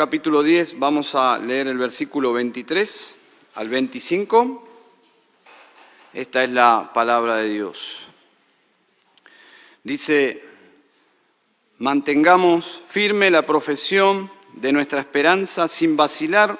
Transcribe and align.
capítulo 0.00 0.42
10 0.42 0.78
vamos 0.78 1.14
a 1.14 1.38
leer 1.38 1.66
el 1.66 1.76
versículo 1.76 2.32
23 2.32 3.16
al 3.56 3.68
25. 3.68 4.66
Esta 6.14 6.42
es 6.42 6.48
la 6.48 6.90
palabra 6.94 7.36
de 7.36 7.50
Dios. 7.50 8.06
Dice, 9.84 10.42
mantengamos 11.76 12.80
firme 12.86 13.30
la 13.30 13.44
profesión 13.44 14.30
de 14.54 14.72
nuestra 14.72 15.00
esperanza 15.00 15.68
sin 15.68 15.98
vacilar, 15.98 16.58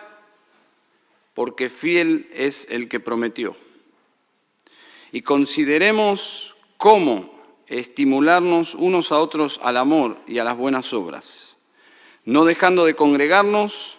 porque 1.33 1.71
fiel 1.71 2.29
es 2.35 2.67
el 2.69 2.91
que 2.91 3.01
prometió. 3.01 3.57
Y 5.13 5.23
consideremos 5.23 6.57
cómo 6.77 7.41
estimularnos 7.69 8.75
unos 8.75 9.13
a 9.13 9.19
otros 9.19 9.59
al 9.63 9.79
amor 9.79 10.19
y 10.27 10.41
a 10.41 10.45
las 10.45 10.59
buenas 10.59 10.93
obras, 10.93 11.50
no 12.31 12.45
dejando 12.45 12.85
de 12.85 12.95
congregarnos 12.95 13.97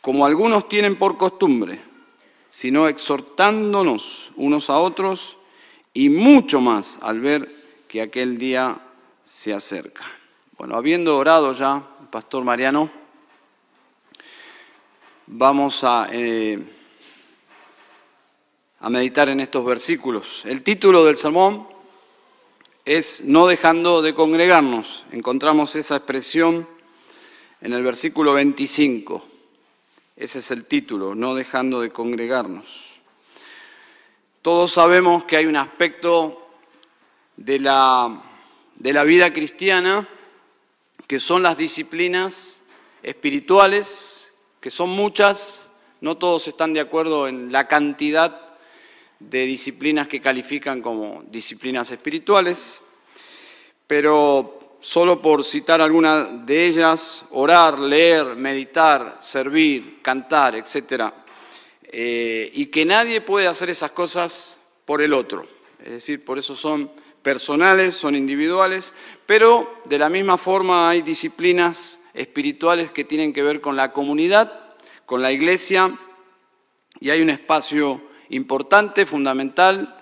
como 0.00 0.24
algunos 0.24 0.68
tienen 0.68 0.94
por 0.94 1.16
costumbre, 1.16 1.80
sino 2.48 2.86
exhortándonos 2.86 4.30
unos 4.36 4.70
a 4.70 4.78
otros 4.78 5.36
y 5.92 6.10
mucho 6.10 6.60
más 6.60 7.00
al 7.02 7.18
ver 7.18 7.48
que 7.88 8.02
aquel 8.02 8.38
día 8.38 8.80
se 9.26 9.52
acerca. 9.52 10.04
Bueno, 10.56 10.76
habiendo 10.76 11.18
orado 11.18 11.52
ya, 11.52 11.82
Pastor 12.12 12.44
Mariano, 12.44 12.88
vamos 15.26 15.82
a, 15.82 16.06
eh, 16.12 16.56
a 18.78 18.90
meditar 18.90 19.28
en 19.28 19.40
estos 19.40 19.64
versículos. 19.64 20.44
El 20.44 20.62
título 20.62 21.04
del 21.04 21.16
sermón 21.16 21.66
es 22.84 23.24
no 23.24 23.48
dejando 23.48 24.02
de 24.02 24.14
congregarnos. 24.14 25.04
Encontramos 25.10 25.74
esa 25.74 25.96
expresión 25.96 26.78
en 27.60 27.72
el 27.72 27.82
versículo 27.82 28.32
25. 28.34 29.26
Ese 30.16 30.38
es 30.38 30.50
el 30.50 30.66
título, 30.66 31.14
no 31.14 31.34
dejando 31.34 31.80
de 31.80 31.90
congregarnos. 31.90 32.98
Todos 34.42 34.72
sabemos 34.72 35.24
que 35.24 35.36
hay 35.36 35.46
un 35.46 35.56
aspecto 35.56 36.48
de 37.36 37.60
la, 37.60 38.22
de 38.76 38.92
la 38.92 39.04
vida 39.04 39.32
cristiana 39.32 40.08
que 41.06 41.20
son 41.20 41.42
las 41.42 41.56
disciplinas 41.58 42.62
espirituales, 43.02 44.32
que 44.60 44.70
son 44.70 44.90
muchas, 44.90 45.70
no 46.00 46.16
todos 46.16 46.48
están 46.48 46.72
de 46.72 46.80
acuerdo 46.80 47.28
en 47.28 47.50
la 47.50 47.66
cantidad 47.66 48.50
de 49.18 49.44
disciplinas 49.44 50.08
que 50.08 50.20
califican 50.20 50.80
como 50.80 51.24
disciplinas 51.30 51.90
espirituales, 51.90 52.80
pero 53.86 54.59
solo 54.80 55.20
por 55.20 55.44
citar 55.44 55.80
alguna 55.80 56.24
de 56.24 56.66
ellas, 56.66 57.24
orar, 57.30 57.78
leer, 57.78 58.34
meditar, 58.34 59.18
servir, 59.20 60.00
cantar, 60.02 60.56
etc. 60.56 61.12
Eh, 61.84 62.50
y 62.54 62.66
que 62.66 62.84
nadie 62.84 63.20
puede 63.20 63.46
hacer 63.46 63.70
esas 63.70 63.92
cosas 63.92 64.58
por 64.84 65.02
el 65.02 65.12
otro. 65.12 65.46
Es 65.84 65.92
decir, 65.92 66.24
por 66.24 66.38
eso 66.38 66.56
son 66.56 66.90
personales, 67.22 67.94
son 67.94 68.16
individuales, 68.16 68.94
pero 69.26 69.82
de 69.84 69.98
la 69.98 70.08
misma 70.08 70.38
forma 70.38 70.88
hay 70.88 71.02
disciplinas 71.02 72.00
espirituales 72.14 72.90
que 72.90 73.04
tienen 73.04 73.32
que 73.32 73.42
ver 73.42 73.60
con 73.60 73.76
la 73.76 73.92
comunidad, 73.92 74.76
con 75.06 75.22
la 75.22 75.32
iglesia, 75.32 75.98
y 76.98 77.10
hay 77.10 77.20
un 77.20 77.30
espacio 77.30 78.02
importante, 78.30 79.06
fundamental 79.06 79.96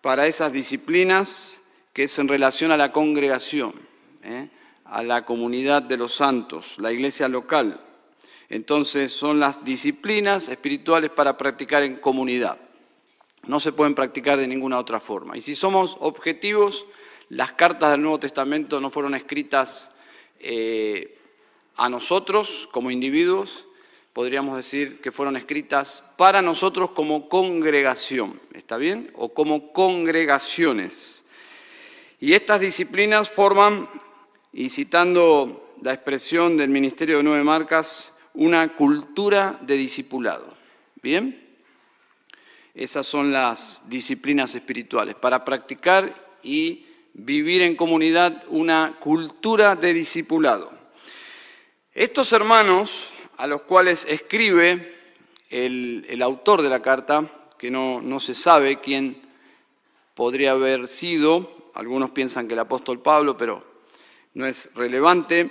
para 0.00 0.26
esas 0.26 0.52
disciplinas, 0.52 1.60
que 1.92 2.04
es 2.04 2.18
en 2.18 2.28
relación 2.28 2.72
a 2.72 2.76
la 2.76 2.92
congregación, 2.92 3.74
¿eh? 4.22 4.48
a 4.84 5.02
la 5.02 5.24
comunidad 5.24 5.82
de 5.82 5.96
los 5.96 6.14
santos, 6.14 6.76
la 6.78 6.92
iglesia 6.92 7.28
local. 7.28 7.80
Entonces 8.48 9.12
son 9.12 9.40
las 9.40 9.64
disciplinas 9.64 10.48
espirituales 10.48 11.10
para 11.10 11.38
practicar 11.38 11.82
en 11.82 11.96
comunidad. 11.96 12.58
No 13.46 13.58
se 13.58 13.72
pueden 13.72 13.94
practicar 13.94 14.38
de 14.38 14.46
ninguna 14.46 14.78
otra 14.78 15.00
forma. 15.00 15.36
Y 15.36 15.40
si 15.40 15.54
somos 15.54 15.96
objetivos, 16.00 16.86
las 17.28 17.52
cartas 17.52 17.92
del 17.92 18.02
Nuevo 18.02 18.20
Testamento 18.20 18.80
no 18.80 18.90
fueron 18.90 19.14
escritas 19.14 19.90
eh, 20.38 21.18
a 21.76 21.88
nosotros 21.88 22.68
como 22.72 22.90
individuos, 22.90 23.66
podríamos 24.12 24.56
decir 24.56 25.00
que 25.00 25.12
fueron 25.12 25.36
escritas 25.36 26.04
para 26.18 26.42
nosotros 26.42 26.90
como 26.90 27.28
congregación, 27.28 28.40
¿está 28.52 28.76
bien? 28.76 29.10
O 29.14 29.30
como 29.32 29.72
congregaciones. 29.72 31.24
Y 32.20 32.34
estas 32.34 32.60
disciplinas 32.60 33.30
forman, 33.30 33.88
y 34.52 34.68
citando 34.68 35.74
la 35.82 35.92
expresión 35.92 36.56
del 36.56 36.70
Ministerio 36.70 37.16
de 37.16 37.22
Nueve 37.22 37.42
Marcas, 37.42 38.12
una 38.34 38.74
cultura 38.74 39.58
de 39.62 39.76
discipulado. 39.76 40.56
¿Bien? 41.02 41.56
Esas 42.74 43.06
son 43.06 43.32
las 43.32 43.82
disciplinas 43.88 44.54
espirituales, 44.54 45.14
para 45.14 45.44
practicar 45.44 46.14
y 46.42 46.86
vivir 47.14 47.62
en 47.62 47.76
comunidad 47.76 48.44
una 48.48 48.96
cultura 48.98 49.76
de 49.76 49.92
discipulado. 49.92 50.72
Estos 51.92 52.32
hermanos 52.32 53.10
a 53.36 53.46
los 53.46 53.62
cuales 53.62 54.06
escribe 54.08 54.96
el, 55.50 56.22
autor 56.22 56.62
de 56.62 56.70
la 56.70 56.80
carta, 56.80 57.48
que 57.58 57.70
no, 57.70 58.00
no 58.00 58.20
se 58.20 58.34
sabe 58.34 58.80
quién 58.80 59.20
podría 60.14 60.52
haber 60.52 60.88
sido, 60.88 61.70
algunos 61.74 62.10
piensan 62.10 62.46
que 62.46 62.54
el 62.54 62.60
apóstol 62.60 63.00
Pablo, 63.00 63.36
pero 63.36 63.71
no 64.34 64.46
es 64.46 64.70
relevante. 64.74 65.50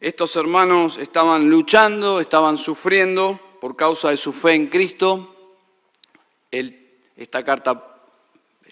Estos 0.00 0.36
hermanos 0.36 0.96
estaban 0.96 1.48
luchando, 1.48 2.20
estaban 2.20 2.58
sufriendo 2.58 3.40
por 3.60 3.76
causa 3.76 4.10
de 4.10 4.16
su 4.16 4.32
fe 4.32 4.54
en 4.54 4.68
Cristo. 4.68 5.34
esta 6.50 7.44
carta, 7.44 8.00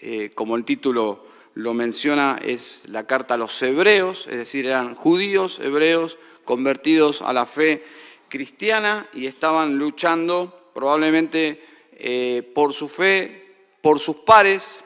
eh, 0.00 0.30
como 0.34 0.56
el 0.56 0.64
título 0.64 1.26
lo 1.54 1.74
menciona, 1.74 2.38
es 2.42 2.84
la 2.88 3.06
carta 3.06 3.34
a 3.34 3.38
los 3.38 3.60
hebreos, 3.62 4.26
es 4.28 4.38
decir, 4.38 4.66
eran 4.66 4.94
judíos, 4.94 5.58
hebreos, 5.58 6.18
convertidos 6.44 7.22
a 7.22 7.32
la 7.32 7.46
fe 7.46 7.84
cristiana 8.28 9.08
y 9.12 9.26
estaban 9.26 9.78
luchando 9.78 10.70
probablemente 10.74 11.64
eh, 11.92 12.48
por 12.54 12.72
su 12.72 12.88
fe, 12.88 13.54
por 13.80 13.98
sus 13.98 14.16
pares, 14.16 14.84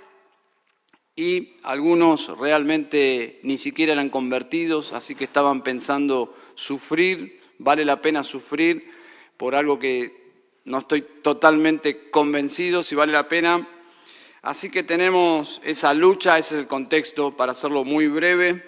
y 1.21 1.57
algunos 1.65 2.29
realmente 2.39 3.41
ni 3.43 3.59
siquiera 3.59 3.93
eran 3.93 4.09
convertidos, 4.09 4.95
así 4.95 5.15
que 5.15 5.25
estaban 5.25 5.63
pensando 5.63 6.35
sufrir, 6.55 7.43
vale 7.59 7.85
la 7.85 8.01
pena 8.01 8.25
sufrir 8.25 8.91
por 9.37 9.55
algo 9.55 9.79
que 9.79 10.33
no 10.65 10.79
estoy 10.79 11.03
totalmente 11.03 12.09
convencido 12.09 12.83
si 12.83 12.95
vale 12.95 13.13
la 13.13 13.29
pena. 13.29 13.69
Así 14.41 14.71
que 14.71 14.83
tenemos 14.83 15.61
esa 15.63 15.93
lucha, 15.93 16.39
ese 16.39 16.55
es 16.55 16.61
el 16.63 16.67
contexto 16.67 17.37
para 17.37 17.53
hacerlo 17.53 17.85
muy 17.85 18.09
breve. 18.09 18.65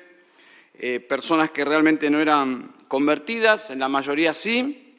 Eh, 0.75 1.01
personas 1.01 1.51
que 1.53 1.65
realmente 1.65 2.11
no 2.11 2.21
eran 2.21 2.75
convertidas, 2.87 3.71
en 3.71 3.79
la 3.79 3.89
mayoría 3.89 4.35
sí, 4.35 4.99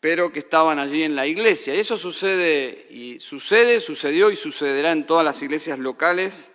pero 0.00 0.30
que 0.30 0.40
estaban 0.40 0.78
allí 0.78 1.02
en 1.02 1.16
la 1.16 1.26
iglesia. 1.26 1.74
Y 1.74 1.80
eso 1.80 1.96
sucede, 1.96 2.88
y 2.90 3.20
sucede, 3.20 3.80
sucedió 3.80 4.30
y 4.30 4.36
sucederá 4.36 4.92
en 4.92 5.06
todas 5.06 5.24
las 5.24 5.40
iglesias 5.40 5.78
locales 5.78 6.50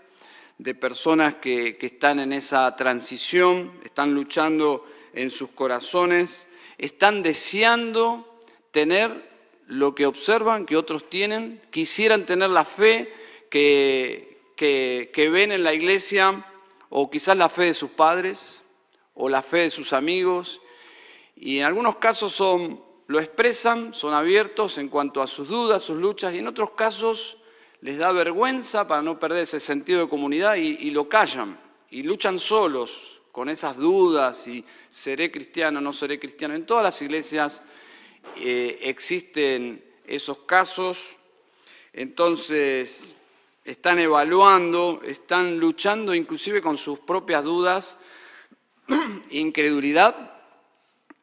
de 0.59 0.75
personas 0.75 1.35
que, 1.35 1.77
que 1.77 1.87
están 1.87 2.19
en 2.19 2.33
esa 2.33 2.75
transición, 2.75 3.71
están 3.83 4.13
luchando 4.13 4.85
en 5.13 5.31
sus 5.31 5.49
corazones, 5.51 6.47
están 6.77 7.23
deseando 7.23 8.39
tener 8.71 9.29
lo 9.67 9.95
que 9.95 10.05
observan 10.05 10.65
que 10.65 10.75
otros 10.75 11.09
tienen, 11.09 11.61
quisieran 11.71 12.25
tener 12.25 12.49
la 12.49 12.65
fe 12.65 13.11
que, 13.49 14.41
que, 14.55 15.09
que 15.13 15.29
ven 15.29 15.51
en 15.51 15.63
la 15.63 15.73
iglesia 15.73 16.45
o 16.89 17.09
quizás 17.09 17.37
la 17.37 17.49
fe 17.49 17.65
de 17.65 17.73
sus 17.73 17.91
padres 17.91 18.61
o 19.13 19.29
la 19.29 19.41
fe 19.41 19.59
de 19.59 19.71
sus 19.71 19.93
amigos, 19.93 20.61
y 21.35 21.59
en 21.59 21.65
algunos 21.65 21.97
casos 21.97 22.33
son, 22.33 22.83
lo 23.07 23.19
expresan, 23.19 23.93
son 23.93 24.13
abiertos 24.13 24.77
en 24.77 24.89
cuanto 24.89 25.21
a 25.21 25.27
sus 25.27 25.47
dudas, 25.47 25.83
sus 25.83 25.97
luchas, 25.97 26.33
y 26.33 26.39
en 26.39 26.47
otros 26.47 26.71
casos 26.71 27.38
les 27.81 27.97
da 27.97 28.11
vergüenza 28.11 28.87
para 28.87 29.01
no 29.01 29.19
perder 29.19 29.43
ese 29.43 29.59
sentido 29.59 30.01
de 30.01 30.09
comunidad 30.09 30.55
y, 30.55 30.91
lo 30.91 31.07
callan, 31.07 31.59
y 31.89 32.03
luchan 32.03 32.39
solos 32.39 33.21
con 33.31 33.47
esas 33.47 33.77
dudas, 33.77 34.47
y 34.47 34.65
seré 34.89 35.31
cristiano, 35.31 35.79
no 35.79 35.93
seré 35.93 36.19
cristiano. 36.19 36.55
En 36.55 36.65
todas 36.65 36.83
las 36.83 37.01
iglesias 37.01 37.61
eh, 38.35 38.79
existen 38.81 39.83
esos 40.05 40.39
casos, 40.39 41.15
entonces 41.93 43.15
están 43.63 43.99
evaluando, 43.99 45.01
están 45.05 45.57
luchando 45.57 46.13
inclusive 46.13 46.61
con 46.61 46.77
sus 46.77 46.99
propias 46.99 47.43
dudas, 47.43 47.97
incredulidad, 49.29 50.33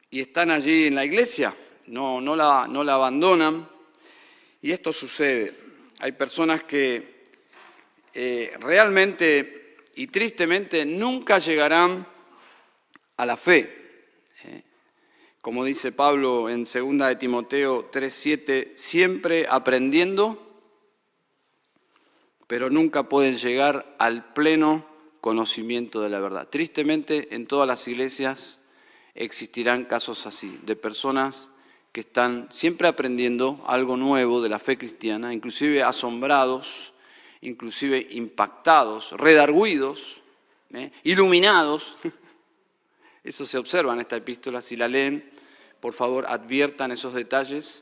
y 0.09 0.21
están 0.21 0.49
allí 0.49 0.87
en 0.87 0.95
la 0.95 1.05
iglesia, 1.05 1.55
no, 1.87 2.19
no, 2.19 2.35
la, 2.35 2.65
no 2.67 2.83
la 2.83 2.93
abandonan. 2.93 3.69
Y 4.61 4.71
esto 4.71 4.91
sucede. 4.91 5.66
Hay 5.99 6.11
personas 6.13 6.63
que 6.63 7.25
eh, 8.13 8.51
realmente 8.59 9.77
y 9.95 10.07
tristemente 10.07 10.85
nunca 10.85 11.39
llegarán 11.39 12.07
a 13.17 13.25
la 13.25 13.35
fe. 13.35 13.77
¿eh? 14.43 14.63
como 15.47 15.63
dice 15.63 15.93
Pablo 15.93 16.49
en 16.49 16.65
2 16.65 17.07
de 17.07 17.15
Timoteo 17.15 17.89
3:7, 17.89 18.73
siempre 18.75 19.47
aprendiendo, 19.49 20.43
pero 22.47 22.69
nunca 22.69 23.07
pueden 23.07 23.37
llegar 23.37 23.95
al 23.97 24.33
pleno 24.33 24.85
conocimiento 25.21 26.01
de 26.01 26.09
la 26.09 26.19
verdad. 26.19 26.49
Tristemente, 26.49 27.33
en 27.33 27.47
todas 27.47 27.65
las 27.65 27.87
iglesias 27.87 28.59
existirán 29.15 29.85
casos 29.85 30.27
así, 30.27 30.59
de 30.63 30.75
personas 30.75 31.49
que 31.97 32.01
están 32.01 32.47
siempre 32.51 32.87
aprendiendo 32.87 33.59
algo 33.65 33.97
nuevo 33.97 34.39
de 34.39 34.49
la 34.49 34.59
fe 34.59 34.77
cristiana, 34.77 35.33
inclusive 35.33 35.81
asombrados, 35.81 36.93
inclusive 37.41 38.05
impactados, 38.11 39.13
redarguidos, 39.13 40.21
¿eh? 40.75 40.91
iluminados. 41.05 41.97
Eso 43.23 43.47
se 43.47 43.57
observa 43.57 43.93
en 43.93 44.01
esta 44.01 44.15
epístola. 44.15 44.61
Si 44.61 44.75
la 44.75 44.87
leen, 44.87 45.27
por 45.79 45.95
favor, 45.95 46.27
adviertan 46.27 46.91
esos 46.91 47.15
detalles, 47.15 47.81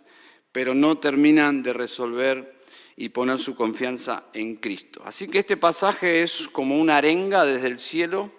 pero 0.53 0.73
no 0.73 0.97
terminan 0.97 1.61
de 1.61 1.73
resolver 1.73 2.61
y 2.95 3.09
poner 3.09 3.37
su 3.37 3.53
confianza 3.53 4.27
en 4.31 4.55
Cristo. 4.55 5.01
Así 5.03 5.27
que 5.27 5.39
este 5.39 5.57
pasaje 5.57 6.21
es 6.23 6.47
como 6.47 6.79
una 6.79 6.95
arenga 6.95 7.43
desde 7.43 7.67
el 7.67 7.79
cielo 7.79 8.31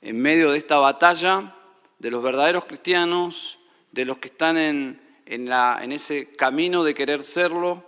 en 0.00 0.20
medio 0.20 0.50
de 0.50 0.58
esta 0.58 0.78
batalla 0.78 1.54
de 2.00 2.10
los 2.10 2.20
verdaderos 2.20 2.64
cristianos 2.64 3.60
de 3.94 4.04
los 4.04 4.18
que 4.18 4.26
están 4.26 4.58
en, 4.58 5.00
en, 5.24 5.92
ese 5.92 6.32
camino 6.32 6.82
de 6.82 6.94
querer 6.94 7.22
serlo, 7.22 7.84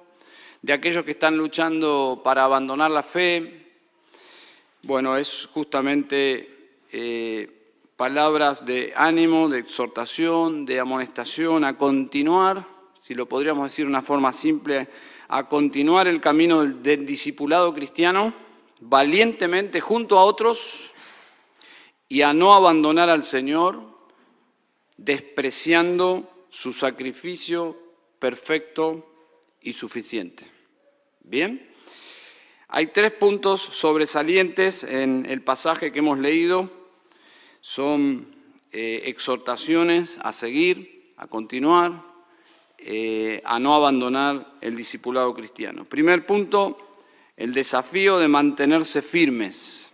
de 0.62 0.73
aquellos 0.73 1.05
que 1.05 1.11
están 1.11 1.37
luchando 1.37 2.20
para 2.23 2.44
abandonar 2.44 2.93
la 2.93 3.03
fe. 3.03 3.73
Bueno, 4.82 5.17
es 5.17 5.49
justamente 5.53 6.76
eh, 6.93 7.50
palabras 7.97 8.64
de 8.64 8.93
ánimo, 8.94 9.49
de 9.49 9.58
exhortación, 9.58 10.64
de 10.64 10.79
amonestación 10.79 11.64
a 11.64 11.76
continuar, 11.76 12.64
si 13.02 13.14
lo 13.17 13.26
podríamos 13.26 13.64
decir 13.64 13.85
de 13.85 13.91
una 13.91 14.02
forma 14.02 14.32
simple, 14.32 14.88
a 15.26 15.49
continuar 15.49 16.06
el 16.06 16.20
camino 16.20 16.64
del 16.64 17.05
discipulado 17.05 17.75
cristiano 17.75 18.32
valientemente 18.79 19.81
junto 19.81 20.20
a 20.20 20.25
otros 20.25 20.93
y 22.09 22.23
a 22.23 22.32
no 22.32 22.55
abandonar 22.55 23.11
al 23.11 23.25
Señor 23.25 23.96
despreciando 24.97 26.47
su 26.49 26.73
sacrificio 26.73 27.77
perfecto 28.19 29.07
y 29.61 29.73
suficiente. 29.73 30.47
Bien, 31.21 31.71
hay 32.69 32.89
tres 32.89 33.13
puntos 33.13 33.61
sobresalientes 33.61 34.85
en 34.85 35.27
el 35.29 35.43
pasaje 35.43 35.93
que 35.93 35.99
hemos 35.99 36.19
leído. 36.19 36.71
Son 37.61 38.35
eh, 38.73 39.03
exhortaciones 39.07 40.19
a 40.23 40.33
seguir, 40.33 41.13
a 41.17 41.27
continuar, 41.27 42.05
eh, 42.79 43.43
a 43.45 43.59
no 43.59 43.75
abandonar 43.75 44.55
el 44.61 44.77
discipulado 44.77 45.35
cristiano. 45.35 45.85
Primer 45.85 46.27
punto, 46.27 47.01
el 47.37 47.53
desafío 47.53 48.19
de 48.19 48.29
mantenerse 48.29 49.03
firmes. 49.03 49.91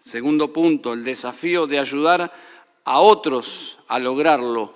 Segundo 0.00 0.52
punto, 0.52 0.92
el 0.92 1.04
desafío 1.04 1.66
de 1.66 1.78
ayudar 1.78 2.32
a 2.84 3.00
otros 3.00 3.75
a 3.88 3.98
lograrlo. 3.98 4.74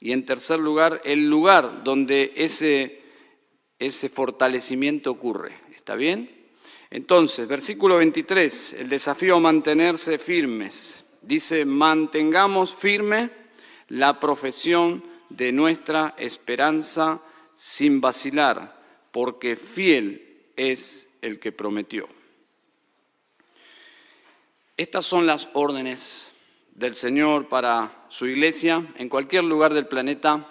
Y 0.00 0.12
en 0.12 0.26
tercer 0.26 0.60
lugar, 0.60 1.00
el 1.04 1.28
lugar 1.28 1.82
donde 1.84 2.32
ese, 2.36 3.00
ese 3.78 4.08
fortalecimiento 4.08 5.10
ocurre. 5.10 5.58
¿Está 5.74 5.94
bien? 5.94 6.30
Entonces, 6.90 7.48
versículo 7.48 7.96
23, 7.96 8.74
el 8.74 8.88
desafío 8.88 9.36
a 9.36 9.40
mantenerse 9.40 10.18
firmes. 10.18 11.04
Dice, 11.22 11.64
mantengamos 11.64 12.74
firme 12.74 13.30
la 13.88 14.20
profesión 14.20 15.02
de 15.28 15.52
nuestra 15.52 16.14
esperanza 16.18 17.20
sin 17.56 18.00
vacilar, 18.00 18.80
porque 19.10 19.56
fiel 19.56 20.50
es 20.56 21.08
el 21.22 21.40
que 21.40 21.52
prometió. 21.52 22.08
Estas 24.76 25.06
son 25.06 25.26
las 25.26 25.48
órdenes 25.54 26.32
del 26.76 26.94
Señor 26.94 27.48
para 27.48 28.04
su 28.08 28.26
iglesia 28.26 28.86
en 28.96 29.08
cualquier 29.08 29.44
lugar 29.44 29.72
del 29.72 29.86
planeta, 29.86 30.46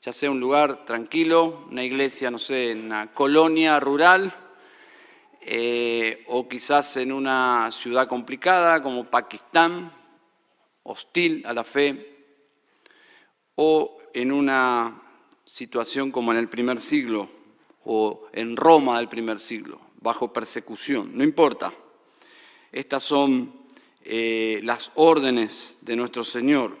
ya 0.00 0.12
sea 0.12 0.30
un 0.30 0.38
lugar 0.38 0.84
tranquilo, 0.84 1.66
una 1.68 1.82
iglesia, 1.82 2.30
no 2.30 2.38
sé, 2.38 2.70
en 2.70 2.84
una 2.84 3.12
colonia 3.12 3.80
rural, 3.80 4.32
eh, 5.40 6.24
o 6.28 6.48
quizás 6.48 6.96
en 6.98 7.10
una 7.10 7.70
ciudad 7.72 8.06
complicada 8.06 8.80
como 8.84 9.10
Pakistán, 9.10 9.92
hostil 10.84 11.42
a 11.44 11.52
la 11.52 11.64
fe, 11.64 12.16
o 13.56 13.98
en 14.14 14.30
una 14.30 15.02
situación 15.44 16.12
como 16.12 16.30
en 16.30 16.38
el 16.38 16.48
primer 16.48 16.80
siglo, 16.80 17.28
o 17.84 18.28
en 18.32 18.56
Roma 18.56 18.98
del 18.98 19.08
primer 19.08 19.40
siglo, 19.40 19.80
bajo 20.00 20.32
persecución, 20.32 21.10
no 21.14 21.24
importa. 21.24 21.74
Estas 22.70 23.02
son 23.02 23.57
eh, 24.10 24.60
las 24.62 24.90
órdenes 24.94 25.76
de 25.82 25.94
nuestro 25.94 26.24
Señor. 26.24 26.78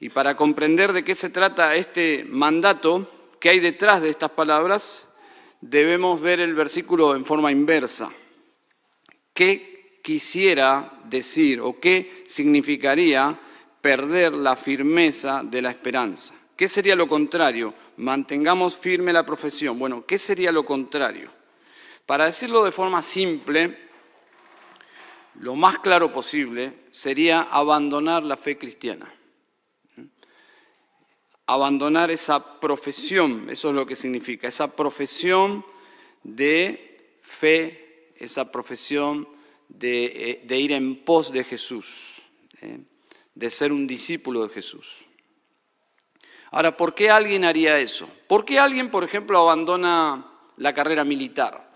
Y 0.00 0.10
para 0.10 0.36
comprender 0.36 0.92
de 0.92 1.02
qué 1.02 1.14
se 1.14 1.30
trata 1.30 1.74
este 1.76 2.26
mandato, 2.28 3.08
que 3.40 3.48
hay 3.48 3.58
detrás 3.58 4.02
de 4.02 4.10
estas 4.10 4.32
palabras, 4.32 5.08
debemos 5.62 6.20
ver 6.20 6.40
el 6.40 6.54
versículo 6.54 7.16
en 7.16 7.24
forma 7.24 7.50
inversa. 7.50 8.12
¿Qué 9.32 9.98
quisiera 10.02 11.00
decir 11.04 11.60
o 11.62 11.80
qué 11.80 12.22
significaría 12.26 13.40
perder 13.80 14.34
la 14.34 14.54
firmeza 14.54 15.42
de 15.42 15.62
la 15.62 15.70
esperanza? 15.70 16.34
¿Qué 16.54 16.68
sería 16.68 16.94
lo 16.94 17.08
contrario? 17.08 17.72
Mantengamos 17.96 18.76
firme 18.76 19.10
la 19.10 19.24
profesión. 19.24 19.78
Bueno, 19.78 20.04
¿qué 20.04 20.18
sería 20.18 20.52
lo 20.52 20.66
contrario? 20.66 21.30
Para 22.04 22.26
decirlo 22.26 22.62
de 22.62 22.72
forma 22.72 23.02
simple, 23.02 23.91
lo 25.36 25.54
más 25.56 25.78
claro 25.78 26.12
posible 26.12 26.74
sería 26.90 27.42
abandonar 27.42 28.22
la 28.22 28.36
fe 28.36 28.58
cristiana. 28.58 29.12
Abandonar 31.46 32.10
esa 32.10 32.60
profesión, 32.60 33.48
eso 33.50 33.70
es 33.70 33.74
lo 33.74 33.86
que 33.86 33.96
significa, 33.96 34.48
esa 34.48 34.76
profesión 34.76 35.64
de 36.22 37.18
fe, 37.22 38.12
esa 38.16 38.52
profesión 38.52 39.26
de, 39.68 40.40
eh, 40.48 40.58
ir 40.58 40.72
en 40.72 41.02
pos 41.04 41.32
de 41.32 41.44
Jesús, 41.44 42.22
¿eh? 42.60 42.78
de 43.34 43.50
ser 43.50 43.72
un 43.72 43.86
discípulo 43.86 44.46
de 44.46 44.54
Jesús. 44.54 45.04
Ahora, 46.50 46.76
¿por 46.76 46.94
qué 46.94 47.10
alguien 47.10 47.44
haría 47.44 47.78
eso? 47.78 48.08
¿Por 48.28 48.44
qué 48.44 48.58
alguien, 48.58 48.90
por 48.90 49.02
ejemplo, 49.02 49.38
abandona 49.38 50.26
la 50.58 50.74
carrera 50.74 51.02
militar? 51.02 51.72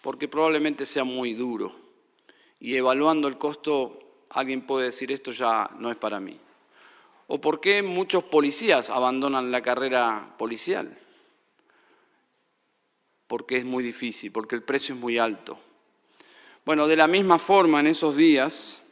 Porque 0.00 0.26
probablemente 0.26 0.86
sea 0.86 1.04
muy 1.04 1.34
duro 1.34 1.79
y 2.60 2.76
evaluando 2.76 3.26
el 3.26 3.38
costo, 3.38 3.98
alguien 4.30 4.66
puede 4.66 4.86
decir 4.86 5.10
esto 5.10 5.32
ya 5.32 5.70
no 5.78 5.90
es 5.90 5.96
para 5.96 6.20
mí. 6.20 6.38
¿O 7.26 7.40
por 7.40 7.60
qué 7.60 7.82
muchos 7.82 8.24
policías 8.24 8.90
abandonan 8.90 9.50
la 9.50 9.62
carrera 9.62 10.34
policial? 10.36 10.98
Porque 13.26 13.56
es 13.56 13.64
muy 13.64 13.82
difícil, 13.82 14.30
porque 14.32 14.56
el 14.56 14.62
precio 14.62 14.94
es 14.94 15.00
muy 15.00 15.18
alto. 15.18 15.58
Bueno, 16.64 16.86
de 16.86 16.96
la 16.96 17.06
misma 17.06 17.38
forma 17.38 17.80
en 17.80 17.86
esos 17.86 18.16
días, 18.16 18.82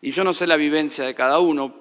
y 0.00 0.12
yo 0.12 0.22
no 0.22 0.32
sé 0.32 0.46
la 0.46 0.56
vivencia 0.56 1.04
de 1.04 1.14
cada 1.14 1.40
uno, 1.40 1.74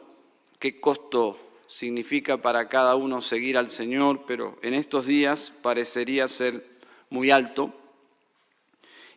qué 0.59 0.79
costo 0.79 1.37
significa 1.67 2.37
para 2.37 2.67
cada 2.67 2.95
uno 2.95 3.21
seguir 3.21 3.57
al 3.57 3.69
Señor, 3.69 4.23
pero 4.25 4.57
en 4.61 4.73
estos 4.73 5.05
días 5.05 5.53
parecería 5.61 6.27
ser 6.27 6.65
muy 7.09 7.31
alto. 7.31 7.73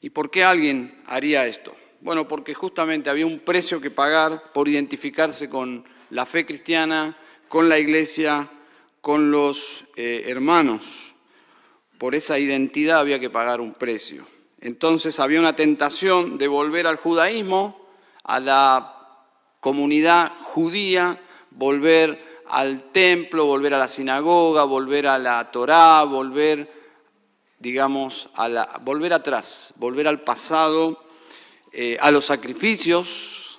¿Y 0.04 0.10
por 0.10 0.30
qué 0.30 0.44
alguien 0.44 0.98
haría 1.06 1.46
esto? 1.46 1.74
Bueno, 2.02 2.28
porque 2.28 2.52
justamente 2.52 3.08
había 3.08 3.24
un 3.24 3.38
precio 3.38 3.80
que 3.80 3.90
pagar 3.90 4.52
por 4.52 4.68
identificarse 4.68 5.48
con 5.48 5.82
la 6.10 6.26
fe 6.26 6.44
cristiana, 6.44 7.16
con 7.48 7.70
la 7.70 7.78
iglesia, 7.78 8.50
con 9.00 9.30
los 9.30 9.86
eh, 9.96 10.24
hermanos. 10.26 11.14
Por 11.96 12.14
esa 12.14 12.38
identidad 12.38 12.98
había 12.98 13.18
que 13.18 13.30
pagar 13.30 13.62
un 13.62 13.72
precio. 13.72 14.26
Entonces 14.60 15.18
había 15.20 15.40
una 15.40 15.56
tentación 15.56 16.36
de 16.36 16.48
volver 16.48 16.86
al 16.86 16.96
judaísmo, 16.96 17.88
a 18.24 18.40
la 18.40 19.08
comunidad 19.60 20.32
judía, 20.38 21.18
volver 21.50 22.42
al 22.50 22.92
templo, 22.92 23.46
volver 23.46 23.72
a 23.72 23.78
la 23.78 23.88
sinagoga, 23.88 24.64
volver 24.64 25.06
a 25.06 25.18
la 25.18 25.50
Torá, 25.50 26.02
volver 26.02 26.83
digamos, 27.64 28.28
volver 28.82 29.14
atrás, 29.14 29.72
volver 29.76 30.06
al 30.06 30.20
pasado, 30.20 31.02
eh, 31.72 31.96
a 31.98 32.10
los 32.10 32.26
sacrificios 32.26 33.58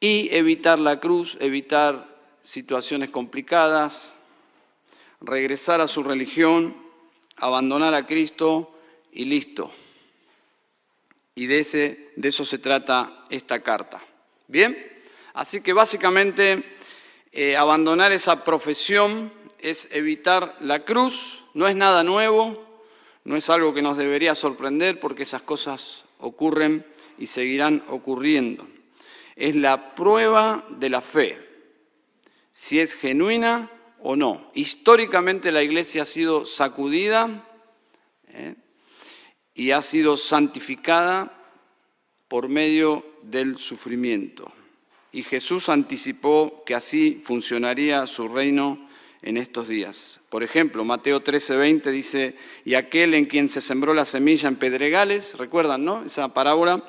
y 0.00 0.34
evitar 0.34 0.80
la 0.80 0.98
cruz, 0.98 1.38
evitar 1.38 2.08
situaciones 2.42 3.10
complicadas, 3.10 4.16
regresar 5.20 5.80
a 5.80 5.86
su 5.86 6.02
religión, 6.02 6.76
abandonar 7.36 7.94
a 7.94 8.04
Cristo 8.04 8.76
y 9.12 9.26
listo. 9.26 9.70
Y 11.36 11.46
de, 11.46 11.60
ese, 11.60 12.10
de 12.16 12.30
eso 12.30 12.44
se 12.44 12.58
trata 12.58 13.26
esta 13.30 13.62
carta. 13.62 14.02
¿Bien? 14.48 14.76
Así 15.34 15.60
que 15.60 15.72
básicamente 15.72 16.78
eh, 17.30 17.56
abandonar 17.56 18.10
esa 18.10 18.42
profesión 18.42 19.43
es 19.64 19.88
evitar 19.92 20.58
la 20.60 20.84
cruz, 20.84 21.42
no 21.54 21.66
es 21.66 21.74
nada 21.74 22.04
nuevo, 22.04 22.62
no 23.24 23.34
es 23.34 23.48
algo 23.48 23.72
que 23.72 23.80
nos 23.80 23.96
debería 23.96 24.34
sorprender 24.34 25.00
porque 25.00 25.22
esas 25.22 25.40
cosas 25.40 26.04
ocurren 26.18 26.84
y 27.18 27.28
seguirán 27.28 27.82
ocurriendo. 27.88 28.68
Es 29.36 29.56
la 29.56 29.94
prueba 29.94 30.66
de 30.68 30.90
la 30.90 31.00
fe, 31.00 31.38
si 32.52 32.78
es 32.78 32.94
genuina 32.94 33.70
o 34.02 34.16
no. 34.16 34.50
Históricamente 34.52 35.50
la 35.50 35.62
iglesia 35.62 36.02
ha 36.02 36.06
sido 36.06 36.44
sacudida 36.44 37.48
¿eh? 38.28 38.56
y 39.54 39.70
ha 39.70 39.80
sido 39.80 40.18
santificada 40.18 41.32
por 42.28 42.50
medio 42.50 43.02
del 43.22 43.56
sufrimiento. 43.56 44.52
Y 45.10 45.22
Jesús 45.22 45.70
anticipó 45.70 46.64
que 46.66 46.74
así 46.74 47.22
funcionaría 47.24 48.06
su 48.06 48.28
reino 48.28 48.83
en 49.24 49.36
estos 49.36 49.66
días. 49.66 50.20
Por 50.28 50.42
ejemplo, 50.42 50.84
Mateo 50.84 51.24
13:20 51.24 51.90
dice, 51.90 52.36
y 52.64 52.74
aquel 52.74 53.14
en 53.14 53.24
quien 53.24 53.48
se 53.48 53.60
sembró 53.60 53.94
la 53.94 54.04
semilla 54.04 54.48
en 54.48 54.56
pedregales, 54.56 55.36
recuerdan, 55.36 55.84
¿no? 55.84 56.04
Esa 56.04 56.32
parábola, 56.32 56.84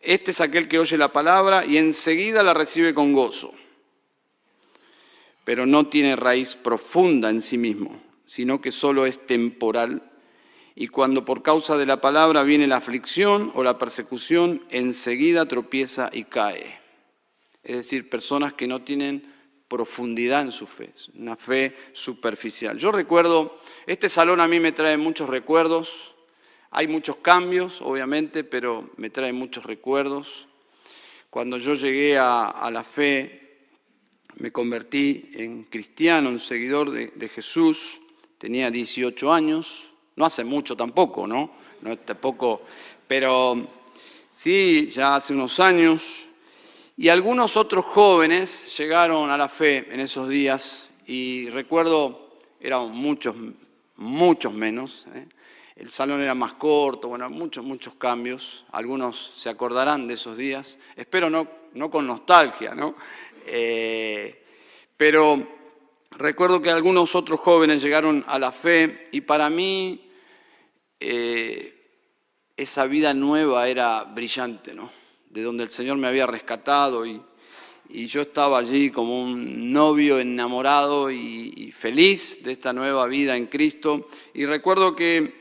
este 0.00 0.32
es 0.32 0.40
aquel 0.40 0.66
que 0.66 0.78
oye 0.78 0.96
la 0.96 1.12
palabra 1.12 1.64
y 1.64 1.76
enseguida 1.76 2.42
la 2.42 2.54
recibe 2.54 2.94
con 2.94 3.12
gozo, 3.12 3.52
pero 5.44 5.66
no 5.66 5.86
tiene 5.88 6.16
raíz 6.16 6.56
profunda 6.56 7.30
en 7.30 7.42
sí 7.42 7.58
mismo, 7.58 8.02
sino 8.24 8.60
que 8.60 8.72
solo 8.72 9.06
es 9.06 9.26
temporal. 9.26 10.10
Y 10.74 10.88
cuando 10.88 11.26
por 11.26 11.42
causa 11.42 11.76
de 11.76 11.84
la 11.84 12.00
palabra 12.00 12.42
viene 12.42 12.66
la 12.66 12.76
aflicción 12.76 13.52
o 13.54 13.62
la 13.62 13.76
persecución, 13.76 14.64
enseguida 14.70 15.46
tropieza 15.46 16.08
y 16.12 16.24
cae 16.24 16.80
es 17.62 17.76
decir, 17.76 18.08
personas 18.08 18.54
que 18.54 18.66
no 18.66 18.82
tienen 18.82 19.29
profundidad 19.70 20.42
en 20.42 20.50
su 20.50 20.66
fe, 20.66 20.90
una 21.14 21.36
fe 21.36 21.76
superficial. 21.92 22.76
Yo 22.76 22.90
recuerdo, 22.90 23.60
este 23.86 24.08
salón 24.08 24.40
a 24.40 24.48
mí 24.48 24.58
me 24.58 24.72
trae 24.72 24.96
muchos 24.96 25.28
recuerdos, 25.28 26.12
hay 26.72 26.88
muchos 26.88 27.18
cambios, 27.18 27.80
obviamente, 27.80 28.42
pero 28.42 28.90
me 28.96 29.10
trae 29.10 29.32
muchos 29.32 29.64
recuerdos. 29.64 30.48
Cuando 31.30 31.56
yo 31.56 31.74
llegué 31.76 32.18
a, 32.18 32.68
la 32.72 32.82
fe, 32.82 33.68
me 34.38 34.50
convertí 34.50 35.30
en 35.34 35.62
cristiano, 35.62 36.30
en 36.30 36.40
seguidor 36.40 36.90
de, 36.90 37.28
Jesús, 37.28 38.00
tenía 38.38 38.72
18 38.72 39.32
años, 39.32 39.88
no 40.16 40.24
hace 40.24 40.42
mucho 40.42 40.76
tampoco, 40.76 41.28
¿no? 41.28 41.52
No 41.82 41.96
tampoco, 41.96 42.62
pero 43.06 43.68
sí, 44.32 44.90
ya 44.92 45.14
hace 45.14 45.32
unos 45.32 45.60
años, 45.60 46.26
y 47.00 47.08
algunos 47.08 47.56
otros 47.56 47.86
jóvenes 47.86 48.76
llegaron 48.76 49.30
a 49.30 49.38
la 49.38 49.48
fe 49.48 49.88
en 49.90 50.00
esos 50.00 50.28
días 50.28 50.90
y 51.06 51.48
recuerdo, 51.48 52.36
eran 52.60 52.90
muchos, 52.90 53.34
muchos 53.96 54.52
menos. 54.52 55.06
¿eh? 55.14 55.26
El 55.76 55.90
salón 55.90 56.20
era 56.20 56.34
más 56.34 56.52
corto, 56.52 57.08
bueno, 57.08 57.30
muchos, 57.30 57.64
muchos 57.64 57.94
cambios. 57.94 58.66
Algunos 58.72 59.32
se 59.34 59.48
acordarán 59.48 60.06
de 60.06 60.12
esos 60.12 60.36
días. 60.36 60.76
Espero 60.94 61.30
no, 61.30 61.48
no 61.72 61.90
con 61.90 62.06
nostalgia, 62.06 62.74
¿no? 62.74 62.94
Eh, 63.46 64.44
pero 64.94 65.42
recuerdo 66.10 66.60
que 66.60 66.68
algunos 66.68 67.14
otros 67.14 67.40
jóvenes 67.40 67.80
llegaron 67.80 68.26
a 68.28 68.38
la 68.38 68.52
fe 68.52 69.08
y 69.10 69.22
para 69.22 69.48
mí 69.48 70.06
eh, 71.00 71.82
esa 72.58 72.84
vida 72.84 73.14
nueva 73.14 73.68
era 73.68 74.04
brillante, 74.04 74.74
¿no? 74.74 75.00
De 75.30 75.42
donde 75.42 75.62
el 75.62 75.70
Señor 75.70 75.96
me 75.96 76.08
había 76.08 76.26
rescatado 76.26 77.06
y, 77.06 77.22
yo 77.92 78.22
estaba 78.22 78.58
allí 78.58 78.90
como 78.90 79.20
un 79.20 79.72
novio 79.72 80.20
enamorado 80.20 81.10
y, 81.10 81.72
feliz 81.72 82.40
de 82.42 82.52
esta 82.52 82.72
nueva 82.72 83.06
vida 83.08 83.36
en 83.36 83.46
Cristo. 83.46 84.08
Y 84.32 84.46
recuerdo 84.46 84.94
que 84.94 85.34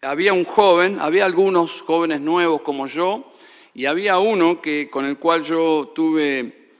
había 0.00 0.32
un 0.32 0.44
joven, 0.44 0.98
había 1.00 1.26
algunos 1.26 1.82
jóvenes 1.82 2.22
nuevos 2.22 2.62
como 2.62 2.86
yo, 2.86 3.30
y 3.74 3.84
había 3.84 4.18
uno 4.18 4.62
que, 4.62 4.88
con 4.88 5.04
el 5.04 5.18
cual 5.18 5.44
yo 5.44 5.92
tuve 5.94 6.70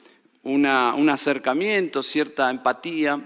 un 0.44 0.64
acercamiento, 0.64 2.02
cierta 2.02 2.50
empatía, 2.50 3.20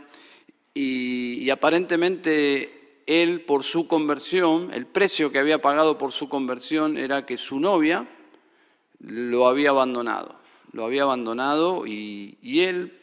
y, 0.72 1.34
y 1.34 1.50
aparentemente 1.50 3.02
él 3.06 3.42
por 3.42 3.62
su 3.62 3.86
conversión, 3.86 4.70
el 4.72 4.86
precio 4.86 5.30
que 5.30 5.38
había 5.38 5.62
pagado 5.62 5.98
por 5.98 6.10
su 6.10 6.28
conversión 6.28 6.96
era 6.96 7.26
que 7.26 7.38
su 7.38 7.60
novia, 7.60 8.08
lo 9.06 9.46
había 9.46 9.70
abandonado, 9.70 10.34
lo 10.72 10.84
había 10.84 11.02
abandonado 11.02 11.86
y, 11.86 12.36
él, 12.60 13.00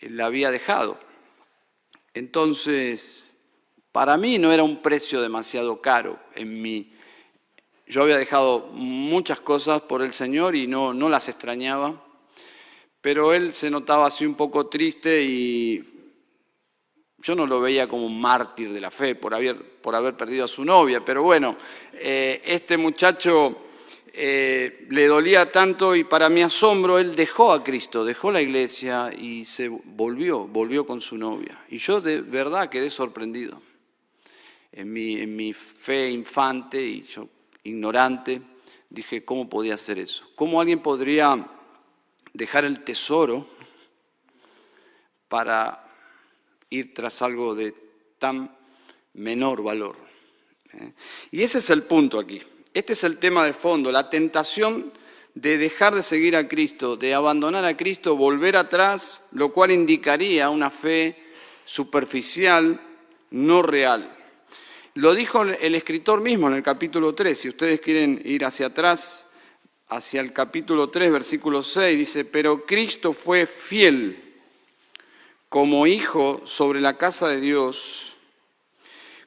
la 0.00 0.26
había 0.26 0.50
dejado. 0.50 0.98
Entonces, 2.14 3.34
para 3.92 4.16
mí 4.16 4.38
no 4.38 4.52
era 4.52 4.62
un 4.62 4.82
precio 4.82 5.20
demasiado 5.20 5.80
caro 5.80 6.18
en 6.34 6.60
mí. 6.60 6.92
Yo 7.86 8.02
había 8.02 8.18
dejado 8.18 8.68
muchas 8.72 9.40
cosas 9.40 9.80
por 9.82 10.02
el 10.02 10.12
Señor 10.12 10.56
y 10.56 10.66
no, 10.66 10.92
no 10.92 11.08
las 11.08 11.28
extrañaba, 11.28 12.02
pero 13.00 13.32
él 13.32 13.54
se 13.54 13.70
notaba 13.70 14.06
así 14.06 14.26
un 14.26 14.34
poco 14.34 14.66
triste 14.66 15.22
y 15.22 15.92
yo 17.18 17.34
no 17.34 17.46
lo 17.46 17.60
veía 17.60 17.88
como 17.88 18.06
un 18.06 18.20
mártir 18.20 18.72
de 18.72 18.80
la 18.80 18.90
fe 18.90 19.14
por 19.14 19.34
haber, 19.34 19.80
por 19.80 19.94
haber 19.94 20.16
perdido 20.16 20.44
a 20.44 20.48
su 20.48 20.64
novia, 20.64 21.04
pero 21.04 21.22
bueno, 21.22 21.56
eh, 21.92 22.42
este 22.44 22.76
muchacho 22.76 23.65
eh, 24.18 24.86
le 24.88 25.06
dolía 25.08 25.52
tanto 25.52 25.94
y 25.94 26.02
para 26.02 26.30
mi 26.30 26.40
asombro 26.40 26.98
él 26.98 27.14
dejó 27.14 27.52
a 27.52 27.62
Cristo, 27.62 28.02
dejó 28.02 28.32
la 28.32 28.40
iglesia 28.40 29.12
y 29.12 29.44
se 29.44 29.68
volvió, 29.68 30.46
volvió 30.46 30.86
con 30.86 31.02
su 31.02 31.18
novia. 31.18 31.62
Y 31.68 31.76
yo 31.76 32.00
de 32.00 32.22
verdad 32.22 32.70
quedé 32.70 32.88
sorprendido. 32.88 33.60
En 34.72 34.90
mi, 34.90 35.52
fe 35.52 36.10
infante 36.10 36.82
y 36.82 37.02
yo 37.02 37.28
ignorante, 37.64 38.40
dije, 38.88 39.22
¿cómo 39.22 39.50
podía 39.50 39.74
hacer 39.74 39.98
eso? 39.98 40.26
¿Cómo 40.34 40.62
alguien 40.62 40.80
podría 40.80 41.46
dejar 42.32 42.64
el 42.64 42.84
tesoro 42.84 43.46
para 45.28 45.92
ir 46.70 46.94
tras 46.94 47.20
algo 47.20 47.54
de 47.54 47.74
tan 48.18 48.50
menor 49.12 49.62
valor? 49.62 49.96
¿Eh? 50.72 50.92
Y 51.32 51.42
ese 51.42 51.58
es 51.58 51.68
el 51.68 51.82
punto 51.82 52.18
aquí. 52.18 52.40
Este 52.76 52.92
es 52.92 53.04
el 53.04 53.16
tema 53.16 53.42
de 53.46 53.54
fondo, 53.54 53.90
la 53.90 54.10
tentación 54.10 54.92
de 55.32 55.56
dejar 55.56 55.94
de 55.94 56.02
seguir 56.02 56.36
a 56.36 56.46
Cristo, 56.46 56.94
de 56.98 57.14
abandonar 57.14 57.64
a 57.64 57.74
Cristo, 57.74 58.16
volver 58.16 58.54
atrás, 58.54 59.22
lo 59.32 59.50
cual 59.50 59.70
indicaría 59.70 60.50
una 60.50 60.68
fe 60.68 61.16
superficial, 61.64 62.78
no 63.30 63.62
real. 63.62 64.14
Lo 64.92 65.14
dijo 65.14 65.40
el 65.40 65.74
escritor 65.74 66.20
mismo 66.20 66.48
en 66.48 66.52
el 66.56 66.62
capítulo 66.62 67.14
3, 67.14 67.40
si 67.40 67.48
ustedes 67.48 67.80
quieren 67.80 68.20
ir 68.22 68.44
hacia 68.44 68.66
atrás, 68.66 69.24
hacia 69.88 70.20
el 70.20 70.34
capítulo 70.34 70.90
3, 70.90 71.10
versículo 71.10 71.62
6, 71.62 71.96
dice, 71.96 72.24
pero 72.26 72.66
Cristo 72.66 73.14
fue 73.14 73.46
fiel 73.46 74.34
como 75.48 75.86
hijo 75.86 76.42
sobre 76.44 76.82
la 76.82 76.98
casa 76.98 77.26
de 77.28 77.40
Dios, 77.40 78.18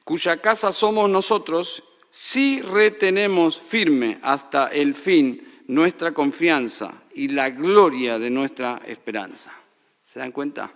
cuya 0.04 0.36
casa 0.36 0.70
somos 0.70 1.10
nosotros 1.10 1.82
si 2.10 2.60
retenemos 2.60 3.58
firme 3.58 4.18
hasta 4.22 4.66
el 4.66 4.94
fin 4.94 5.62
nuestra 5.68 6.12
confianza 6.12 7.02
y 7.14 7.28
la 7.28 7.50
gloria 7.50 8.18
de 8.18 8.28
nuestra 8.28 8.82
esperanza. 8.84 9.52
¿Se 10.04 10.18
dan 10.18 10.32
cuenta? 10.32 10.74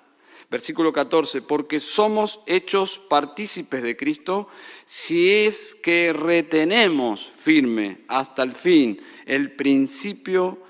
Versículo 0.48 0.92
14, 0.92 1.42
porque 1.42 1.80
somos 1.80 2.40
hechos 2.46 3.00
partícipes 3.08 3.82
de 3.82 3.96
Cristo 3.96 4.48
si 4.86 5.28
es 5.28 5.74
que 5.74 6.12
retenemos 6.12 7.28
firme 7.28 8.02
hasta 8.06 8.44
el 8.44 8.52
fin 8.52 9.00
el 9.26 9.52
principio 9.52 10.62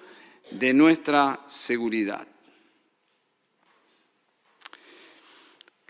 de 0.51 0.73
nuestra 0.73 1.41
seguridad. 1.47 2.27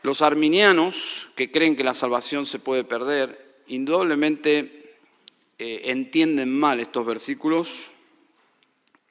Los 0.02 0.22
arminianos, 0.22 1.28
que 1.36 1.50
creen 1.50 1.76
que 1.76 1.84
la 1.84 1.94
salvación 1.94 2.46
se 2.46 2.58
puede 2.58 2.84
perder, 2.84 3.43
indudablemente 3.66 4.96
eh, 5.58 5.82
entienden 5.84 6.56
mal 6.58 6.80
estos 6.80 7.06
versículos. 7.06 7.90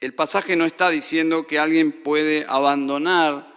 El 0.00 0.14
pasaje 0.14 0.56
no 0.56 0.64
está 0.64 0.90
diciendo 0.90 1.46
que 1.46 1.58
alguien 1.58 1.90
puede 1.90 2.44
abandonar 2.48 3.52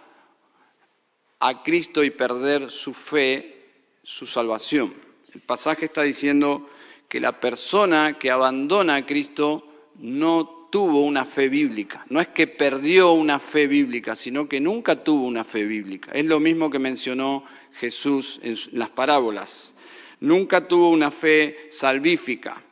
a 1.40 1.62
Cristo 1.62 2.02
y 2.02 2.10
perder 2.10 2.70
su 2.70 2.94
fe, 2.94 3.66
su 4.02 4.26
salvación. 4.26 4.94
El 5.34 5.42
pasaje 5.42 5.84
está 5.84 6.02
diciendo 6.02 6.68
que 7.08 7.20
la 7.20 7.38
persona 7.40 8.18
que 8.18 8.30
abandona 8.30 8.96
a 8.96 9.06
Cristo 9.06 9.64
no 9.96 10.68
tuvo 10.70 11.02
una 11.02 11.24
fe 11.24 11.48
bíblica. 11.48 12.04
No 12.08 12.20
es 12.20 12.28
que 12.28 12.46
perdió 12.46 13.12
una 13.12 13.38
fe 13.38 13.66
bíblica, 13.66 14.16
sino 14.16 14.48
que 14.48 14.60
nunca 14.60 15.02
tuvo 15.02 15.26
una 15.26 15.44
fe 15.44 15.64
bíblica. 15.64 16.10
Es 16.12 16.24
lo 16.24 16.40
mismo 16.40 16.70
que 16.70 16.78
mencionó 16.78 17.44
Jesús 17.72 18.40
en 18.42 18.56
las 18.72 18.90
parábolas 18.90 19.74
nunca 20.20 20.66
tuvo 20.66 20.90
una 20.90 21.10
fe 21.10 21.68
salvífica. 21.70 22.62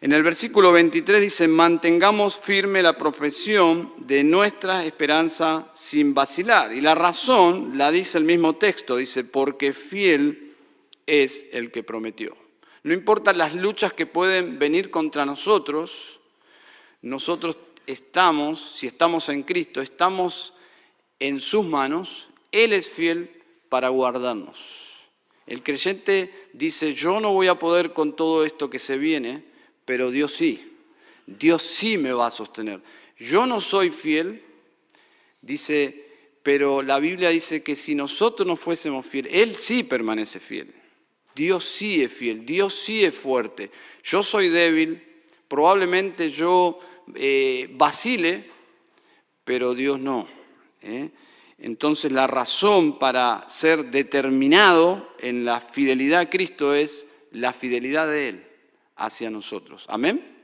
En 0.00 0.12
el 0.12 0.22
versículo 0.22 0.70
23 0.70 1.20
dice, 1.20 1.48
mantengamos 1.48 2.36
firme 2.36 2.82
la 2.82 2.98
profesión 2.98 3.94
de 3.96 4.22
nuestra 4.22 4.84
esperanza 4.84 5.68
sin 5.72 6.12
vacilar. 6.12 6.72
Y 6.72 6.82
la 6.82 6.94
razón 6.94 7.78
la 7.78 7.90
dice 7.90 8.18
el 8.18 8.24
mismo 8.24 8.56
texto, 8.56 8.96
dice, 8.96 9.24
porque 9.24 9.72
fiel 9.72 10.54
es 11.06 11.46
el 11.52 11.70
que 11.70 11.82
prometió. 11.82 12.36
No 12.82 12.92
importa 12.92 13.32
las 13.32 13.54
luchas 13.54 13.94
que 13.94 14.04
pueden 14.04 14.58
venir 14.58 14.90
contra 14.90 15.24
nosotros, 15.24 16.20
nosotros 17.00 17.56
estamos, 17.86 18.60
si 18.60 18.86
estamos 18.86 19.30
en 19.30 19.42
Cristo, 19.42 19.80
estamos 19.80 20.52
en 21.18 21.40
sus 21.40 21.64
manos, 21.64 22.28
Él 22.52 22.74
es 22.74 22.90
fiel 22.90 23.42
para 23.70 23.88
guardarnos. 23.88 24.83
El 25.46 25.62
creyente 25.62 26.48
dice, 26.52 26.94
yo 26.94 27.20
no 27.20 27.32
voy 27.32 27.48
a 27.48 27.58
poder 27.58 27.92
con 27.92 28.16
todo 28.16 28.44
esto 28.44 28.70
que 28.70 28.78
se 28.78 28.96
viene, 28.96 29.44
pero 29.84 30.10
Dios 30.10 30.32
sí. 30.32 30.72
Dios 31.26 31.62
sí 31.62 31.98
me 31.98 32.12
va 32.12 32.28
a 32.28 32.30
sostener. 32.30 32.80
Yo 33.18 33.46
no 33.46 33.60
soy 33.60 33.90
fiel, 33.90 34.42
dice, 35.40 36.06
pero 36.42 36.82
la 36.82 36.98
Biblia 36.98 37.30
dice 37.30 37.62
que 37.62 37.76
si 37.76 37.94
nosotros 37.94 38.46
no 38.46 38.56
fuésemos 38.56 39.06
fieles, 39.06 39.32
Él 39.34 39.56
sí 39.56 39.82
permanece 39.82 40.40
fiel. 40.40 40.74
Dios 41.34 41.64
sí 41.64 42.02
es 42.02 42.12
fiel, 42.12 42.46
Dios 42.46 42.74
sí 42.74 43.04
es 43.04 43.14
fuerte. 43.14 43.70
Yo 44.02 44.22
soy 44.22 44.48
débil, 44.48 45.02
probablemente 45.48 46.30
yo 46.30 46.78
eh, 47.14 47.68
vacile, 47.72 48.44
pero 49.44 49.74
Dios 49.74 49.98
no. 49.98 50.28
¿eh? 50.82 51.10
Entonces 51.58 52.12
la 52.12 52.26
razón 52.26 52.98
para 52.98 53.44
ser 53.48 53.90
determinado 53.90 55.14
en 55.20 55.44
la 55.44 55.60
fidelidad 55.60 56.20
a 56.20 56.30
Cristo 56.30 56.74
es 56.74 57.06
la 57.30 57.52
fidelidad 57.52 58.08
de 58.08 58.28
Él 58.28 58.46
hacia 58.96 59.30
nosotros. 59.30 59.86
Amén. 59.88 60.34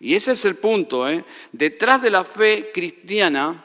Y 0.00 0.14
ese 0.14 0.32
es 0.32 0.44
el 0.44 0.56
punto. 0.56 1.08
¿eh? 1.08 1.24
Detrás 1.52 2.02
de 2.02 2.10
la 2.10 2.24
fe 2.24 2.70
cristiana 2.72 3.64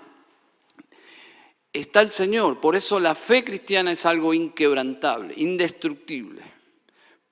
está 1.72 2.02
el 2.02 2.12
Señor. 2.12 2.60
Por 2.60 2.76
eso 2.76 3.00
la 3.00 3.16
fe 3.16 3.44
cristiana 3.44 3.92
es 3.92 4.06
algo 4.06 4.34
inquebrantable, 4.34 5.34
indestructible. 5.38 6.42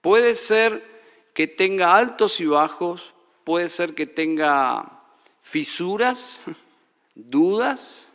Puede 0.02 0.36
ser 0.36 0.94
que 1.34 1.48
tenga 1.48 1.96
altos 1.96 2.40
y 2.40 2.46
bajos, 2.46 3.14
puede 3.44 3.70
ser 3.70 3.96
que 3.96 4.06
tenga 4.06 5.02
fisuras, 5.42 6.42
dudas, 7.16 8.13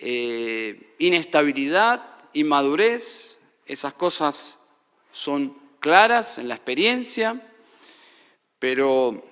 eh, 0.00 0.94
inestabilidad, 0.98 2.02
inmadurez. 2.32 3.38
Esas 3.66 3.94
cosas 3.94 4.58
son 5.12 5.56
claras 5.80 6.38
en 6.38 6.48
la 6.48 6.54
experiencia, 6.54 7.40
pero 8.58 9.24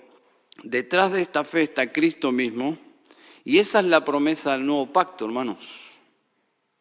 detrás 0.62 1.12
de 1.12 1.22
esta 1.22 1.44
fe 1.44 1.62
está 1.62 1.92
Cristo 1.92 2.32
mismo 2.32 2.78
y 3.44 3.58
esa 3.58 3.78
es 3.78 3.86
la 3.86 4.04
promesa 4.04 4.52
del 4.52 4.66
nuevo 4.66 4.92
pacto, 4.92 5.24
hermanos. 5.24 5.92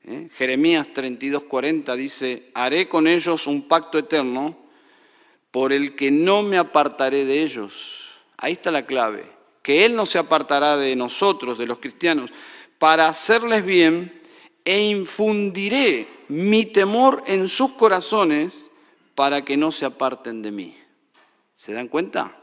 ¿Eh? 0.03 0.29
Jeremías 0.35 0.87
32:40 0.93 1.95
dice, 1.95 2.51
haré 2.53 2.87
con 2.87 3.07
ellos 3.07 3.47
un 3.47 3.67
pacto 3.67 3.97
eterno 3.97 4.57
por 5.51 5.73
el 5.73 5.95
que 5.95 6.11
no 6.11 6.43
me 6.43 6.57
apartaré 6.57 7.25
de 7.25 7.41
ellos. 7.41 8.17
Ahí 8.37 8.53
está 8.53 8.71
la 8.71 8.85
clave, 8.85 9.25
que 9.61 9.85
Él 9.85 9.95
no 9.95 10.05
se 10.05 10.17
apartará 10.17 10.75
de 10.75 10.95
nosotros, 10.95 11.57
de 11.57 11.65
los 11.65 11.79
cristianos, 11.79 12.31
para 12.77 13.07
hacerles 13.07 13.65
bien 13.65 14.21
e 14.63 14.81
infundiré 14.81 16.07
mi 16.27 16.65
temor 16.65 17.23
en 17.27 17.47
sus 17.47 17.71
corazones 17.71 18.69
para 19.13 19.45
que 19.45 19.57
no 19.57 19.71
se 19.71 19.85
aparten 19.85 20.41
de 20.41 20.51
mí. 20.51 20.77
¿Se 21.55 21.73
dan 21.73 21.87
cuenta? 21.87 22.35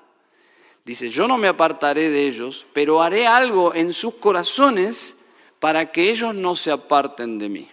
Dice, 0.84 1.10
yo 1.10 1.28
no 1.28 1.38
me 1.38 1.48
apartaré 1.48 2.10
de 2.10 2.26
ellos, 2.26 2.66
pero 2.72 3.02
haré 3.02 3.26
algo 3.26 3.74
en 3.74 3.92
sus 3.92 4.14
corazones 4.14 5.16
para 5.60 5.92
que 5.92 6.10
ellos 6.10 6.34
no 6.34 6.56
se 6.56 6.70
aparten 6.70 7.38
de 7.38 7.48
mí. 7.48 7.70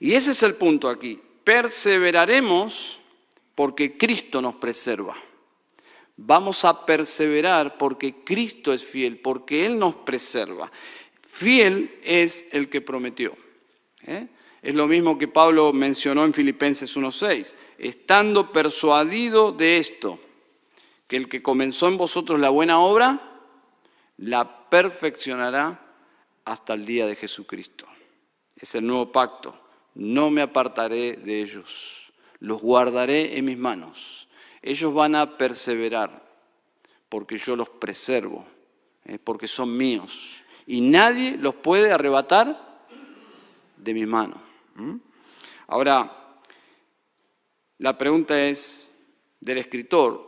Y 0.00 0.14
ese 0.14 0.30
es 0.30 0.42
el 0.42 0.54
punto 0.54 0.88
aquí. 0.88 1.20
Perseveraremos 1.44 3.00
porque 3.54 3.98
Cristo 3.98 4.40
nos 4.40 4.54
preserva. 4.56 5.16
Vamos 6.16 6.64
a 6.64 6.86
perseverar 6.86 7.76
porque 7.76 8.24
Cristo 8.24 8.72
es 8.72 8.82
fiel, 8.82 9.18
porque 9.18 9.66
Él 9.66 9.78
nos 9.78 9.96
preserva. 9.96 10.72
Fiel 11.36 11.98
es 12.02 12.46
el 12.52 12.70
que 12.70 12.80
prometió. 12.80 13.36
¿eh? 14.06 14.26
Es 14.62 14.74
lo 14.74 14.86
mismo 14.86 15.18
que 15.18 15.28
Pablo 15.28 15.70
mencionó 15.74 16.24
en 16.24 16.32
Filipenses 16.32 16.96
1.6. 16.96 17.52
Estando 17.76 18.50
persuadido 18.50 19.52
de 19.52 19.76
esto, 19.76 20.18
que 21.06 21.18
el 21.18 21.28
que 21.28 21.42
comenzó 21.42 21.88
en 21.88 21.98
vosotros 21.98 22.40
la 22.40 22.48
buena 22.48 22.80
obra, 22.80 23.20
la 24.16 24.70
perfeccionará 24.70 25.78
hasta 26.46 26.72
el 26.72 26.86
día 26.86 27.04
de 27.04 27.16
Jesucristo. 27.16 27.84
Es 28.58 28.74
el 28.74 28.86
nuevo 28.86 29.12
pacto. 29.12 29.60
No 29.94 30.30
me 30.30 30.40
apartaré 30.40 31.18
de 31.18 31.42
ellos. 31.42 32.14
Los 32.38 32.62
guardaré 32.62 33.36
en 33.36 33.44
mis 33.44 33.58
manos. 33.58 34.26
Ellos 34.62 34.94
van 34.94 35.14
a 35.14 35.36
perseverar 35.36 36.26
porque 37.10 37.36
yo 37.36 37.56
los 37.56 37.68
preservo, 37.68 38.46
eh, 39.04 39.18
porque 39.22 39.46
son 39.46 39.76
míos. 39.76 40.42
Y 40.66 40.80
nadie 40.80 41.36
los 41.36 41.54
puede 41.54 41.92
arrebatar 41.92 42.84
de 43.76 43.94
mis 43.94 44.06
manos. 44.06 44.38
Ahora, 45.68 46.36
la 47.78 47.96
pregunta 47.96 48.40
es 48.46 48.90
del 49.40 49.58
escritor, 49.58 50.26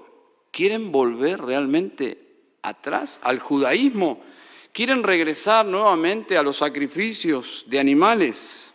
¿Quieren 0.50 0.90
volver 0.90 1.40
realmente 1.40 2.56
atrás 2.62 3.20
al 3.22 3.38
judaísmo? 3.38 4.24
¿Quieren 4.72 5.02
regresar 5.02 5.66
nuevamente 5.66 6.36
a 6.36 6.42
los 6.42 6.56
sacrificios 6.56 7.64
de 7.68 7.78
animales? 7.78 8.74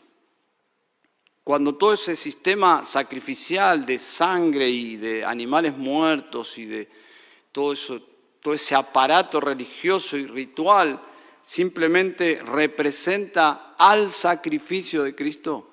Cuando 1.43 1.75
todo 1.75 1.93
ese 1.93 2.15
sistema 2.15 2.85
sacrificial 2.85 3.85
de 3.85 3.99
sangre 3.99 4.69
y 4.69 4.95
de 4.95 5.25
animales 5.25 5.75
muertos 5.77 6.57
y 6.57 6.65
de 6.65 6.89
todo, 7.51 7.73
eso, 7.73 8.01
todo 8.39 8.53
ese 8.53 8.75
aparato 8.75 9.41
religioso 9.41 10.15
y 10.15 10.25
ritual 10.25 11.01
simplemente 11.43 12.41
representa 12.41 13.75
al 13.77 14.11
sacrificio 14.11 15.03
de 15.03 15.13
Cristo. 15.13 15.69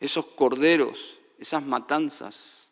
Esos 0.00 0.26
corderos, 0.26 1.18
esas 1.38 1.64
matanzas, 1.64 2.70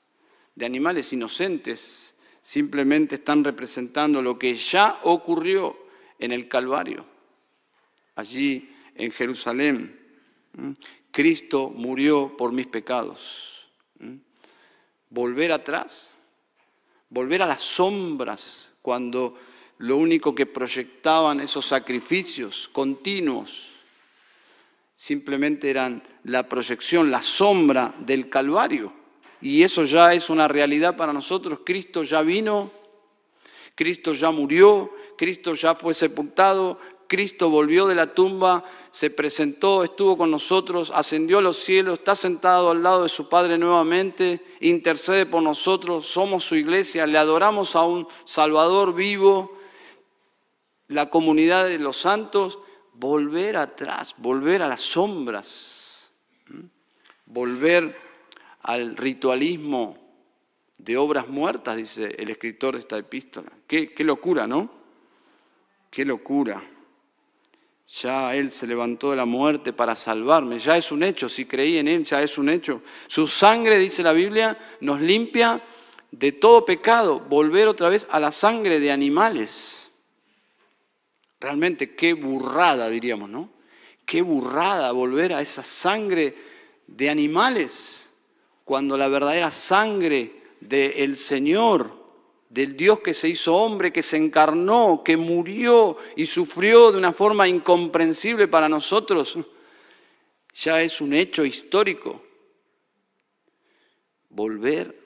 de 0.55 0.66
animales 0.66 1.12
inocentes, 1.12 2.14
simplemente 2.42 3.14
están 3.14 3.44
representando 3.44 4.20
lo 4.20 4.38
que 4.38 4.55
ya 4.55 5.00
ocurrió 5.05 5.79
en 6.18 6.33
el 6.33 6.48
Calvario, 6.48 7.07
allí 8.16 8.74
en 8.96 9.12
Jerusalén. 9.12 9.98
Cristo 11.12 11.70
murió 11.70 12.37
por 12.37 12.53
mis 12.53 12.66
pecados. 12.66 13.68
Volver 15.09 15.53
atrás, 15.53 16.11
volver 17.09 17.42
a 17.42 17.46
las 17.46 17.61
sombras 17.61 18.72
cuando 18.83 19.37
lo 19.81 19.97
único 19.97 20.35
que 20.35 20.45
proyectaban 20.45 21.40
esos 21.40 21.64
sacrificios 21.64 22.69
continuos 22.71 23.69
simplemente 24.95 25.71
eran 25.71 26.03
la 26.25 26.47
proyección, 26.47 27.11
la 27.11 27.23
sombra 27.23 27.95
del 27.99 28.29
Calvario 28.29 28.93
y 29.40 29.62
eso 29.62 29.85
ya 29.85 30.12
es 30.12 30.29
una 30.29 30.49
realidad 30.49 30.99
para 30.99 31.14
nosotros. 31.14 31.61
Cristo 31.64 32.03
ya 32.03 32.21
vino, 32.21 32.71
Cristo 33.75 34.12
ya 34.12 34.31
murió, 34.31 34.93
Cristo 35.16 35.55
ya 35.55 35.75
fue 35.75 35.95
sepultado, 35.95 36.79
Cristo 37.07 37.49
volvió 37.49 37.87
de 37.87 37.95
la 37.95 38.12
tumba, 38.12 38.62
se 38.90 39.09
presentó, 39.09 39.83
estuvo 39.83 40.19
con 40.19 40.31
nosotros, 40.31 40.93
ascendió 40.95 41.38
a 41.38 41.43
los 41.43 41.57
cielos, 41.57 42.01
está 42.01 42.14
sentado 42.14 42.71
al 42.71 42.83
lado 42.83 43.05
de 43.05 43.09
su 43.09 43.31
Padre 43.31 43.57
nuevamente, 43.57 44.45
intercede 44.61 45.25
por 45.25 45.43
nosotros, 45.43 46.05
somos 46.05 46.45
su 46.45 46.55
iglesia, 46.55 47.07
le 47.07 47.16
adoramos 47.16 47.75
a 47.77 47.85
un 47.85 48.07
Salvador 48.27 48.95
vivo, 48.95 49.59
la 50.90 51.09
comunidad 51.09 51.66
de 51.66 51.79
los 51.79 51.96
santos, 51.96 52.59
volver 52.94 53.57
atrás, 53.57 54.14
volver 54.18 54.61
a 54.61 54.68
las 54.68 54.81
sombras, 54.81 56.11
volver 57.26 57.96
al 58.62 58.96
ritualismo 58.96 59.96
de 60.79 60.96
obras 60.96 61.29
muertas, 61.29 61.76
dice 61.76 62.16
el 62.18 62.29
escritor 62.31 62.74
de 62.74 62.81
esta 62.81 62.98
epístola. 62.98 63.53
Qué, 63.68 63.94
locura, 63.98 64.48
¿no? 64.48 64.68
Qué 65.90 66.05
locura. 66.05 66.61
Ya 68.00 68.35
Él 68.35 68.50
se 68.50 68.66
levantó 68.66 69.11
de 69.11 69.16
la 69.16 69.26
muerte 69.26 69.72
para 69.72 69.94
salvarme. 69.94 70.59
Ya 70.59 70.76
es 70.76 70.90
un 70.90 71.05
hecho. 71.05 71.29
Si 71.29 71.44
creí 71.44 71.79
en 71.79 71.87
Él, 71.87 72.03
ya 72.03 72.20
es 72.20 72.37
un 72.37 72.48
hecho. 72.48 72.83
Su 73.07 73.29
sangre, 73.29 73.79
dice 73.79 74.03
la 74.03 74.12
Biblia, 74.12 74.59
nos 74.81 75.00
limpia 75.00 75.62
de 76.11 76.33
todo 76.33 76.64
pecado. 76.64 77.20
Volver 77.20 77.68
otra 77.68 77.88
vez 77.88 78.09
a 78.11 78.18
la 78.18 78.33
sangre 78.33 78.81
de 78.81 78.90
animales. 78.90 79.80
Realmente 81.40 81.94
qué 81.94 82.12
burrada, 82.12 82.88
diríamos, 82.88 83.31
¿no? 83.31 83.50
Qué 84.05 84.22
burrada 84.22 84.92
volver 84.92 85.33
a 85.33 85.40
esa 85.40 85.62
sangre 85.62 86.37
de 86.87 87.09
animales 87.09 88.11
cuando 88.64 88.98
la 88.98 89.09
verdadera 89.09 89.50
sangre 89.50 90.42
del 90.61 91.16
Señor 91.16 92.00
del 92.50 92.76
Dios 92.76 92.98
que 92.98 93.14
se 93.14 93.29
hizo 93.29 93.55
hombre, 93.55 93.92
que 93.92 94.03
se 94.03 94.16
encarnó, 94.16 95.03
que 95.05 95.16
murió 95.16 95.96
y 96.16 96.26
sufrió 96.26 96.90
de 96.90 96.98
una 96.98 97.12
forma 97.12 97.46
incomprensible 97.46 98.48
para 98.48 98.68
nosotros, 98.68 99.38
ya 100.53 100.83
es 100.83 101.00
un 101.00 101.14
hecho 101.14 101.44
histórico. 101.44 102.22
Volver 104.29 105.00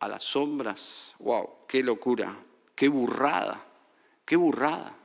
a 0.00 0.08
las 0.08 0.24
sombras, 0.24 1.14
wow, 1.20 1.66
qué 1.68 1.84
locura, 1.84 2.36
qué 2.74 2.88
burrada, 2.88 3.64
qué 4.24 4.34
burrada. 4.34 4.96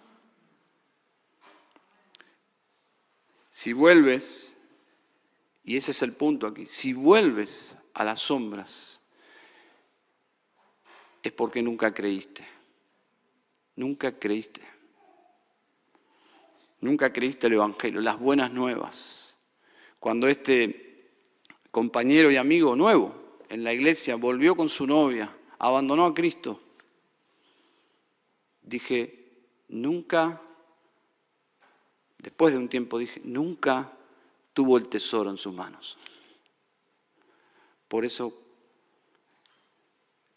Si 3.52 3.74
vuelves, 3.74 4.56
y 5.64 5.78
ese 5.78 5.92
es 5.92 6.02
el 6.02 6.16
punto 6.16 6.48
aquí, 6.48 6.66
si 6.66 6.94
vuelves 6.94 7.78
a 7.94 8.04
las 8.06 8.22
sombras, 8.22 9.02
es 11.22 11.32
porque 11.32 11.62
nunca 11.62 11.94
creíste. 11.94 12.48
Nunca 13.76 14.18
creíste. 14.18 14.62
Nunca 16.80 17.14
creíste 17.14 17.48
el 17.48 17.54
Evangelio, 17.54 18.02
las 18.02 18.20
buenas 18.20 18.52
nuevas. 18.52 19.38
Cuando 20.00 20.28
este 20.28 21.12
compañero 21.70 22.32
y 22.32 22.38
amigo 22.38 22.76
nuevo 22.76 23.40
en 23.50 23.64
la 23.64 23.74
iglesia 23.74 24.16
volvió 24.16 24.56
con 24.56 24.68
su 24.68 24.88
novia, 24.88 25.36
abandonó 25.60 26.06
a 26.06 26.14
Cristo, 26.14 26.60
dije, 28.64 29.30
nunca, 29.68 30.42
después 32.22 32.54
de 32.54 32.60
un 32.60 32.70
tiempo 32.70 33.00
dije, 33.00 33.20
nunca 33.24 33.92
tuvo 34.54 34.78
el 34.78 34.88
tesoro 34.88 35.30
en 35.30 35.38
sus 35.38 35.54
manos. 35.54 35.98
Por 37.88 38.06
eso 38.06 38.34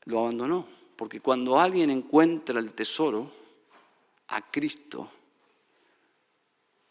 lo 0.06 0.20
abandonó. 0.20 0.66
Porque 0.96 1.20
cuando 1.20 1.58
alguien 1.58 1.90
encuentra 1.90 2.60
el 2.60 2.72
tesoro, 2.72 3.30
a 4.28 4.50
Cristo, 4.50 5.10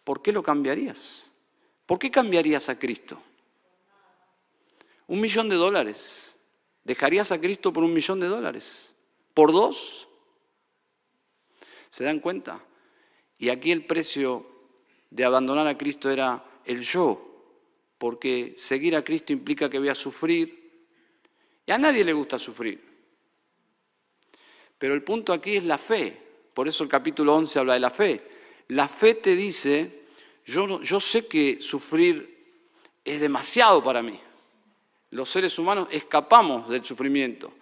¿por 0.03 0.21
qué 0.21 0.31
lo 0.31 0.43
cambiarías? 0.43 1.31
¿Por 1.85 1.97
qué 1.97 2.11
cambiarías 2.11 2.69
a 2.69 2.77
Cristo? 2.77 3.19
Un 5.07 5.19
millón 5.19 5.49
de 5.49 5.55
dólares. 5.55 6.35
¿Dejarías 6.83 7.31
a 7.31 7.39
Cristo 7.39 7.73
por 7.73 7.83
un 7.83 7.93
millón 7.93 8.19
de 8.19 8.27
dólares? 8.27 8.93
¿Por 9.33 9.51
dos? 9.51 10.07
¿Se 11.89 12.03
dan 12.03 12.19
cuenta? 12.19 12.63
Y 13.39 13.49
aquí 13.49 13.71
el 13.71 13.85
precio 13.85 14.52
de 15.13 15.23
abandonar 15.23 15.67
a 15.67 15.77
Cristo 15.77 16.09
era 16.09 16.43
el 16.65 16.81
yo, 16.81 17.21
porque 17.99 18.55
seguir 18.57 18.95
a 18.95 19.03
Cristo 19.03 19.31
implica 19.31 19.69
que 19.69 19.77
voy 19.77 19.89
a 19.89 19.95
sufrir. 19.95 20.63
Y 21.67 21.71
a 21.71 21.77
nadie 21.77 22.03
le 22.03 22.13
gusta 22.13 22.39
sufrir. 22.39 22.81
Pero 24.77 24.95
el 24.95 25.03
punto 25.03 25.31
aquí 25.31 25.55
es 25.55 25.63
la 25.63 25.77
fe. 25.77 26.19
Por 26.53 26.67
eso 26.67 26.83
el 26.83 26.89
capítulo 26.89 27.35
11 27.35 27.59
habla 27.59 27.75
de 27.75 27.79
la 27.79 27.91
fe. 27.91 28.21
La 28.69 28.87
fe 28.87 29.13
te 29.13 29.35
dice, 29.35 30.05
yo, 30.47 30.81
yo 30.81 30.99
sé 30.99 31.27
que 31.27 31.59
sufrir 31.61 32.55
es 33.05 33.21
demasiado 33.21 33.83
para 33.83 34.01
mí. 34.01 34.19
Los 35.11 35.29
seres 35.29 35.57
humanos 35.59 35.89
escapamos 35.91 36.67
del 36.69 36.83
sufrimiento. 36.83 37.53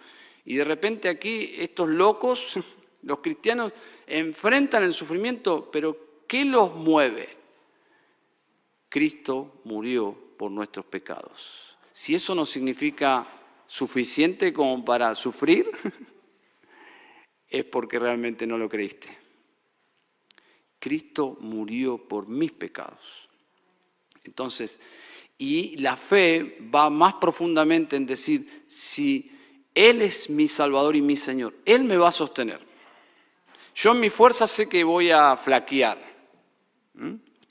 Y 0.45 0.55
de 0.55 0.63
repente 0.63 1.09
aquí 1.09 1.53
estos 1.57 1.89
locos, 1.89 2.53
los 3.03 3.19
cristianos, 3.19 3.73
enfrentan 4.07 4.83
el 4.83 4.93
sufrimiento, 4.93 5.69
pero 5.69 6.23
¿qué 6.25 6.45
los 6.45 6.73
mueve? 6.73 7.40
Cristo 8.91 9.61
murió 9.63 10.13
por 10.37 10.51
nuestros 10.51 10.85
pecados. 10.85 11.77
Si 11.93 12.13
eso 12.13 12.35
no 12.35 12.43
significa 12.43 13.25
suficiente 13.65 14.51
como 14.51 14.83
para 14.83 15.15
sufrir, 15.15 15.71
es 17.47 17.63
porque 17.63 17.97
realmente 17.99 18.45
no 18.45 18.57
lo 18.57 18.67
creíste. 18.67 19.17
Cristo 20.77 21.37
murió 21.39 21.99
por 22.05 22.27
mis 22.27 22.51
pecados. 22.51 23.29
Entonces, 24.25 24.77
y 25.37 25.77
la 25.77 25.95
fe 25.95 26.57
va 26.75 26.89
más 26.89 27.13
profundamente 27.13 27.95
en 27.95 28.05
decir, 28.05 28.65
si 28.67 29.31
Él 29.73 30.01
es 30.01 30.29
mi 30.29 30.49
Salvador 30.49 30.97
y 30.97 31.01
mi 31.01 31.15
Señor, 31.15 31.55
Él 31.63 31.85
me 31.85 31.95
va 31.95 32.09
a 32.09 32.11
sostener. 32.11 32.59
Yo 33.73 33.93
en 33.93 34.01
mi 34.01 34.09
fuerza 34.09 34.47
sé 34.47 34.67
que 34.67 34.83
voy 34.83 35.11
a 35.11 35.37
flaquear. 35.37 35.97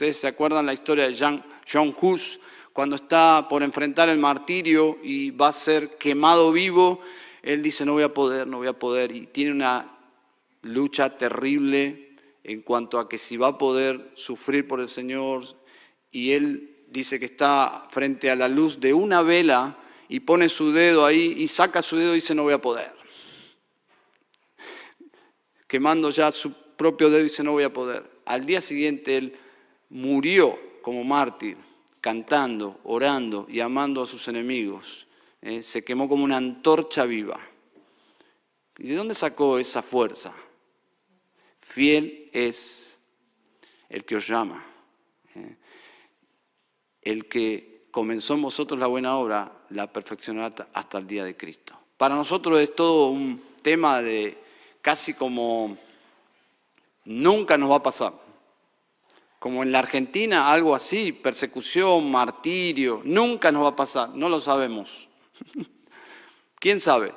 Ustedes 0.00 0.16
se 0.16 0.28
acuerdan 0.28 0.64
la 0.64 0.72
historia 0.72 1.06
de 1.06 1.42
John 1.70 1.94
Hus, 2.00 2.40
cuando 2.72 2.96
está 2.96 3.46
por 3.50 3.62
enfrentar 3.62 4.08
el 4.08 4.16
martirio 4.16 4.98
y 5.02 5.30
va 5.30 5.48
a 5.48 5.52
ser 5.52 5.98
quemado 5.98 6.52
vivo 6.52 7.02
él 7.42 7.62
dice, 7.62 7.84
no 7.84 7.92
voy 7.92 8.04
a 8.04 8.14
poder, 8.14 8.46
no 8.46 8.56
voy 8.56 8.68
a 8.68 8.72
poder, 8.72 9.14
y 9.14 9.26
tiene 9.26 9.50
una 9.50 9.98
lucha 10.62 11.18
terrible 11.18 12.16
en 12.44 12.62
cuanto 12.62 12.98
a 12.98 13.10
que 13.10 13.18
si 13.18 13.36
va 13.36 13.48
a 13.48 13.58
poder 13.58 14.12
sufrir 14.14 14.66
por 14.66 14.80
el 14.80 14.88
Señor, 14.88 15.44
y 16.10 16.32
él 16.32 16.78
dice 16.88 17.20
que 17.20 17.26
está 17.26 17.86
frente 17.90 18.30
a 18.30 18.36
la 18.36 18.48
luz 18.48 18.80
de 18.80 18.94
una 18.94 19.20
vela 19.20 19.76
y 20.08 20.20
pone 20.20 20.48
su 20.48 20.72
dedo 20.72 21.04
ahí 21.04 21.34
y 21.36 21.46
saca 21.46 21.82
su 21.82 21.98
dedo 21.98 22.12
y 22.12 22.14
dice, 22.14 22.34
no 22.34 22.44
voy 22.44 22.54
a 22.54 22.62
poder. 22.62 22.90
Quemando 25.66 26.08
ya 26.08 26.32
su 26.32 26.54
propio 26.54 27.10
dedo 27.10 27.20
y 27.20 27.24
dice, 27.24 27.44
no 27.44 27.52
voy 27.52 27.64
a 27.64 27.70
poder. 27.70 28.10
Al 28.24 28.46
día 28.46 28.62
siguiente 28.62 29.18
él 29.18 29.38
murió 29.90 30.58
como 30.82 31.04
mártir, 31.04 31.56
cantando, 32.00 32.80
orando 32.84 33.46
y 33.48 33.60
amando 33.60 34.02
a 34.02 34.06
sus 34.06 34.26
enemigos. 34.28 35.06
Eh, 35.42 35.62
se 35.62 35.84
quemó 35.84 36.08
como 36.08 36.24
una 36.24 36.36
antorcha 36.36 37.04
viva. 37.04 37.40
¿Y 38.78 38.88
de 38.88 38.96
dónde 38.96 39.14
sacó 39.14 39.58
esa 39.58 39.82
fuerza? 39.82 40.32
Fiel 41.60 42.30
es 42.32 42.98
el 43.88 44.04
que 44.04 44.16
os 44.16 44.26
llama. 44.26 44.64
Eh. 45.34 45.56
El 47.02 47.26
que 47.28 47.86
comenzó 47.90 48.34
en 48.34 48.42
vosotros 48.42 48.78
la 48.78 48.86
buena 48.86 49.16
obra, 49.16 49.52
la 49.70 49.92
perfeccionará 49.92 50.68
hasta 50.72 50.98
el 50.98 51.06
día 51.06 51.24
de 51.24 51.36
Cristo. 51.36 51.78
Para 51.96 52.14
nosotros 52.14 52.58
es 52.60 52.74
todo 52.74 53.08
un 53.08 53.42
tema 53.62 54.00
de 54.00 54.38
casi 54.80 55.14
como 55.14 55.76
nunca 57.04 57.58
nos 57.58 57.70
va 57.70 57.76
a 57.76 57.82
pasar. 57.82 58.29
Como 59.40 59.62
en 59.62 59.72
la 59.72 59.80
Argentina, 59.80 60.52
algo 60.52 60.74
así, 60.74 61.12
persecución, 61.12 62.10
martirio, 62.10 63.00
nunca 63.04 63.50
nos 63.50 63.64
va 63.64 63.68
a 63.70 63.76
pasar, 63.76 64.10
no 64.10 64.28
lo 64.28 64.38
sabemos. 64.38 65.08
¿Quién 66.60 66.78
sabe? 66.78 67.14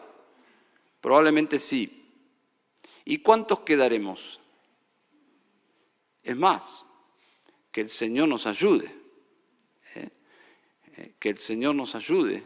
Probablemente 1.01 1.59
sí. 1.59 2.09
¿Y 3.03 3.17
cuántos 3.17 3.59
quedaremos? 3.59 4.39
Es 6.23 6.38
más, 6.38 6.86
que 7.73 7.81
el 7.81 7.89
Señor 7.89 8.29
nos 8.29 8.47
ayude, 8.47 8.95
¿eh? 9.95 10.09
Eh, 10.95 11.15
que 11.19 11.29
el 11.29 11.39
Señor 11.39 11.75
nos 11.75 11.93
ayude 11.93 12.41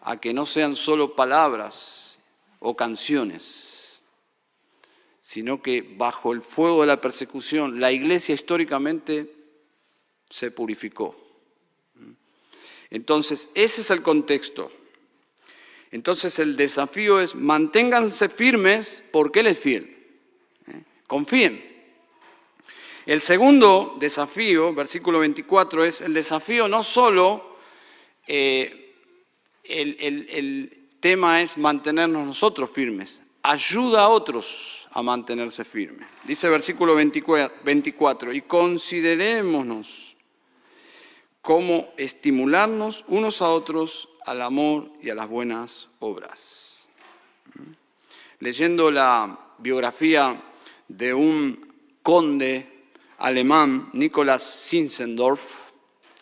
a 0.00 0.18
que 0.18 0.34
no 0.34 0.44
sean 0.44 0.74
solo 0.74 1.14
palabras 1.14 2.18
o 2.58 2.74
canciones, 2.74 3.69
sino 5.30 5.62
que 5.62 5.94
bajo 5.96 6.32
el 6.32 6.42
fuego 6.42 6.80
de 6.80 6.88
la 6.88 7.00
persecución 7.00 7.78
la 7.78 7.92
iglesia 7.92 8.34
históricamente 8.34 9.32
se 10.28 10.50
purificó. 10.50 11.16
Entonces, 12.90 13.48
ese 13.54 13.82
es 13.82 13.90
el 13.92 14.02
contexto. 14.02 14.72
Entonces 15.92 16.40
el 16.40 16.56
desafío 16.56 17.20
es 17.20 17.36
manténganse 17.36 18.28
firmes 18.28 19.04
porque 19.12 19.38
Él 19.38 19.46
es 19.46 19.58
fiel. 19.60 20.04
¿eh? 20.66 20.82
Confíen. 21.06 21.64
El 23.06 23.20
segundo 23.20 23.98
desafío, 24.00 24.74
versículo 24.74 25.20
24, 25.20 25.84
es 25.84 26.00
el 26.00 26.12
desafío 26.12 26.66
no 26.66 26.82
solo, 26.82 27.56
eh, 28.26 28.96
el, 29.62 29.96
el 30.28 30.88
tema 30.98 31.40
es 31.40 31.56
mantenernos 31.56 32.26
nosotros 32.26 32.68
firmes, 32.68 33.20
ayuda 33.42 34.02
a 34.02 34.08
otros 34.08 34.88
a 34.92 35.02
mantenerse 35.02 35.64
firmes. 35.64 36.08
Dice 36.24 36.48
versículo 36.48 36.94
24, 36.94 38.32
y 38.32 38.42
considerémonos 38.42 40.16
cómo 41.40 41.88
estimularnos 41.96 43.04
unos 43.08 43.40
a 43.42 43.48
otros 43.48 44.08
al 44.26 44.42
amor 44.42 44.90
y 45.00 45.10
a 45.10 45.14
las 45.14 45.28
buenas 45.28 45.88
obras. 46.00 46.88
Leyendo 48.40 48.90
la 48.90 49.38
biografía 49.58 50.42
de 50.88 51.14
un 51.14 51.72
conde 52.02 52.86
alemán, 53.18 53.90
Nicolás 53.92 54.66
Zinzendorf, 54.68 55.70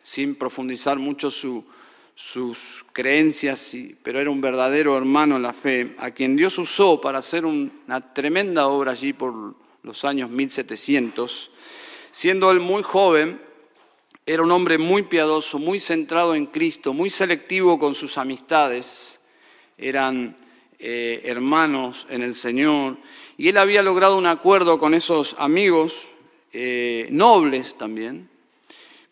sin 0.03 0.35
profundizar 0.35 0.99
mucho 0.99 1.31
sus 2.19 2.85
creencias, 2.93 3.77
pero 4.03 4.19
era 4.19 4.29
un 4.29 4.41
verdadero 4.41 4.97
hermano 4.97 5.37
en 5.37 5.43
la 5.43 5.53
fe, 5.53 5.95
a 5.99 6.11
quien 6.11 6.35
Dios 6.35 6.59
usó 6.59 7.01
para 7.01 7.21
hacer 7.21 7.47
una 7.47 8.13
tremenda 8.13 8.67
obra 8.67 8.91
allí 8.91 9.13
por 9.13 9.55
los 9.85 10.05
años 10.05 10.29
1700. 10.29 11.53
Siendo 12.11 12.51
él 12.51 12.59
muy 12.59 12.83
joven, 12.83 13.41
era 14.27 14.43
un 14.43 14.51
hombre 14.51 14.79
muy 14.79 15.05
piadoso, 15.05 15.61
muy 15.61 15.79
centrado 15.79 16.35
en 16.35 16.47
Cristo, 16.47 16.93
muy 16.93 17.09
selectivo 17.09 17.79
con 17.79 17.95
sus 17.95 18.19
amistades. 18.19 19.21
Eran 19.79 20.37
eh, 20.81 21.21
hermanos 21.25 22.05
en 22.11 22.23
el 22.23 22.35
Señor, 22.35 22.99
y 23.37 23.49
él 23.49 23.57
había 23.59 23.85
logrado 23.85 24.19
un 24.19 24.27
acuerdo 24.27 24.81
con 24.81 24.93
esos 24.93 25.37
amigos, 25.39 26.09
eh, 26.53 27.07
nobles 27.13 27.79
también, 27.79 28.28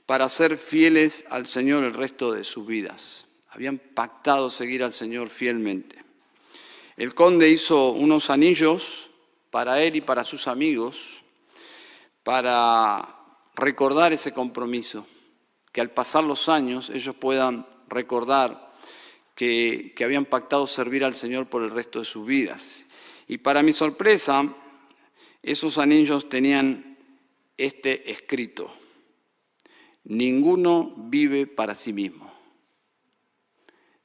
para 0.06 0.28
ser 0.28 0.56
fieles 0.56 1.24
al 1.28 1.46
Señor 1.46 1.84
el 1.84 1.92
resto 1.92 2.32
de 2.32 2.44
sus 2.44 2.66
vidas. 2.66 3.26
Habían 3.50 3.78
pactado 3.78 4.48
seguir 4.48 4.82
al 4.82 4.92
Señor 4.92 5.28
fielmente. 5.28 6.02
El 6.96 7.14
conde 7.14 7.50
hizo 7.50 7.90
unos 7.90 8.30
anillos 8.30 9.10
para 9.50 9.82
él 9.82 9.96
y 9.96 10.00
para 10.00 10.24
sus 10.24 10.48
amigos, 10.48 11.22
para 12.22 13.16
recordar 13.54 14.12
ese 14.12 14.32
compromiso, 14.32 15.06
que 15.72 15.80
al 15.80 15.90
pasar 15.90 16.24
los 16.24 16.48
años 16.48 16.90
ellos 16.90 17.16
puedan 17.16 17.66
recordar 17.88 18.72
que, 19.34 19.94
habían 20.02 20.24
pactado 20.24 20.66
servir 20.66 21.04
al 21.04 21.14
Señor 21.14 21.46
por 21.46 21.62
el 21.62 21.70
resto 21.70 21.98
de 21.98 22.04
sus 22.04 22.26
vidas. 22.26 22.84
Y 23.28 23.38
para 23.38 23.62
mi 23.62 23.72
sorpresa, 23.72 24.54
esos 25.42 25.78
anillos 25.78 26.28
tenían 26.28 26.96
este 27.56 28.10
escrito, 28.10 28.74
ninguno 30.06 30.94
vive 30.96 31.46
para 31.46 31.74
sí 31.74 31.92
mismo, 31.92 32.32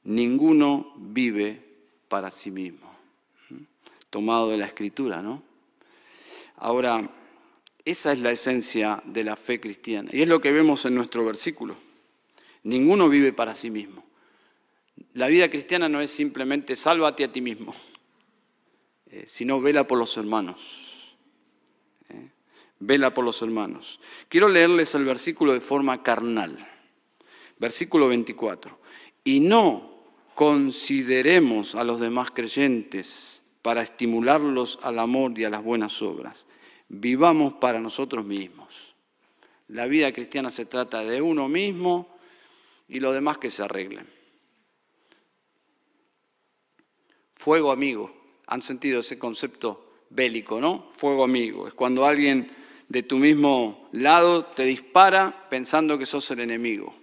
ninguno 0.04 0.92
vive 0.96 1.62
para 2.08 2.30
sí 2.30 2.50
mismo, 2.50 2.92
tomado 4.10 4.50
de 4.50 4.58
la 4.58 4.66
escritura, 4.66 5.22
¿no? 5.22 5.42
Ahora, 6.56 7.10
esa 7.84 8.12
es 8.12 8.20
la 8.20 8.30
esencia 8.30 9.02
de 9.04 9.24
la 9.24 9.34
fe 9.34 9.60
cristiana. 9.60 10.10
Y 10.12 10.22
es 10.22 10.28
lo 10.28 10.40
que 10.40 10.52
vemos 10.52 10.84
en 10.84 10.94
nuestro 10.94 11.24
versículo. 11.24 11.76
Ninguno 12.62 13.08
vive 13.08 13.32
para 13.32 13.54
sí 13.54 13.70
mismo. 13.70 14.04
La 15.14 15.26
vida 15.26 15.50
cristiana 15.50 15.88
no 15.88 16.00
es 16.00 16.10
simplemente 16.12 16.76
sálvate 16.76 17.24
a 17.24 17.32
ti 17.32 17.40
mismo, 17.40 17.74
eh, 19.06 19.24
sino 19.26 19.60
vela 19.60 19.86
por 19.86 19.98
los 19.98 20.16
hermanos. 20.16 20.81
Vela 22.84 23.14
por 23.14 23.24
los 23.24 23.40
hermanos. 23.42 24.00
Quiero 24.28 24.48
leerles 24.48 24.94
el 24.94 25.04
versículo 25.04 25.52
de 25.52 25.60
forma 25.60 26.02
carnal. 26.02 26.58
Versículo 27.58 28.08
24. 28.08 28.78
Y 29.24 29.40
no 29.40 30.04
consideremos 30.34 31.74
a 31.74 31.84
los 31.84 32.00
demás 32.00 32.30
creyentes 32.30 33.42
para 33.62 33.82
estimularlos 33.82 34.78
al 34.82 34.98
amor 34.98 35.38
y 35.38 35.44
a 35.44 35.50
las 35.50 35.62
buenas 35.62 36.02
obras 36.02 36.46
vivamos 36.92 37.54
para 37.54 37.80
nosotros 37.80 38.24
mismos. 38.24 38.94
La 39.68 39.86
vida 39.86 40.12
cristiana 40.12 40.50
se 40.50 40.66
trata 40.66 41.02
de 41.02 41.22
uno 41.22 41.48
mismo 41.48 42.18
y 42.86 43.00
lo 43.00 43.12
demás 43.12 43.38
que 43.38 43.50
se 43.50 43.62
arreglen. 43.62 44.06
Fuego 47.34 47.72
amigo. 47.72 48.12
Han 48.46 48.60
sentido 48.60 49.00
ese 49.00 49.18
concepto 49.18 50.02
bélico, 50.10 50.60
¿no? 50.60 50.90
Fuego 50.90 51.24
amigo. 51.24 51.66
Es 51.66 51.74
cuando 51.74 52.04
alguien 52.04 52.61
de 52.92 53.02
tu 53.02 53.16
mismo 53.16 53.88
lado 53.92 54.44
te 54.44 54.64
dispara 54.64 55.48
pensando 55.48 55.96
que 55.96 56.04
sos 56.04 56.30
el 56.30 56.40
enemigo. 56.40 56.94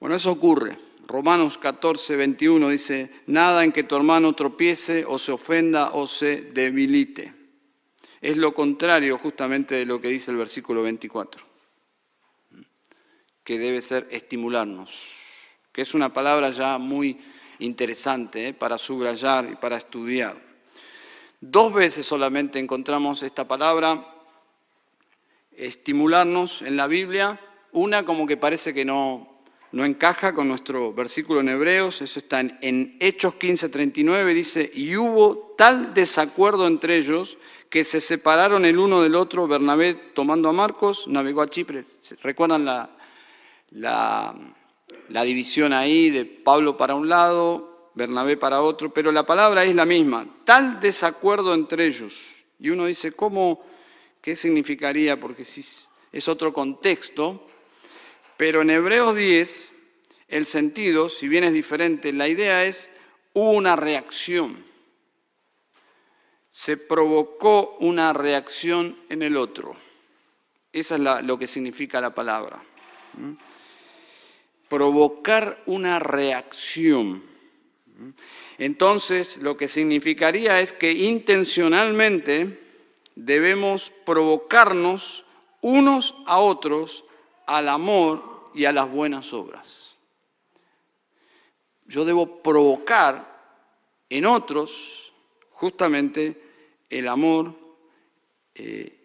Bueno, 0.00 0.16
eso 0.16 0.32
ocurre. 0.32 0.78
Romanos 1.06 1.58
14, 1.58 2.16
21 2.16 2.70
dice, 2.70 3.10
nada 3.26 3.64
en 3.64 3.72
que 3.72 3.82
tu 3.82 3.96
hermano 3.96 4.32
tropiece 4.32 5.04
o 5.06 5.18
se 5.18 5.32
ofenda 5.32 5.90
o 5.90 6.06
se 6.06 6.40
debilite. 6.40 7.34
Es 8.22 8.38
lo 8.38 8.54
contrario 8.54 9.18
justamente 9.18 9.74
de 9.74 9.84
lo 9.84 10.00
que 10.00 10.08
dice 10.08 10.30
el 10.30 10.38
versículo 10.38 10.82
24, 10.82 11.44
que 13.44 13.58
debe 13.58 13.82
ser 13.82 14.08
estimularnos, 14.10 15.12
que 15.70 15.82
es 15.82 15.92
una 15.92 16.14
palabra 16.14 16.50
ya 16.50 16.78
muy 16.78 17.18
interesante 17.58 18.48
¿eh? 18.48 18.54
para 18.54 18.78
subrayar 18.78 19.50
y 19.52 19.56
para 19.56 19.76
estudiar. 19.76 20.40
Dos 21.40 21.74
veces 21.74 22.06
solamente 22.06 22.58
encontramos 22.58 23.22
esta 23.22 23.46
palabra, 23.46 24.17
estimularnos 25.58 26.62
en 26.62 26.76
la 26.76 26.86
Biblia, 26.86 27.38
una 27.72 28.04
como 28.04 28.26
que 28.26 28.36
parece 28.36 28.72
que 28.72 28.84
no, 28.84 29.38
no 29.72 29.84
encaja 29.84 30.32
con 30.32 30.48
nuestro 30.48 30.92
versículo 30.94 31.40
en 31.40 31.50
Hebreos, 31.50 32.00
eso 32.00 32.18
está 32.18 32.40
en, 32.40 32.96
Hechos 33.00 33.34
15:39, 33.34 34.32
dice, 34.32 34.70
y 34.72 34.96
hubo 34.96 35.54
tal 35.58 35.92
desacuerdo 35.92 36.66
entre 36.66 36.96
ellos 36.96 37.36
que 37.68 37.84
se 37.84 38.00
separaron 38.00 38.64
el 38.64 38.78
uno 38.78 39.02
del 39.02 39.14
otro, 39.14 39.46
Bernabé 39.46 39.94
tomando 39.94 40.48
a 40.48 40.52
Marcos, 40.54 41.06
navegó 41.06 41.42
a 41.42 41.50
Chipre. 41.50 41.84
¿Recuerdan 42.22 42.64
la, 42.64 42.88
la, 43.72 45.24
división 45.24 45.74
ahí 45.74 46.08
de 46.08 46.24
Pablo 46.24 46.78
para 46.78 46.94
un 46.94 47.10
lado, 47.10 47.90
Bernabé 47.94 48.38
para 48.38 48.62
otro? 48.62 48.90
Pero 48.94 49.12
la 49.12 49.26
palabra 49.26 49.64
es 49.64 49.74
la 49.74 49.84
misma, 49.84 50.26
tal 50.44 50.80
desacuerdo 50.80 51.52
entre 51.52 51.84
ellos. 51.84 52.14
Y 52.58 52.70
uno 52.70 52.86
dice, 52.86 53.12
¿cómo? 53.12 53.67
¿Qué 54.28 54.36
significaría? 54.36 55.18
Porque 55.18 55.40
es 55.40 56.28
otro 56.28 56.52
contexto. 56.52 57.48
Pero 58.36 58.60
en 58.60 58.68
Hebreos 58.68 59.16
10, 59.16 59.72
el 60.28 60.44
sentido, 60.44 61.08
si 61.08 61.28
bien 61.28 61.44
es 61.44 61.54
diferente, 61.54 62.12
la 62.12 62.28
idea 62.28 62.66
es 62.66 62.90
una 63.32 63.74
reacción 63.74 64.62
se 66.50 66.76
provocó 66.76 67.78
una 67.80 68.12
reacción 68.12 68.98
en 69.08 69.22
el 69.22 69.36
otro. 69.36 69.76
Esa 70.74 70.96
es 70.96 71.24
lo 71.24 71.38
que 71.38 71.46
significa 71.46 71.98
la 72.00 72.14
palabra. 72.14 72.62
Provocar 74.68 75.62
una 75.64 76.00
reacción. 76.00 77.22
Entonces, 78.58 79.38
lo 79.38 79.56
que 79.56 79.68
significaría 79.68 80.60
es 80.60 80.74
que 80.74 80.92
intencionalmente 80.92 82.67
debemos 83.18 83.90
provocarnos 84.06 85.24
unos 85.60 86.14
a 86.24 86.38
otros 86.38 87.04
al 87.46 87.68
amor 87.68 88.50
y 88.54 88.64
a 88.64 88.72
las 88.72 88.88
buenas 88.88 89.32
obras. 89.32 89.96
Yo 91.86 92.04
debo 92.04 92.42
provocar 92.42 93.26
en 94.08 94.24
otros 94.24 95.12
justamente 95.50 96.40
el 96.88 97.08
amor 97.08 97.54
eh, 98.54 98.96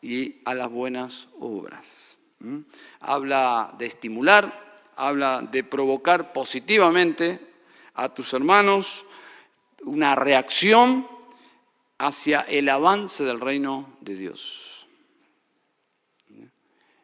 y 0.00 0.40
a 0.44 0.54
las 0.54 0.70
buenas 0.70 1.28
obras. 1.38 2.16
Habla 3.00 3.74
de 3.76 3.86
estimular, 3.86 4.78
habla 4.96 5.42
de 5.42 5.62
provocar 5.62 6.32
positivamente 6.32 7.40
a 7.94 8.08
tus 8.08 8.32
hermanos 8.32 9.04
una 9.82 10.14
reacción 10.14 11.15
hacia 11.98 12.40
el 12.42 12.68
avance 12.68 13.24
del 13.24 13.40
reino 13.40 13.96
de 14.00 14.14
Dios. 14.14 14.86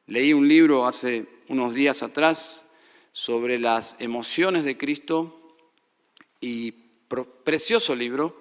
Leí 0.06 0.32
un 0.32 0.46
libro 0.46 0.86
hace 0.86 1.26
unos 1.48 1.74
días 1.74 2.02
atrás 2.02 2.64
sobre 3.12 3.58
las 3.58 3.96
emociones 3.98 4.64
de 4.64 4.76
Cristo 4.76 5.56
y 6.40 6.72
precioso 7.44 7.94
libro, 7.94 8.40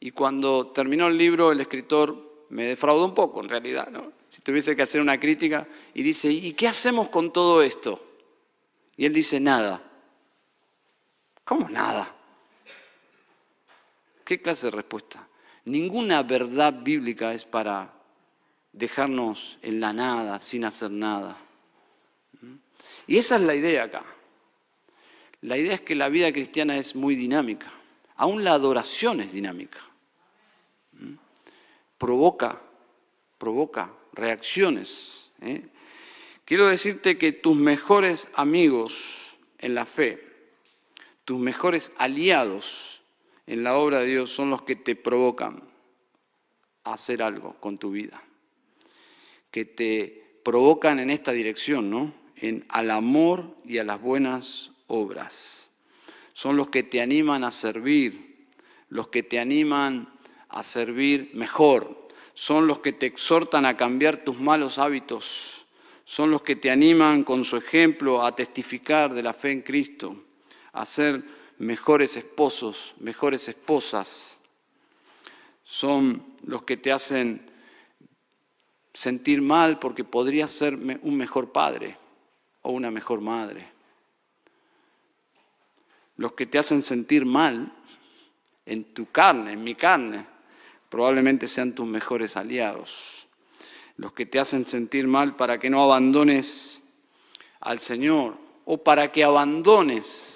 y 0.00 0.10
cuando 0.10 0.68
terminó 0.68 1.06
el 1.06 1.16
libro, 1.16 1.52
el 1.52 1.60
escritor 1.60 2.44
me 2.50 2.66
defraudó 2.66 3.04
un 3.04 3.14
poco, 3.14 3.42
en 3.42 3.48
realidad, 3.48 3.88
si 4.28 4.42
tuviese 4.42 4.74
que 4.74 4.82
hacer 4.82 5.00
una 5.00 5.18
crítica, 5.18 5.66
y 5.94 6.02
dice, 6.02 6.30
¿y 6.30 6.52
qué 6.52 6.68
hacemos 6.68 7.08
con 7.08 7.32
todo 7.32 7.62
esto? 7.62 8.02
Y 8.96 9.06
él 9.06 9.12
dice, 9.12 9.38
nada. 9.40 9.82
¿Cómo 11.44 11.68
nada? 11.68 12.14
¿Qué 14.24 14.40
clase 14.40 14.66
de 14.66 14.72
respuesta? 14.72 15.28
Ninguna 15.66 16.22
verdad 16.22 16.72
bíblica 16.72 17.34
es 17.34 17.44
para 17.44 17.92
dejarnos 18.72 19.58
en 19.62 19.80
la 19.80 19.92
nada, 19.92 20.38
sin 20.38 20.64
hacer 20.64 20.92
nada. 20.92 21.36
Y 23.08 23.18
esa 23.18 23.36
es 23.36 23.42
la 23.42 23.54
idea 23.54 23.84
acá. 23.84 24.04
La 25.40 25.58
idea 25.58 25.74
es 25.74 25.80
que 25.80 25.96
la 25.96 26.08
vida 26.08 26.32
cristiana 26.32 26.76
es 26.76 26.94
muy 26.94 27.16
dinámica. 27.16 27.72
Aún 28.14 28.44
la 28.44 28.52
adoración 28.52 29.20
es 29.20 29.32
dinámica. 29.32 29.80
¿Mm? 30.92 31.14
Provoca, 31.98 32.60
provoca 33.36 33.92
reacciones. 34.12 35.32
¿eh? 35.40 35.66
Quiero 36.44 36.68
decirte 36.68 37.18
que 37.18 37.32
tus 37.32 37.56
mejores 37.56 38.28
amigos 38.34 39.36
en 39.58 39.74
la 39.74 39.84
fe, 39.84 40.24
tus 41.24 41.40
mejores 41.40 41.90
aliados 41.98 42.95
en 43.46 43.62
la 43.62 43.76
obra 43.76 44.00
de 44.00 44.06
Dios 44.06 44.30
son 44.30 44.50
los 44.50 44.62
que 44.62 44.76
te 44.76 44.96
provocan 44.96 45.62
a 46.84 46.94
hacer 46.94 47.22
algo 47.22 47.54
con 47.60 47.78
tu 47.78 47.90
vida, 47.90 48.22
que 49.50 49.64
te 49.64 50.40
provocan 50.44 50.98
en 50.98 51.10
esta 51.10 51.32
dirección, 51.32 51.90
¿no? 51.90 52.12
En, 52.36 52.64
al 52.68 52.90
amor 52.90 53.56
y 53.64 53.78
a 53.78 53.84
las 53.84 54.00
buenas 54.00 54.72
obras. 54.88 55.70
Son 56.32 56.56
los 56.56 56.68
que 56.68 56.82
te 56.82 57.00
animan 57.00 57.44
a 57.44 57.50
servir, 57.50 58.46
los 58.88 59.08
que 59.08 59.22
te 59.22 59.38
animan 59.38 60.12
a 60.48 60.62
servir 60.62 61.30
mejor, 61.34 62.08
son 62.34 62.66
los 62.66 62.80
que 62.80 62.92
te 62.92 63.06
exhortan 63.06 63.64
a 63.64 63.76
cambiar 63.76 64.18
tus 64.18 64.38
malos 64.38 64.78
hábitos, 64.78 65.66
son 66.04 66.30
los 66.30 66.42
que 66.42 66.56
te 66.56 66.70
animan 66.70 67.24
con 67.24 67.44
su 67.44 67.56
ejemplo 67.56 68.24
a 68.24 68.34
testificar 68.34 69.14
de 69.14 69.22
la 69.22 69.32
fe 69.32 69.52
en 69.52 69.62
Cristo, 69.62 70.24
a 70.72 70.84
ser 70.84 71.35
mejores 71.58 72.16
esposos, 72.16 72.94
mejores 73.00 73.48
esposas. 73.48 74.38
Son 75.64 76.24
los 76.44 76.62
que 76.62 76.76
te 76.76 76.92
hacen 76.92 77.50
sentir 78.92 79.42
mal 79.42 79.78
porque 79.78 80.04
podrías 80.04 80.50
ser 80.50 80.74
un 80.74 81.16
mejor 81.16 81.52
padre 81.52 81.98
o 82.62 82.70
una 82.72 82.90
mejor 82.90 83.20
madre. 83.20 83.68
Los 86.16 86.32
que 86.32 86.46
te 86.46 86.58
hacen 86.58 86.82
sentir 86.82 87.26
mal 87.26 87.72
en 88.64 88.84
tu 88.94 89.10
carne, 89.10 89.52
en 89.52 89.62
mi 89.62 89.74
carne, 89.74 90.26
probablemente 90.88 91.46
sean 91.46 91.74
tus 91.74 91.86
mejores 91.86 92.36
aliados. 92.36 93.26
Los 93.96 94.12
que 94.12 94.26
te 94.26 94.38
hacen 94.38 94.66
sentir 94.66 95.06
mal 95.06 95.36
para 95.36 95.58
que 95.58 95.68
no 95.68 95.82
abandones 95.82 96.80
al 97.60 97.80
Señor 97.80 98.36
o 98.64 98.78
para 98.78 99.10
que 99.12 99.24
abandones 99.24 100.35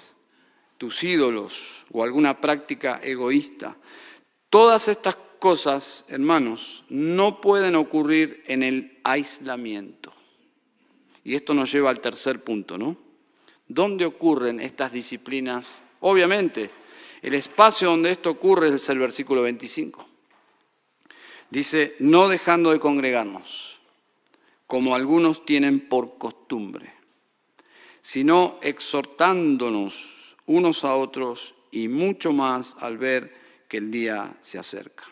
tus 0.81 1.03
ídolos 1.03 1.85
o 1.91 2.03
alguna 2.03 2.41
práctica 2.41 2.99
egoísta. 3.03 3.77
Todas 4.49 4.87
estas 4.87 5.15
cosas, 5.37 6.05
hermanos, 6.07 6.83
no 6.89 7.39
pueden 7.39 7.75
ocurrir 7.75 8.43
en 8.47 8.63
el 8.63 8.97
aislamiento. 9.03 10.11
Y 11.23 11.35
esto 11.35 11.53
nos 11.53 11.71
lleva 11.71 11.91
al 11.91 11.99
tercer 11.99 12.43
punto, 12.43 12.79
¿no? 12.79 12.97
¿Dónde 13.67 14.05
ocurren 14.05 14.59
estas 14.59 14.91
disciplinas? 14.91 15.77
Obviamente, 15.99 16.71
el 17.21 17.35
espacio 17.35 17.91
donde 17.91 18.09
esto 18.09 18.31
ocurre 18.31 18.75
es 18.75 18.89
el 18.89 18.97
versículo 18.97 19.43
25. 19.43 20.09
Dice, 21.51 21.95
no 21.99 22.27
dejando 22.27 22.71
de 22.71 22.79
congregarnos, 22.79 23.79
como 24.65 24.95
algunos 24.95 25.45
tienen 25.45 25.87
por 25.87 26.17
costumbre, 26.17 26.91
sino 28.01 28.57
exhortándonos 28.63 30.20
unos 30.51 30.83
a 30.83 30.95
otros 30.95 31.55
y 31.71 31.87
mucho 31.87 32.33
más 32.33 32.75
al 32.79 32.97
ver 32.97 33.33
que 33.69 33.77
el 33.77 33.89
día 33.89 34.35
se 34.41 34.59
acerca. 34.59 35.05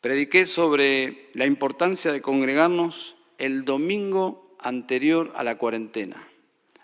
Prediqué 0.00 0.46
sobre 0.46 1.28
la 1.34 1.46
importancia 1.46 2.10
de 2.10 2.20
congregarnos 2.20 3.16
el 3.38 3.64
domingo 3.64 4.56
anterior 4.58 5.32
a 5.36 5.44
la 5.44 5.56
cuarentena. 5.56 6.26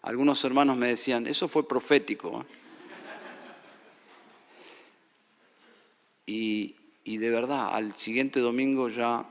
Algunos 0.03 0.45
hermanos 0.45 0.77
me 0.77 0.89
decían, 0.89 1.27
eso 1.27 1.49
fue 1.49 1.67
profético. 1.67 2.47
Y, 6.27 6.77
y 7.05 7.19
de 7.19 7.31
verdad, 7.31 7.75
al 7.75 7.97
siguiente 7.97 8.39
domingo 8.41 8.89
ya 8.89 9.27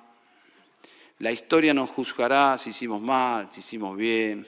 la 1.19 1.31
historia 1.31 1.73
nos 1.73 1.89
juzgará 1.89 2.57
si 2.57 2.71
hicimos 2.71 3.01
mal, 3.01 3.47
si 3.51 3.61
hicimos 3.61 3.95
bien. 3.95 4.45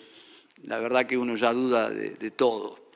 La 0.63 0.79
verdad 0.79 1.05
que 1.05 1.17
uno 1.17 1.35
ya 1.35 1.53
duda 1.53 1.89
de 1.89 2.31
todo, 2.31 2.86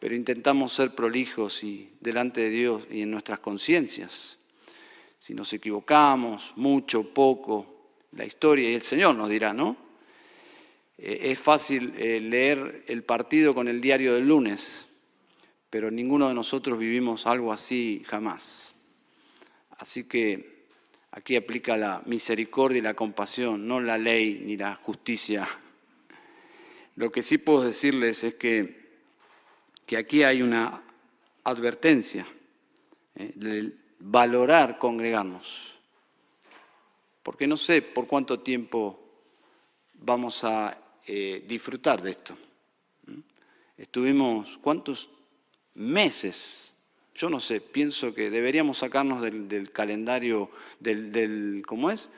pero 0.00 0.16
intentamos 0.16 0.72
ser 0.72 0.90
prolijos 0.94 1.62
y 1.62 1.92
delante 2.00 2.40
de 2.40 2.50
Dios 2.50 2.82
y 2.90 3.02
en 3.02 3.12
nuestras 3.12 3.38
conciencias 3.38 4.40
si 5.20 5.34
nos 5.34 5.52
equivocamos, 5.52 6.54
mucho, 6.56 7.04
poco, 7.04 7.90
la 8.12 8.24
historia 8.24 8.70
y 8.70 8.74
el 8.74 8.80
Señor 8.80 9.14
nos 9.14 9.28
dirá, 9.28 9.52
¿no? 9.52 9.76
Eh, 10.96 11.18
es 11.24 11.38
fácil 11.38 11.92
eh, 11.98 12.20
leer 12.20 12.84
el 12.86 13.02
partido 13.02 13.54
con 13.54 13.68
el 13.68 13.82
diario 13.82 14.14
del 14.14 14.26
lunes, 14.26 14.86
pero 15.68 15.90
ninguno 15.90 16.26
de 16.26 16.32
nosotros 16.32 16.78
vivimos 16.78 17.26
algo 17.26 17.52
así 17.52 18.02
jamás. 18.06 18.72
Así 19.76 20.04
que 20.04 20.64
aquí 21.10 21.36
aplica 21.36 21.76
la 21.76 22.02
misericordia 22.06 22.78
y 22.78 22.82
la 22.82 22.94
compasión, 22.94 23.68
no 23.68 23.78
la 23.78 23.98
ley 23.98 24.42
ni 24.42 24.56
la 24.56 24.76
justicia. 24.76 25.46
Lo 26.96 27.12
que 27.12 27.22
sí 27.22 27.36
puedo 27.36 27.60
decirles 27.60 28.24
es 28.24 28.36
que, 28.36 28.79
que 29.90 29.96
aquí 29.96 30.22
hay 30.22 30.40
una 30.40 30.80
advertencia 31.42 32.24
¿eh? 33.16 33.32
del 33.34 33.76
valorar 33.98 34.78
congregarnos, 34.78 35.74
porque 37.24 37.48
no 37.48 37.56
sé 37.56 37.82
por 37.82 38.06
cuánto 38.06 38.38
tiempo 38.38 39.00
vamos 39.94 40.44
a 40.44 40.78
eh, 41.04 41.42
disfrutar 41.44 42.00
de 42.02 42.10
esto. 42.12 42.36
Estuvimos, 43.76 44.58
¿cuántos 44.58 45.10
meses? 45.74 46.72
Yo 47.12 47.28
no 47.28 47.40
sé, 47.40 47.60
pienso 47.60 48.14
que 48.14 48.30
deberíamos 48.30 48.78
sacarnos 48.78 49.20
del, 49.20 49.72
calendario, 49.72 50.52
del, 50.78 51.64
¿cómo 51.66 51.90
es? 51.90 52.10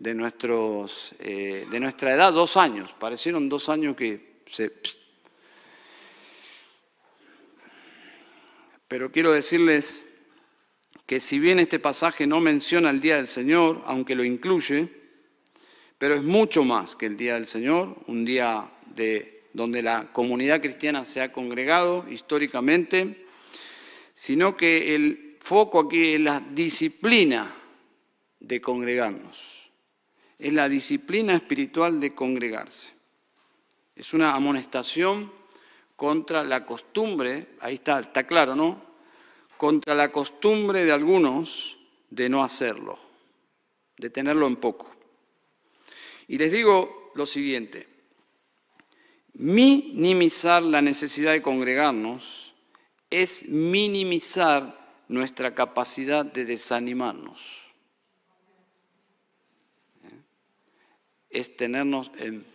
De, 0.00 0.14
nuestros, 0.14 1.14
eh, 1.20 1.64
de 1.70 1.78
nuestra 1.78 2.12
edad, 2.12 2.32
dos 2.32 2.56
años. 2.56 2.92
Parecieron 2.92 3.48
dos 3.48 3.68
años 3.68 3.94
que 3.94 4.40
se... 4.50 4.72
Pero 8.90 9.12
quiero 9.12 9.30
decirles 9.30 10.04
que 11.06 11.20
si 11.20 11.38
bien 11.38 11.60
este 11.60 11.78
pasaje 11.78 12.26
no 12.26 12.40
menciona 12.40 12.90
el 12.90 13.00
Día 13.00 13.18
del 13.18 13.28
Señor, 13.28 13.80
aunque 13.86 14.16
lo 14.16 14.24
incluye, 14.24 14.88
pero 15.96 16.16
es 16.16 16.24
mucho 16.24 16.64
más 16.64 16.96
que 16.96 17.06
el 17.06 17.16
Día 17.16 17.34
del 17.34 17.46
Señor, 17.46 17.96
un 18.08 18.24
día 18.24 18.68
de, 18.86 19.44
donde 19.52 19.84
la 19.84 20.12
comunidad 20.12 20.60
cristiana 20.60 21.04
se 21.04 21.22
ha 21.22 21.30
congregado 21.30 22.04
históricamente, 22.10 23.26
sino 24.12 24.56
que 24.56 24.96
el 24.96 25.36
foco 25.38 25.78
aquí 25.78 26.14
es 26.14 26.20
la 26.20 26.40
disciplina 26.40 27.54
de 28.40 28.60
congregarnos, 28.60 29.70
es 30.36 30.52
la 30.52 30.68
disciplina 30.68 31.34
espiritual 31.34 32.00
de 32.00 32.12
congregarse. 32.12 32.88
Es 33.94 34.14
una 34.14 34.34
amonestación 34.34 35.39
contra 36.00 36.42
la 36.42 36.64
costumbre, 36.64 37.48
ahí 37.60 37.74
está, 37.74 38.00
está 38.00 38.26
claro, 38.26 38.56
¿no? 38.56 38.80
contra 39.58 39.94
la 39.94 40.10
costumbre 40.10 40.82
de 40.82 40.92
algunos 40.92 41.76
de 42.08 42.30
no 42.30 42.42
hacerlo, 42.42 42.98
de 43.98 44.08
tenerlo 44.08 44.46
en 44.46 44.56
poco. 44.56 44.90
Y 46.26 46.38
les 46.38 46.52
digo 46.52 47.12
lo 47.14 47.26
siguiente, 47.26 47.86
minimizar 49.34 50.62
la 50.62 50.80
necesidad 50.80 51.32
de 51.32 51.42
congregarnos 51.42 52.54
es 53.10 53.46
minimizar 53.46 55.02
nuestra 55.08 55.54
capacidad 55.54 56.24
de 56.24 56.46
desanimarnos. 56.46 57.66
¿Eh? 60.04 60.20
Es 61.28 61.54
tenernos 61.54 62.10
en, 62.16 62.46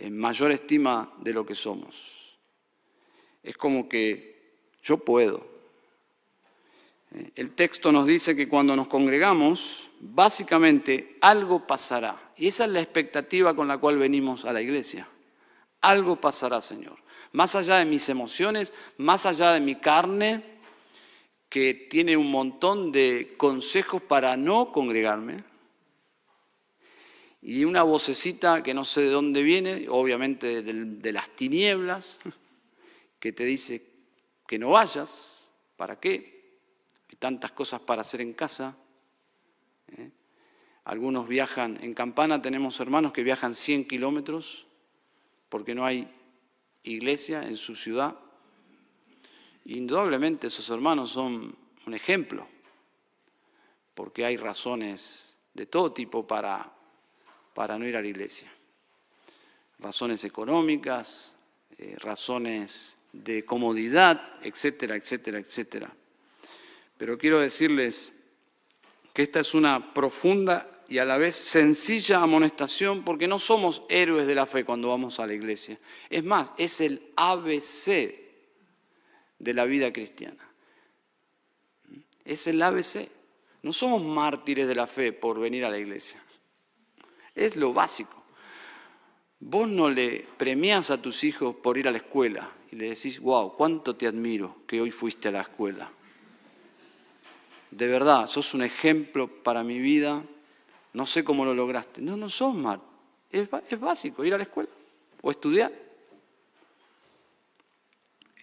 en 0.00 0.18
mayor 0.18 0.50
estima 0.50 1.12
de 1.18 1.32
lo 1.32 1.46
que 1.46 1.54
somos. 1.54 2.38
Es 3.42 3.56
como 3.56 3.88
que 3.88 4.58
yo 4.82 4.98
puedo, 4.98 5.50
el 7.34 7.52
texto 7.52 7.90
nos 7.90 8.06
dice 8.06 8.36
que 8.36 8.48
cuando 8.48 8.76
nos 8.76 8.86
congregamos, 8.86 9.90
básicamente 9.98 11.16
algo 11.20 11.66
pasará. 11.66 12.32
Y 12.36 12.46
esa 12.46 12.64
es 12.64 12.70
la 12.70 12.80
expectativa 12.80 13.54
con 13.54 13.66
la 13.66 13.78
cual 13.78 13.98
venimos 13.98 14.44
a 14.44 14.52
la 14.52 14.62
iglesia. 14.62 15.08
Algo 15.80 16.20
pasará, 16.20 16.60
Señor. 16.60 16.96
Más 17.32 17.54
allá 17.56 17.76
de 17.78 17.86
mis 17.86 18.08
emociones, 18.08 18.72
más 18.98 19.26
allá 19.26 19.52
de 19.52 19.60
mi 19.60 19.76
carne, 19.76 20.60
que 21.48 21.74
tiene 21.74 22.16
un 22.16 22.30
montón 22.30 22.92
de 22.92 23.34
consejos 23.36 24.00
para 24.02 24.36
no 24.36 24.70
congregarme. 24.70 25.38
Y 27.42 27.64
una 27.64 27.82
vocecita 27.82 28.62
que 28.62 28.74
no 28.74 28.84
sé 28.84 29.02
de 29.02 29.10
dónde 29.10 29.42
viene, 29.42 29.86
obviamente 29.88 30.62
de, 30.62 31.12
las 31.12 31.34
tinieblas, 31.36 32.18
que 33.18 33.32
te 33.32 33.44
dice 33.44 33.82
que 34.46 34.58
no 34.58 34.70
vayas. 34.70 35.50
¿Para 35.76 35.98
qué? 35.98 36.40
tantas 37.20 37.52
cosas 37.52 37.80
para 37.80 38.00
hacer 38.00 38.22
en 38.22 38.32
casa. 38.32 38.76
¿eh? 39.88 40.10
Algunos 40.84 41.28
viajan, 41.28 41.78
en 41.82 41.94
Campana 41.94 42.42
tenemos 42.42 42.80
hermanos 42.80 43.12
que 43.12 43.22
viajan 43.22 43.54
100 43.54 43.86
kilómetros 43.86 44.66
porque 45.48 45.74
no 45.74 45.84
hay 45.84 46.08
iglesia 46.82 47.42
en 47.42 47.56
su 47.56 47.76
ciudad. 47.76 48.16
Indudablemente 49.66 50.46
esos 50.46 50.68
hermanos 50.70 51.10
son 51.10 51.54
un 51.86 51.94
ejemplo, 51.94 52.48
porque 53.94 54.24
hay 54.24 54.36
razones 54.36 55.38
de 55.52 55.66
todo 55.66 55.92
tipo 55.92 56.26
para, 56.26 56.72
para 57.54 57.78
no 57.78 57.86
ir 57.86 57.96
a 57.96 58.02
la 58.02 58.08
iglesia. 58.08 58.50
Razones 59.78 60.24
económicas, 60.24 61.32
eh, 61.78 61.96
razones 61.98 62.96
de 63.12 63.44
comodidad, 63.44 64.38
etcétera, 64.42 64.96
etcétera, 64.96 65.38
etcétera. 65.38 65.92
Pero 66.96 67.18
quiero 67.18 67.40
decirles 67.40 68.12
que 69.12 69.22
esta 69.22 69.40
es 69.40 69.54
una 69.54 69.92
profunda 69.92 70.82
y 70.88 70.98
a 70.98 71.04
la 71.04 71.18
vez 71.18 71.36
sencilla 71.36 72.20
amonestación 72.20 73.04
porque 73.04 73.28
no 73.28 73.38
somos 73.38 73.82
héroes 73.88 74.26
de 74.26 74.34
la 74.34 74.44
fe 74.44 74.64
cuando 74.64 74.88
vamos 74.88 75.20
a 75.20 75.26
la 75.26 75.34
iglesia. 75.34 75.78
Es 76.10 76.24
más, 76.24 76.50
es 76.58 76.80
el 76.80 77.12
ABC 77.16 78.14
de 79.38 79.54
la 79.54 79.64
vida 79.64 79.92
cristiana. 79.92 80.46
Es 82.24 82.46
el 82.46 82.60
ABC. 82.60 83.08
No 83.62 83.72
somos 83.72 84.02
mártires 84.02 84.66
de 84.66 84.74
la 84.74 84.86
fe 84.86 85.12
por 85.12 85.38
venir 85.38 85.64
a 85.64 85.70
la 85.70 85.78
iglesia. 85.78 86.22
Es 87.40 87.56
lo 87.56 87.72
básico. 87.72 88.22
Vos 89.40 89.66
no 89.66 89.88
le 89.88 90.26
premias 90.36 90.90
a 90.90 91.00
tus 91.00 91.24
hijos 91.24 91.56
por 91.56 91.78
ir 91.78 91.88
a 91.88 91.90
la 91.90 91.96
escuela 91.96 92.50
y 92.70 92.76
le 92.76 92.90
decís, 92.90 93.18
wow, 93.18 93.56
cuánto 93.56 93.96
te 93.96 94.06
admiro 94.06 94.58
que 94.66 94.78
hoy 94.78 94.90
fuiste 94.90 95.28
a 95.28 95.32
la 95.32 95.40
escuela. 95.40 95.90
De 97.70 97.86
verdad, 97.86 98.26
sos 98.26 98.52
un 98.52 98.60
ejemplo 98.60 99.26
para 99.26 99.64
mi 99.64 99.78
vida. 99.78 100.22
No 100.92 101.06
sé 101.06 101.24
cómo 101.24 101.46
lo 101.46 101.54
lograste. 101.54 102.02
No, 102.02 102.14
no 102.14 102.28
sos 102.28 102.54
mal. 102.54 102.82
Es, 103.32 103.48
es 103.70 103.80
básico 103.80 104.22
ir 104.22 104.34
a 104.34 104.36
la 104.36 104.42
escuela 104.42 104.68
o 105.22 105.30
estudiar. 105.30 105.72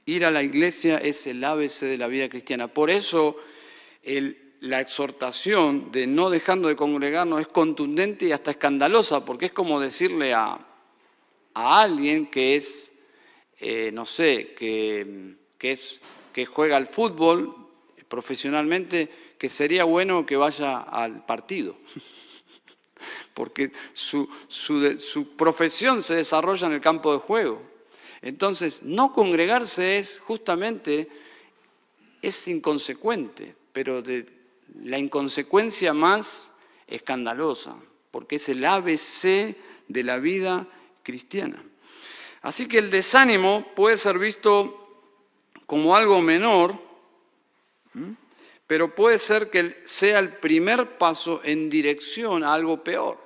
Ir 0.06 0.26
a 0.26 0.32
la 0.32 0.41
iglesia 0.41 0.98
es 0.98 1.28
el 1.28 1.43
ABC 1.43 1.82
de 1.82 2.00
la 2.00 2.08
vida 2.08 2.28
cristiana. 2.30 2.68
Por 2.68 2.89
eso 2.89 3.38
la 4.62 4.82
exhortación 4.82 5.91
de 5.91 6.08
no 6.08 6.30
dejando 6.30 6.68
de 6.68 6.76
congregarnos 6.76 7.41
es 7.41 7.47
contundente 7.47 8.26
y 8.26 8.32
hasta 8.32 8.51
escandalosa, 8.51 9.24
porque 9.26 9.47
es 9.47 9.51
como 9.51 9.80
decirle 9.80 10.34
a, 10.34 10.60
alguien 11.53 12.28
que 12.28 12.55
es, 12.55 12.91
eh, 13.60 13.91
no 13.91 14.05
sé, 14.05 14.53
que, 14.53 15.36
es, 15.60 15.99
que 16.32 16.45
juega 16.45 16.78
al 16.78 16.88
fútbol 16.88 17.55
profesionalmente, 18.08 19.10
que 19.39 19.49
sería 19.49 19.84
bueno 19.84 20.26
que 20.26 20.38
vaya 20.38 20.80
al 20.80 21.26
partido. 21.26 21.76
porque 23.34 23.72
su, 23.93 24.30
su 24.49 25.36
profesión 25.36 26.01
se 26.01 26.16
desarrolla 26.16 26.68
en 26.68 26.74
el 26.74 26.82
campo 26.82 27.14
de 27.14 27.20
juego. 27.20 27.62
Entonces, 28.22 28.84
no 28.84 29.14
congregarse 29.14 29.97
es 29.97 30.20
justamente, 30.20 31.08
es 32.22 32.47
inconsecuente, 32.47 33.55
pero 33.72 34.01
de 34.01 34.37
la 34.84 34.98
inconsecuencia 34.98 35.94
más 35.94 36.52
escandalosa, 36.88 37.76
porque 38.12 38.38
es 38.38 38.50
el 38.50 38.64
ABC 38.64 39.58
de 39.88 40.04
la 40.04 40.18
vida 40.20 40.68
cristiana. 41.04 41.64
Así 42.42 42.68
que 42.68 42.78
el 42.78 42.90
desánimo 42.90 43.68
puede 43.76 43.98
ser 43.98 44.20
visto 44.20 45.04
como 45.66 45.96
algo 45.96 46.22
menor, 46.22 46.80
pero 48.68 48.94
puede 48.94 49.20
ser 49.20 49.50
que 49.50 49.82
sea 49.86 50.20
el 50.20 50.34
primer 50.38 50.98
paso 50.98 51.42
en 51.44 51.70
dirección 51.70 52.44
a 52.44 52.54
algo 52.54 52.84
peor, 52.84 53.20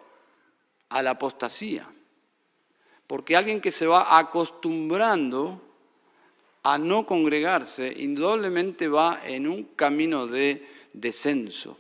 a 0.89 1.02
la 1.02 1.12
apostasía. 1.12 1.88
Porque 3.06 3.36
alguien 3.36 3.60
que 3.60 3.72
se 3.72 3.88
va 3.88 4.18
acostumbrando 4.18 5.62
a 6.64 6.78
no 6.78 7.06
congregarse, 7.06 7.93
indudablemente 7.97 8.88
va 8.88 9.22
en 9.26 9.47
un 9.47 9.64
camino 9.76 10.28
de 10.28 10.66
descenso. 10.93 11.77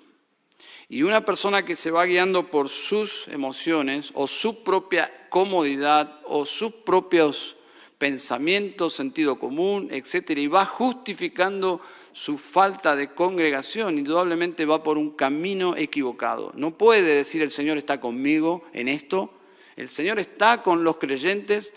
Y 0.89 1.03
una 1.03 1.23
persona 1.23 1.63
que 1.63 1.75
se 1.75 1.91
va 1.91 2.05
guiando 2.05 2.51
por 2.51 2.67
sus 2.67 3.27
emociones 3.29 4.11
o 4.13 4.27
su 4.27 4.63
propia 4.63 5.29
comodidad 5.29 6.19
o 6.25 6.45
sus 6.45 6.73
propios 6.73 7.55
pensamientos, 7.97 8.93
sentido 8.93 9.39
común, 9.39 9.87
etc., 9.91 10.31
y 10.37 10.47
va 10.47 10.65
justificando 10.65 11.81
su 12.13 12.37
falta 12.37 12.95
de 12.95 13.13
congregación, 13.13 13.97
indudablemente 13.97 14.65
va 14.65 14.83
por 14.83 14.97
un 14.97 15.11
camino 15.11 15.77
equivocado. 15.77 16.51
No 16.55 16.77
puede 16.77 17.15
decir 17.15 17.41
el 17.41 17.51
Señor 17.51 17.77
está 17.77 18.01
conmigo 18.01 18.63
en 18.73 18.89
esto, 18.89 19.33
el 19.75 19.87
Señor 19.87 20.19
está 20.19 20.61
con 20.61 20.83
los 20.83 20.97
creyentes, 20.97 21.73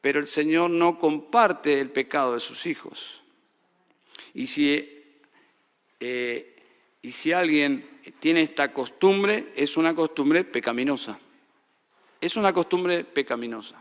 pero 0.00 0.20
el 0.20 0.26
Señor 0.26 0.70
no 0.70 0.98
comparte 0.98 1.80
el 1.80 1.90
pecado 1.90 2.34
de 2.34 2.40
sus 2.40 2.66
hijos. 2.66 3.22
Y 4.34 4.46
si, 4.46 5.02
eh, 5.98 6.55
y 7.06 7.12
si 7.12 7.32
alguien 7.32 8.00
tiene 8.18 8.42
esta 8.42 8.72
costumbre, 8.72 9.52
es 9.54 9.76
una 9.76 9.94
costumbre 9.94 10.42
pecaminosa. 10.42 11.16
Es 12.20 12.36
una 12.36 12.52
costumbre 12.52 13.04
pecaminosa. 13.04 13.80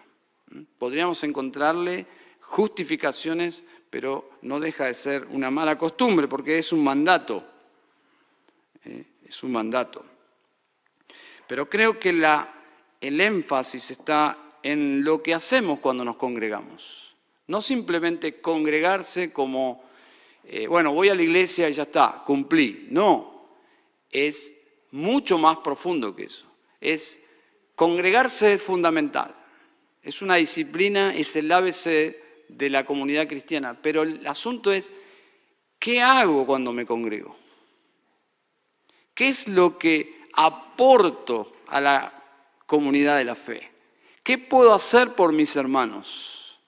¿Mm? 0.52 0.62
Podríamos 0.78 1.24
encontrarle 1.24 2.06
justificaciones, 2.40 3.64
pero 3.90 4.30
no 4.44 4.60
deja 4.60 4.86
de 4.86 4.94
ser 4.94 5.26
una 5.32 5.50
mala 5.50 5.76
costumbre 5.76 6.28
porque 6.28 6.60
es 6.60 6.72
un 6.72 6.84
mandato. 6.84 7.44
¿eh? 8.84 9.06
Es 9.26 9.42
un 9.42 9.54
mandato. 9.54 10.06
Pero 11.48 11.68
creo 11.68 12.00
que 12.00 12.10
el 13.02 13.22
énfasis 13.22 13.90
está 13.90 14.38
en 14.62 15.04
lo 15.04 15.24
que 15.24 15.34
hacemos 15.34 15.80
cuando 15.80 16.06
nos 16.06 16.18
congregamos. 16.18 17.16
No 17.48 17.60
simplemente 17.64 18.40
congregarse 18.40 19.34
como, 19.34 19.84
eh, 20.48 20.68
bueno, 20.68 20.94
voy 20.94 21.10
a 21.10 21.16
la 21.16 21.24
iglesia 21.24 21.70
y 21.70 21.74
ya 21.74 21.84
está, 21.84 22.24
cumplí. 22.26 22.88
No, 22.90 23.50
es 24.10 24.54
mucho 24.92 25.38
más 25.38 25.58
profundo 25.58 26.16
que 26.16 26.26
eso. 26.26 26.46
Es 26.80 27.20
congregarse 27.76 28.54
es 28.54 28.62
fundamental. 28.62 29.36
Es 30.02 30.22
una 30.22 30.36
disciplina, 30.36 31.14
es 31.14 31.36
el 31.36 31.52
ABC 31.52 32.16
de 32.48 32.70
la 32.70 32.86
comunidad 32.86 33.28
cristiana. 33.28 33.78
Pero 33.82 34.04
el 34.04 34.26
asunto 34.28 34.72
es, 34.72 34.92
¿qué 35.80 36.02
hago 36.02 36.46
cuando 36.46 36.72
me 36.72 36.86
congrego? 36.86 37.36
¿Qué 39.14 39.30
es 39.30 39.48
lo 39.48 39.78
que 39.80 40.22
aporto 40.34 41.54
a 41.68 41.82
la 41.82 42.24
comunidad 42.66 43.18
de 43.18 43.26
la 43.26 43.36
fe? 43.36 43.72
¿Qué 44.22 44.38
puedo 44.38 44.74
hacer 44.74 45.14
por 45.14 45.34
mis 45.34 45.56
hermanos? 45.56 46.60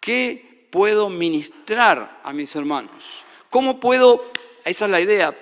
¿Qué 0.00 0.45
puedo 0.70 1.08
ministrar 1.08 2.20
a 2.22 2.32
mis 2.32 2.54
hermanos? 2.56 3.24
¿Cómo 3.50 3.80
puedo, 3.80 4.32
esa 4.64 4.84
es 4.84 4.90
la 4.90 5.00
idea, 5.00 5.36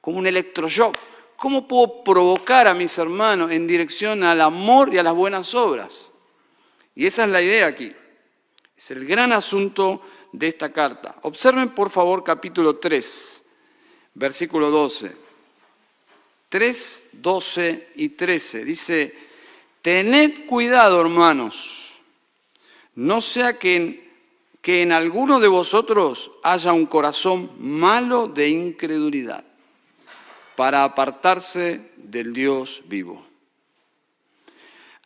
como 0.00 0.18
un 0.18 0.26
electroshock, 0.26 0.96
cómo 1.36 1.66
puedo 1.66 2.04
provocar 2.04 2.68
a 2.68 2.74
mis 2.74 2.96
hermanos 2.98 3.50
en 3.50 3.66
dirección 3.66 4.22
al 4.22 4.40
amor 4.40 4.92
y 4.94 4.98
a 4.98 5.02
las 5.02 5.14
buenas 5.14 5.54
obras? 5.54 6.10
Y 6.94 7.06
esa 7.06 7.24
es 7.24 7.30
la 7.30 7.42
idea 7.42 7.66
aquí. 7.66 7.92
Es 8.76 8.90
el 8.90 9.06
gran 9.06 9.32
asunto 9.32 10.02
de 10.32 10.48
esta 10.48 10.72
carta. 10.72 11.16
Observen 11.22 11.74
por 11.74 11.90
favor 11.90 12.24
capítulo 12.24 12.76
3, 12.76 13.44
versículo 14.14 14.70
12. 14.70 15.22
3, 16.48 17.04
12 17.12 17.88
y 17.96 18.10
13. 18.10 18.64
Dice, 18.64 19.14
tened 19.80 20.46
cuidado, 20.46 21.00
hermanos, 21.00 21.98
no 22.94 23.20
sea 23.20 23.58
que 23.58 24.01
que 24.62 24.80
en 24.82 24.92
alguno 24.92 25.40
de 25.40 25.48
vosotros 25.48 26.30
haya 26.42 26.72
un 26.72 26.86
corazón 26.86 27.50
malo 27.58 28.28
de 28.28 28.48
incredulidad 28.48 29.44
para 30.56 30.84
apartarse 30.84 31.92
del 31.96 32.32
Dios 32.32 32.82
vivo. 32.86 33.26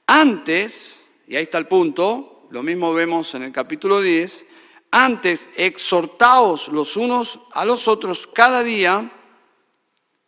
Antes, 0.06 1.04
y 1.26 1.34
ahí 1.34 1.42
está 1.42 1.58
el 1.58 1.66
punto, 1.66 2.46
lo 2.50 2.62
mismo 2.62 2.94
vemos 2.94 3.34
en 3.34 3.42
el 3.42 3.52
capítulo 3.52 4.00
10, 4.00 4.46
antes 4.92 5.48
exhortaos 5.56 6.68
los 6.68 6.96
unos 6.96 7.40
a 7.52 7.64
los 7.64 7.88
otros 7.88 8.28
cada 8.28 8.62
día, 8.62 9.10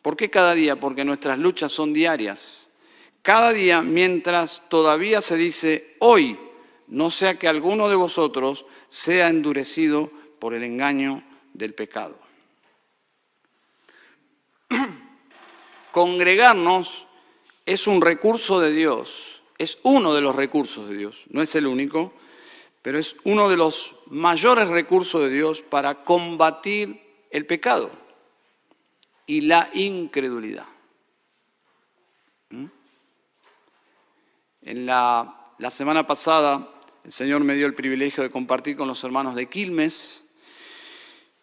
¿Por 0.02 0.16
qué 0.16 0.30
cada 0.30 0.54
día? 0.54 0.80
Porque 0.80 1.04
nuestras 1.04 1.38
luchas 1.38 1.70
son 1.70 1.92
diarias. 1.92 2.68
Cada 3.20 3.52
día 3.52 3.82
mientras 3.82 4.62
todavía 4.70 5.20
se 5.20 5.36
dice 5.36 5.96
hoy, 5.98 6.38
no 6.86 7.10
sea 7.10 7.38
que 7.38 7.46
alguno 7.46 7.90
de 7.90 7.96
vosotros 7.96 8.64
sea 8.88 9.28
endurecido 9.28 10.10
por 10.38 10.54
el 10.54 10.64
engaño 10.64 11.22
del 11.52 11.74
pecado. 11.74 12.18
Congregarnos 15.92 17.06
es 17.66 17.86
un 17.86 18.00
recurso 18.00 18.60
de 18.60 18.70
Dios, 18.70 19.42
es 19.58 19.78
uno 19.82 20.14
de 20.14 20.20
los 20.20 20.34
recursos 20.34 20.88
de 20.88 20.96
Dios, 20.96 21.24
no 21.30 21.42
es 21.42 21.54
el 21.54 21.66
único, 21.66 22.12
pero 22.82 22.98
es 22.98 23.16
uno 23.24 23.48
de 23.48 23.56
los 23.56 23.96
mayores 24.06 24.68
recursos 24.68 25.20
de 25.22 25.30
Dios 25.30 25.62
para 25.62 26.04
combatir 26.04 27.02
el 27.30 27.44
pecado 27.44 27.90
y 29.26 29.42
la 29.42 29.68
incredulidad. 29.74 30.66
¿Mm? 32.50 32.66
En 34.62 34.86
la, 34.86 35.34
semana 35.70 36.06
pasada 36.06 36.77
el 37.08 37.12
Señor 37.14 37.42
me 37.42 37.54
dio 37.54 37.64
el 37.64 37.72
privilegio 37.72 38.22
de 38.22 38.28
compartir 38.28 38.76
con 38.76 38.86
los 38.86 39.02
hermanos 39.02 39.34
de 39.34 39.46
Quilmes. 39.46 40.24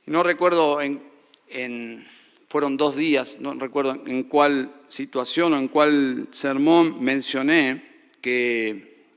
No 0.05 0.21
recuerdo 0.21 0.79
en, 0.79 2.07
fueron 2.47 2.77
dos 2.77 2.95
días, 2.95 3.37
no 3.39 3.51
recuerdo 3.55 3.99
en 4.05 4.25
cuál 4.25 4.71
situación 4.89 5.53
o 5.53 5.57
en 5.57 5.67
cuál 5.67 6.27
sermón 6.29 7.03
mencioné 7.03 7.83
que, 8.21 9.07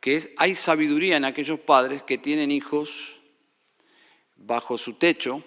que 0.00 0.32
hay 0.38 0.54
sabiduría 0.54 1.18
en 1.18 1.26
aquellos 1.26 1.60
padres 1.60 2.02
que 2.02 2.16
tienen 2.16 2.50
hijos 2.50 3.18
bajo 4.36 4.78
su 4.78 4.94
techo 4.94 5.44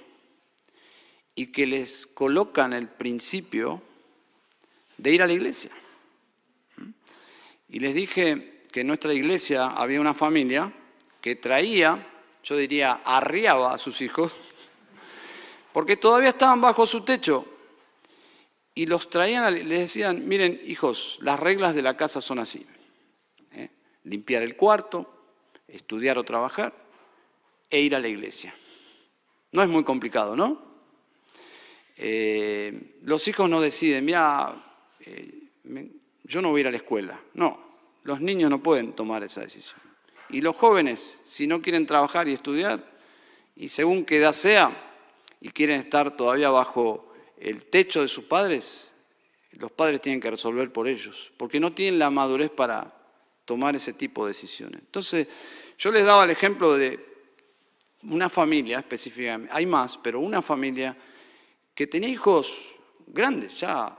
y 1.34 1.48
que 1.48 1.66
les 1.66 2.06
colocan 2.06 2.74
el 2.74 2.90
principio 2.90 3.82
de 5.00 5.14
ir 5.14 5.24
a 5.24 5.26
la 5.26 5.34
iglesia. 5.34 5.72
Y 7.70 7.80
les 7.80 7.96
dije 7.96 8.51
que 8.72 8.82
en 8.82 8.88
nuestra 8.88 9.14
iglesia 9.14 9.68
había 9.68 10.00
una 10.00 10.14
familia 10.14 10.72
que 11.20 11.36
traía, 11.36 12.08
yo 12.44 12.56
diría, 12.56 13.02
arriaba 13.04 13.74
a 13.74 13.78
sus 13.78 14.02
hijos, 14.02 14.32
porque 15.74 15.98
todavía 15.98 16.30
estaban 16.30 16.62
bajo 16.62 16.88
su 16.88 17.02
techo. 17.02 17.46
Y 18.74 18.86
los 18.86 19.10
traían, 19.10 19.54
les 19.68 19.80
decían, 19.80 20.28
miren 20.28 20.62
hijos, 20.66 21.20
las 21.22 21.40
reglas 21.40 21.76
de 21.76 21.82
la 21.82 21.98
casa 21.98 22.22
son 22.22 22.40
así. 22.40 22.66
¿eh? 23.52 23.70
Limpiar 24.06 24.44
el 24.44 24.56
cuarto, 24.56 25.14
estudiar 25.68 26.18
o 26.18 26.24
trabajar 26.24 26.74
e 27.70 27.82
ir 27.82 27.94
a 27.96 28.00
la 28.00 28.08
iglesia. 28.08 28.56
No 29.52 29.62
es 29.62 29.68
muy 29.68 29.84
complicado, 29.84 30.38
¿no? 30.38 30.72
Eh, 31.98 32.98
los 33.04 33.28
hijos 33.28 33.50
no 33.50 33.60
deciden, 33.60 34.06
mira, 34.06 34.80
eh, 35.02 35.50
yo 36.24 36.42
no 36.42 36.50
voy 36.50 36.60
a 36.60 36.62
ir 36.62 36.68
a 36.68 36.72
la 36.72 36.78
escuela. 36.78 37.20
No, 37.34 37.71
los 38.04 38.22
niños 38.22 38.50
no 38.50 38.62
pueden 38.62 38.94
tomar 38.94 39.24
esa 39.24 39.42
decisión. 39.42 39.80
Y 40.30 40.42
los 40.42 40.56
jóvenes, 40.56 41.22
si 41.24 41.48
no 41.48 41.62
quieren 41.62 41.86
trabajar 41.86 42.28
y 42.28 42.34
estudiar, 42.34 42.84
y 43.56 43.68
según 43.68 44.06
qué 44.06 44.18
edad 44.18 44.34
sea, 44.34 44.72
y 45.40 45.50
quieren 45.50 45.80
estar 45.80 46.16
todavía 46.16 46.50
bajo 46.50 47.14
el 47.38 47.66
techo 47.66 48.02
de 48.02 48.08
sus 48.08 48.26
padres, 48.26 48.94
los 49.54 49.72
padres 49.72 50.02
tienen 50.02 50.22
que 50.22 50.32
resolver 50.32 50.72
por 50.72 50.88
ellos, 50.88 51.32
porque 51.38 51.60
no 51.60 51.74
tienen 51.74 52.00
la 52.00 52.10
madurez 52.10 52.50
para 52.50 52.94
tomar 53.46 53.76
ese 53.76 53.94
tipo 53.94 54.26
de 54.26 54.30
decisiones. 54.32 54.80
Entonces, 54.82 55.28
yo 55.78 55.92
les 55.92 56.06
daba 56.06 56.24
el 56.24 56.30
ejemplo 56.30 56.76
de 56.76 57.00
una 58.04 58.30
familia 58.30 58.80
específicamente, 58.80 59.54
hay 59.54 59.66
más, 59.66 59.98
pero 59.98 60.20
una 60.20 60.42
familia 60.42 60.98
que 61.76 61.88
tenía 61.88 62.10
hijos 62.10 62.76
grandes 63.08 63.60
ya, 63.60 63.98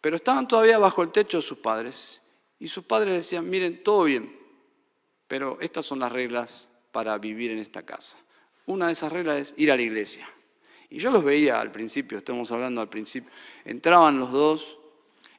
pero 0.00 0.16
estaban 0.16 0.46
todavía 0.46 0.78
bajo 0.78 1.02
el 1.02 1.10
techo 1.10 1.38
de 1.38 1.42
sus 1.42 1.58
padres, 1.58 2.20
y 2.64 2.68
sus 2.68 2.84
padres 2.84 3.12
decían, 3.12 3.50
miren, 3.50 3.82
todo 3.84 4.04
bien, 4.04 4.34
pero 5.28 5.58
estas 5.60 5.84
son 5.84 5.98
las 5.98 6.10
reglas 6.10 6.66
para 6.92 7.18
vivir 7.18 7.50
en 7.50 7.58
esta 7.58 7.82
casa. 7.82 8.16
Una 8.64 8.86
de 8.86 8.94
esas 8.94 9.12
reglas 9.12 9.38
es 9.38 9.54
ir 9.58 9.70
a 9.70 9.76
la 9.76 9.82
iglesia. 9.82 10.26
Y 10.88 10.96
yo 10.96 11.10
los 11.10 11.22
veía 11.22 11.60
al 11.60 11.70
principio, 11.70 12.16
estamos 12.16 12.50
hablando 12.52 12.80
al 12.80 12.88
principio, 12.88 13.30
entraban 13.66 14.18
los 14.18 14.32
dos, 14.32 14.78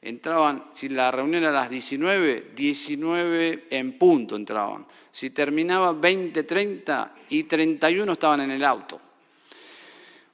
entraban, 0.02 0.66
si 0.72 0.88
la 0.88 1.10
reunión 1.10 1.42
era 1.42 1.50
a 1.50 1.62
las 1.62 1.68
19, 1.68 2.52
19 2.54 3.66
en 3.70 3.98
punto 3.98 4.36
entraban. 4.36 4.86
Si 5.10 5.30
terminaba 5.30 5.94
20, 5.94 6.44
30 6.44 7.14
y 7.30 7.42
31 7.42 8.12
estaban 8.12 8.42
en 8.42 8.52
el 8.52 8.64
auto. 8.64 9.00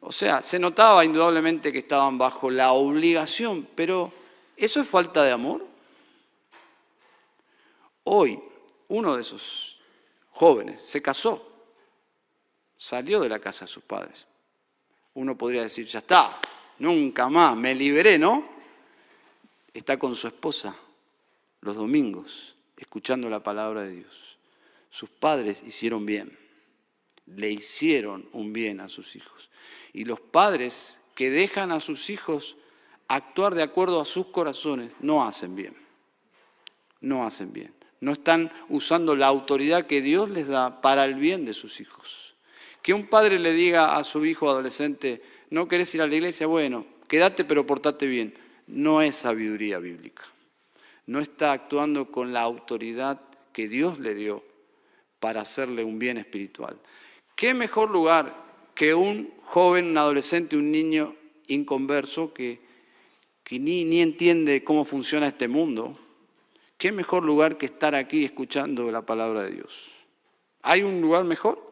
O 0.00 0.12
sea, 0.12 0.42
se 0.42 0.58
notaba 0.58 1.06
indudablemente 1.06 1.72
que 1.72 1.78
estaban 1.78 2.18
bajo 2.18 2.50
la 2.50 2.72
obligación, 2.72 3.66
pero 3.74 4.12
¿eso 4.58 4.82
es 4.82 4.86
falta 4.86 5.24
de 5.24 5.32
amor? 5.32 5.71
Hoy, 8.04 8.40
uno 8.88 9.16
de 9.16 9.22
esos 9.22 9.78
jóvenes 10.32 10.82
se 10.82 11.00
casó, 11.00 11.50
salió 12.76 13.20
de 13.20 13.28
la 13.28 13.38
casa 13.38 13.64
de 13.64 13.70
sus 13.70 13.84
padres. 13.84 14.26
Uno 15.14 15.36
podría 15.36 15.62
decir, 15.62 15.86
ya 15.86 16.00
está, 16.00 16.40
nunca 16.78 17.28
más, 17.28 17.56
me 17.56 17.74
liberé, 17.74 18.18
¿no? 18.18 18.48
Está 19.72 19.98
con 19.98 20.16
su 20.16 20.26
esposa 20.26 20.74
los 21.60 21.76
domingos, 21.76 22.54
escuchando 22.76 23.30
la 23.30 23.42
palabra 23.42 23.82
de 23.82 23.96
Dios. 23.96 24.36
Sus 24.90 25.08
padres 25.08 25.62
hicieron 25.64 26.04
bien, 26.04 26.36
le 27.26 27.50
hicieron 27.50 28.28
un 28.32 28.52
bien 28.52 28.80
a 28.80 28.88
sus 28.88 29.16
hijos. 29.16 29.48
Y 29.92 30.04
los 30.04 30.20
padres 30.20 31.00
que 31.14 31.30
dejan 31.30 31.70
a 31.72 31.80
sus 31.80 32.10
hijos 32.10 32.56
actuar 33.08 33.54
de 33.54 33.62
acuerdo 33.62 34.00
a 34.00 34.06
sus 34.06 34.26
corazones 34.26 34.92
no 35.00 35.24
hacen 35.24 35.54
bien, 35.54 35.76
no 37.00 37.24
hacen 37.24 37.52
bien. 37.52 37.81
No 38.02 38.10
están 38.10 38.50
usando 38.68 39.14
la 39.14 39.28
autoridad 39.28 39.86
que 39.86 40.02
Dios 40.02 40.28
les 40.28 40.48
da 40.48 40.80
para 40.80 41.04
el 41.04 41.14
bien 41.14 41.44
de 41.44 41.54
sus 41.54 41.80
hijos. 41.80 42.34
Que 42.82 42.94
un 42.94 43.06
padre 43.06 43.38
le 43.38 43.52
diga 43.52 43.96
a 43.96 44.02
su 44.02 44.26
hijo 44.26 44.50
adolescente, 44.50 45.22
no 45.50 45.68
querés 45.68 45.94
ir 45.94 46.02
a 46.02 46.08
la 46.08 46.16
iglesia, 46.16 46.48
bueno, 46.48 46.84
quédate 47.06 47.44
pero 47.44 47.64
portate 47.64 48.08
bien, 48.08 48.34
no 48.66 49.02
es 49.02 49.14
sabiduría 49.14 49.78
bíblica. 49.78 50.24
No 51.06 51.20
está 51.20 51.52
actuando 51.52 52.10
con 52.10 52.32
la 52.32 52.40
autoridad 52.40 53.20
que 53.52 53.68
Dios 53.68 54.00
le 54.00 54.14
dio 54.14 54.42
para 55.20 55.42
hacerle 55.42 55.84
un 55.84 56.00
bien 56.00 56.18
espiritual. 56.18 56.76
¿Qué 57.36 57.54
mejor 57.54 57.88
lugar 57.88 58.34
que 58.74 58.94
un 58.94 59.32
joven, 59.42 59.90
un 59.90 59.98
adolescente, 59.98 60.56
un 60.56 60.72
niño 60.72 61.14
inconverso 61.46 62.34
que, 62.34 62.58
que 63.44 63.60
ni, 63.60 63.84
ni 63.84 64.02
entiende 64.02 64.64
cómo 64.64 64.84
funciona 64.84 65.28
este 65.28 65.46
mundo? 65.46 66.01
¿Qué 66.82 66.90
mejor 66.90 67.22
lugar 67.22 67.58
que 67.58 67.66
estar 67.66 67.94
aquí 67.94 68.24
escuchando 68.24 68.90
la 68.90 69.02
palabra 69.02 69.44
de 69.44 69.52
Dios? 69.52 69.92
¿Hay 70.62 70.82
un 70.82 71.00
lugar 71.00 71.22
mejor? 71.22 71.62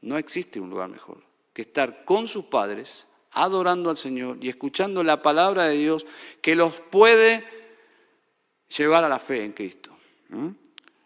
No 0.00 0.18
existe 0.18 0.58
un 0.58 0.68
lugar 0.68 0.88
mejor 0.88 1.18
que 1.52 1.62
estar 1.62 2.04
con 2.04 2.26
sus 2.26 2.46
padres, 2.46 3.06
adorando 3.30 3.88
al 3.88 3.96
Señor 3.96 4.38
y 4.40 4.48
escuchando 4.48 5.04
la 5.04 5.22
palabra 5.22 5.68
de 5.68 5.76
Dios 5.76 6.06
que 6.42 6.56
los 6.56 6.74
puede 6.74 7.44
llevar 8.76 9.04
a 9.04 9.08
la 9.08 9.20
fe 9.20 9.44
en 9.44 9.52
Cristo. 9.52 9.96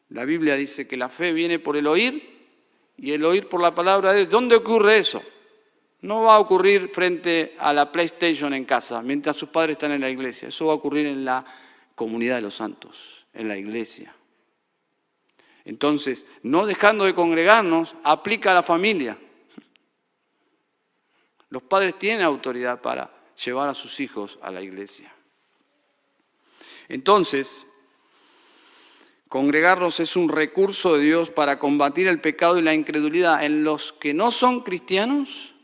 La 0.09 0.25
Biblia 0.25 0.57
dice 0.57 0.89
que 0.89 0.97
la 0.97 1.11
fe 1.11 1.35
viene 1.35 1.59
por 1.59 1.77
el 1.77 1.87
oír 1.87 2.27
y 2.97 3.13
el 3.13 3.23
oír 3.23 3.51
por 3.51 3.61
la 3.61 3.75
palabra 3.75 4.15
de 4.15 4.21
Dios. 4.21 4.31
¿Dónde 4.31 4.57
ocurre 4.57 4.97
eso? 4.97 5.23
No 6.01 6.23
va 6.23 6.37
a 6.37 6.41
ocurrir 6.41 6.89
frente 6.89 7.55
a 7.59 7.75
la 7.75 7.93
PlayStation 7.93 8.55
en 8.55 8.65
casa, 8.65 9.03
mientras 9.03 9.37
sus 9.37 9.51
padres 9.51 9.75
están 9.75 9.93
en 9.93 10.01
la 10.01 10.09
iglesia. 10.09 10.49
Eso 10.49 10.65
va 10.65 10.73
a 10.73 10.77
ocurrir 10.77 11.05
en 11.05 11.27
la 11.27 11.45
comunidad 12.03 12.35
de 12.35 12.43
los 12.43 12.57
santos, 12.57 13.27
en 13.33 13.47
la 13.47 13.57
iglesia. 13.57 14.13
Entonces, 15.65 16.27
no 16.43 16.67
dejando 16.67 17.05
de 17.05 17.15
congregarnos, 17.15 17.95
aplica 18.03 18.51
a 18.51 18.55
la 18.55 18.65
familia. 18.65 19.17
Los 21.49 21.63
padres 21.63 21.97
tienen 21.97 22.23
autoridad 22.27 22.83
para 22.83 23.15
llevar 23.45 23.69
a 23.69 23.75
sus 23.75 24.01
hijos 24.01 24.41
a 24.43 24.51
la 24.51 24.63
iglesia. 24.63 25.15
Entonces, 26.89 27.67
congregarnos 29.29 30.01
es 30.01 30.17
un 30.17 30.29
recurso 30.29 30.97
de 30.97 31.05
Dios 31.05 31.31
para 31.31 31.61
combatir 31.61 32.09
el 32.09 32.21
pecado 32.21 32.59
y 32.59 32.63
la 32.63 32.75
incredulidad. 32.75 33.45
En 33.45 33.63
los 33.63 33.93
que 33.93 34.13
no 34.13 34.33
son 34.33 34.63
cristianos 34.63 35.55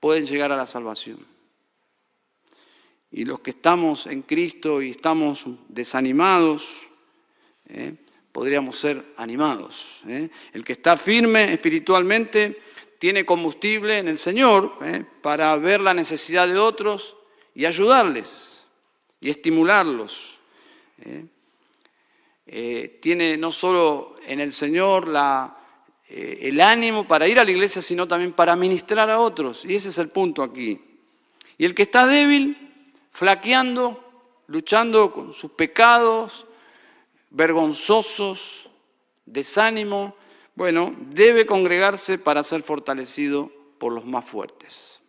pueden 0.00 0.26
llegar 0.26 0.52
a 0.52 0.56
la 0.58 0.66
salvación. 0.66 1.37
Y 3.18 3.24
los 3.24 3.40
que 3.40 3.50
estamos 3.50 4.06
en 4.06 4.22
Cristo 4.22 4.80
y 4.80 4.90
estamos 4.90 5.44
desanimados, 5.66 6.82
¿eh? 7.68 7.94
podríamos 8.30 8.78
ser 8.78 9.06
animados. 9.16 10.04
¿eh? 10.06 10.28
El 10.52 10.64
que 10.64 10.74
está 10.74 10.96
firme 10.96 11.52
espiritualmente 11.52 12.62
tiene 12.96 13.26
combustible 13.26 13.98
en 13.98 14.06
el 14.06 14.18
Señor 14.18 14.78
¿eh? 14.84 15.04
para 15.20 15.56
ver 15.56 15.80
la 15.80 15.94
necesidad 15.94 16.46
de 16.46 16.58
otros 16.58 17.16
y 17.56 17.66
ayudarles 17.66 18.64
y 19.20 19.30
estimularlos. 19.30 20.38
tiene 23.00 23.36
no 23.36 23.50
solo 23.50 24.14
en 24.28 24.38
el 24.38 24.52
Señor 24.52 25.08
el 26.08 26.60
ánimo 26.60 27.08
para 27.08 27.26
ir 27.26 27.40
a 27.40 27.44
la 27.44 27.50
iglesia, 27.50 27.82
sino 27.82 28.06
también 28.06 28.32
para 28.32 28.54
ministrar 28.54 29.10
a 29.10 29.18
otros. 29.18 29.64
Y 29.64 29.74
ese 29.74 29.88
es 29.88 29.98
el 29.98 30.10
punto 30.10 30.40
aquí. 30.40 30.80
Y 31.60 31.64
el 31.64 31.74
que 31.74 31.82
está 31.82 32.06
débil, 32.06 32.67
flaqueando, 33.18 34.00
luchando 34.46 35.12
con 35.12 35.32
sus 35.32 35.50
pecados, 35.50 36.46
vergonzosos, 37.30 38.70
desánimo, 39.26 40.14
bueno, 40.54 40.94
debe 41.00 41.44
congregarse 41.44 42.18
para 42.18 42.44
ser 42.44 42.62
fortalecido 42.62 43.50
por 43.78 43.92
los 43.92 44.04
más 44.04 44.24
fuertes. 44.24 45.00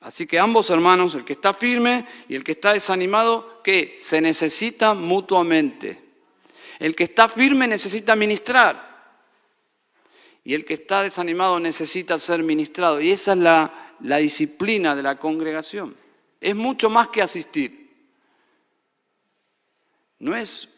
Así 0.00 0.26
que 0.26 0.40
ambos 0.40 0.68
hermanos, 0.68 1.14
el 1.14 1.24
que 1.24 1.34
está 1.34 1.54
firme 1.54 2.08
y 2.28 2.34
el 2.34 2.42
que 2.42 2.52
está 2.52 2.72
desanimado, 2.72 3.62
que 3.62 3.96
se 4.00 4.20
necesita 4.20 4.94
mutuamente. 4.94 6.02
El 6.80 6.96
que 6.96 7.04
está 7.04 7.28
firme 7.28 7.68
necesita 7.68 8.16
ministrar 8.16 9.14
y 10.42 10.54
el 10.54 10.64
que 10.64 10.74
está 10.74 11.04
desanimado 11.04 11.60
necesita 11.60 12.18
ser 12.18 12.42
ministrado. 12.42 13.00
Y 13.00 13.12
esa 13.12 13.34
es 13.34 13.38
la, 13.38 13.94
la 14.00 14.16
disciplina 14.16 14.96
de 14.96 15.04
la 15.04 15.20
congregación. 15.20 16.02
Es 16.44 16.54
mucho 16.54 16.90
más 16.90 17.08
que 17.08 17.22
asistir. 17.22 17.90
No 20.18 20.36
es 20.36 20.68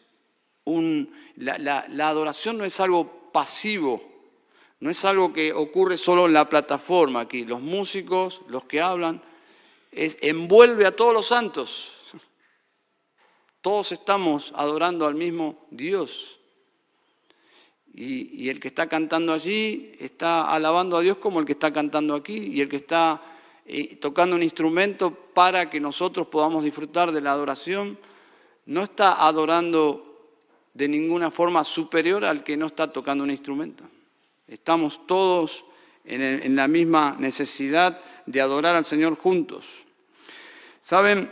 la, 1.35 2.07
adoración 2.07 2.57
no 2.57 2.63
es 2.63 2.79
algo 2.79 3.29
pasivo, 3.33 4.01
no 4.79 4.89
es 4.89 5.03
algo 5.03 5.33
que 5.33 5.51
ocurre 5.51 5.97
solo 5.97 6.25
en 6.25 6.31
la 6.31 6.47
plataforma 6.47 7.19
aquí. 7.19 7.43
Los 7.43 7.59
músicos, 7.59 8.43
los 8.47 8.63
que 8.63 8.79
hablan, 8.79 9.21
envuelve 9.91 10.85
a 10.85 10.95
todos 10.95 11.13
los 11.13 11.27
santos. 11.27 11.91
Todos 13.59 13.91
estamos 13.91 14.53
adorando 14.55 15.05
al 15.05 15.15
mismo 15.15 15.67
Dios. 15.69 16.39
Y, 17.93 18.47
el 18.47 18.61
que 18.61 18.69
está 18.69 18.87
cantando 18.87 19.33
allí 19.33 19.97
está 19.99 20.49
alabando 20.49 20.95
a 20.95 21.01
Dios 21.01 21.17
como 21.17 21.41
el 21.41 21.45
que 21.45 21.51
está 21.51 21.73
cantando 21.73 22.15
aquí. 22.15 22.37
Y 22.37 22.61
el 22.61 22.69
que 22.69 22.77
está 22.77 23.21
eh, 23.65 23.97
tocando 23.97 24.37
un 24.37 24.43
instrumento 24.43 25.26
para 25.37 25.69
que 25.69 25.79
nosotros 25.79 26.25
podamos 26.29 26.63
disfrutar 26.63 27.11
de 27.11 27.21
la 27.21 27.31
adoración, 27.31 27.95
no 28.65 28.81
está 28.81 29.23
adorando 29.23 30.33
de 30.73 30.87
ninguna 30.87 31.29
forma 31.29 31.63
superior 31.63 32.25
al 32.25 32.43
que 32.43 32.57
no 32.57 32.65
está 32.65 32.91
tocando 32.91 33.23
un 33.23 33.29
instrumento. 33.29 33.83
Estamos 34.47 35.05
todos 35.05 35.63
en, 36.05 36.55
la 36.55 36.67
misma 36.67 37.17
necesidad 37.19 38.01
de 38.25 38.41
adorar 38.41 38.75
al 38.75 38.85
Señor 38.85 39.15
juntos. 39.15 39.83
Saben, 40.81 41.31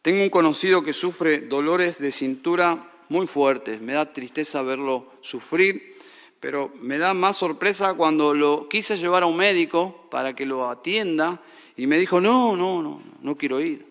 tengo 0.00 0.22
un 0.22 0.30
conocido 0.30 0.84
que 0.84 0.92
sufre 0.92 1.40
dolores 1.40 1.98
de 1.98 2.12
cintura 2.12 2.88
muy 3.08 3.26
fuertes, 3.26 3.80
me 3.80 3.94
da 3.94 4.12
tristeza 4.12 4.62
verlo 4.62 5.14
sufrir, 5.22 5.96
pero 6.38 6.72
me 6.80 6.98
da 6.98 7.14
más 7.14 7.36
sorpresa 7.36 7.94
cuando 7.94 8.32
lo 8.32 8.68
quise 8.68 8.96
llevar 8.96 9.24
a 9.24 9.26
un 9.26 9.36
médico 9.36 10.06
para 10.08 10.36
que 10.36 10.46
lo 10.46 10.70
atienda 10.70 11.40
y 11.78 11.86
me 11.86 11.96
dijo, 11.96 12.20
no, 12.20 12.56
no, 12.56 12.82
no, 12.82 13.00
no 13.22 13.36
quiero 13.36 13.60
ir. 13.60 13.86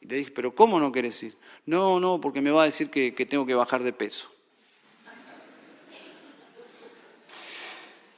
Y 0.00 0.06
le 0.06 0.16
dije, 0.16 0.32
pero 0.32 0.52
¿cómo 0.52 0.80
no 0.80 0.90
quieres 0.90 1.22
ir? 1.22 1.36
No, 1.66 2.00
no, 2.00 2.20
porque 2.20 2.42
me 2.42 2.50
va 2.50 2.62
a 2.62 2.64
decir 2.64 2.90
que, 2.90 3.14
que 3.14 3.26
tengo 3.26 3.46
que 3.46 3.54
bajar 3.54 3.84
de 3.84 3.92
peso. 3.92 4.28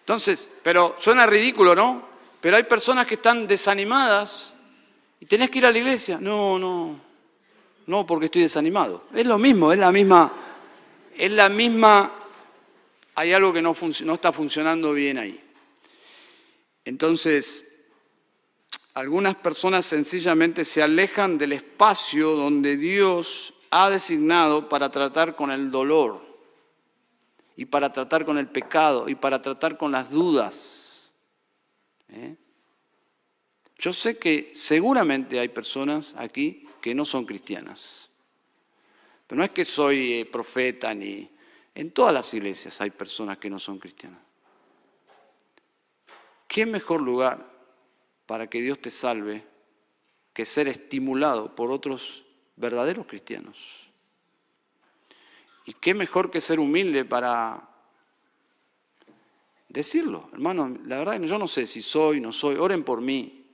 Entonces, 0.00 0.48
pero 0.62 0.96
suena 0.98 1.26
ridículo, 1.26 1.74
¿no? 1.74 2.08
Pero 2.40 2.56
hay 2.56 2.62
personas 2.62 3.06
que 3.06 3.16
están 3.16 3.46
desanimadas 3.46 4.54
y 5.20 5.26
tenés 5.26 5.50
que 5.50 5.58
ir 5.58 5.66
a 5.66 5.72
la 5.72 5.78
iglesia. 5.78 6.16
No, 6.18 6.58
no, 6.58 6.98
no, 7.86 8.06
porque 8.06 8.26
estoy 8.26 8.40
desanimado. 8.40 9.04
Es 9.14 9.26
lo 9.26 9.36
mismo, 9.36 9.70
es 9.70 9.78
la 9.78 9.92
misma, 9.92 10.32
es 11.14 11.30
la 11.30 11.50
misma, 11.50 12.10
hay 13.16 13.34
algo 13.34 13.52
que 13.52 13.60
no, 13.60 13.76
no 14.04 14.14
está 14.14 14.32
funcionando 14.32 14.94
bien 14.94 15.18
ahí. 15.18 15.38
Entonces, 16.86 17.63
algunas 18.94 19.34
personas 19.34 19.84
sencillamente 19.84 20.64
se 20.64 20.82
alejan 20.82 21.36
del 21.36 21.52
espacio 21.52 22.30
donde 22.30 22.76
Dios 22.76 23.54
ha 23.70 23.90
designado 23.90 24.68
para 24.68 24.90
tratar 24.90 25.34
con 25.34 25.50
el 25.50 25.70
dolor 25.72 26.24
y 27.56 27.64
para 27.64 27.92
tratar 27.92 28.24
con 28.24 28.38
el 28.38 28.48
pecado 28.48 29.08
y 29.08 29.16
para 29.16 29.42
tratar 29.42 29.76
con 29.76 29.90
las 29.90 30.10
dudas. 30.10 31.12
¿eh? 32.08 32.36
Yo 33.78 33.92
sé 33.92 34.16
que 34.16 34.52
seguramente 34.54 35.40
hay 35.40 35.48
personas 35.48 36.14
aquí 36.16 36.68
que 36.80 36.94
no 36.94 37.04
son 37.04 37.26
cristianas. 37.26 38.10
Pero 39.26 39.38
no 39.38 39.44
es 39.44 39.50
que 39.50 39.64
soy 39.64 40.20
eh, 40.20 40.26
profeta 40.26 40.94
ni... 40.94 41.30
En 41.74 41.90
todas 41.90 42.14
las 42.14 42.32
iglesias 42.34 42.80
hay 42.80 42.90
personas 42.90 43.38
que 43.38 43.50
no 43.50 43.58
son 43.58 43.80
cristianas. 43.80 44.20
¿Qué 46.46 46.64
mejor 46.66 47.02
lugar 47.02 47.53
para 48.26 48.48
que 48.48 48.60
Dios 48.60 48.78
te 48.80 48.90
salve 48.90 49.44
que 50.32 50.44
ser 50.44 50.68
estimulado 50.68 51.54
por 51.54 51.70
otros 51.70 52.24
verdaderos 52.56 53.06
cristianos? 53.06 53.88
¿Y 55.66 55.72
qué 55.72 55.94
mejor 55.94 56.30
que 56.30 56.40
ser 56.40 56.60
humilde 56.60 57.04
para 57.04 57.68
decirlo? 59.68 60.28
Hermano, 60.32 60.76
la 60.84 60.98
verdad 60.98 61.20
yo 61.22 61.38
no 61.38 61.48
sé 61.48 61.66
si 61.66 61.80
soy, 61.80 62.20
no 62.20 62.32
soy, 62.32 62.56
oren 62.56 62.84
por 62.84 63.00
mí. 63.00 63.46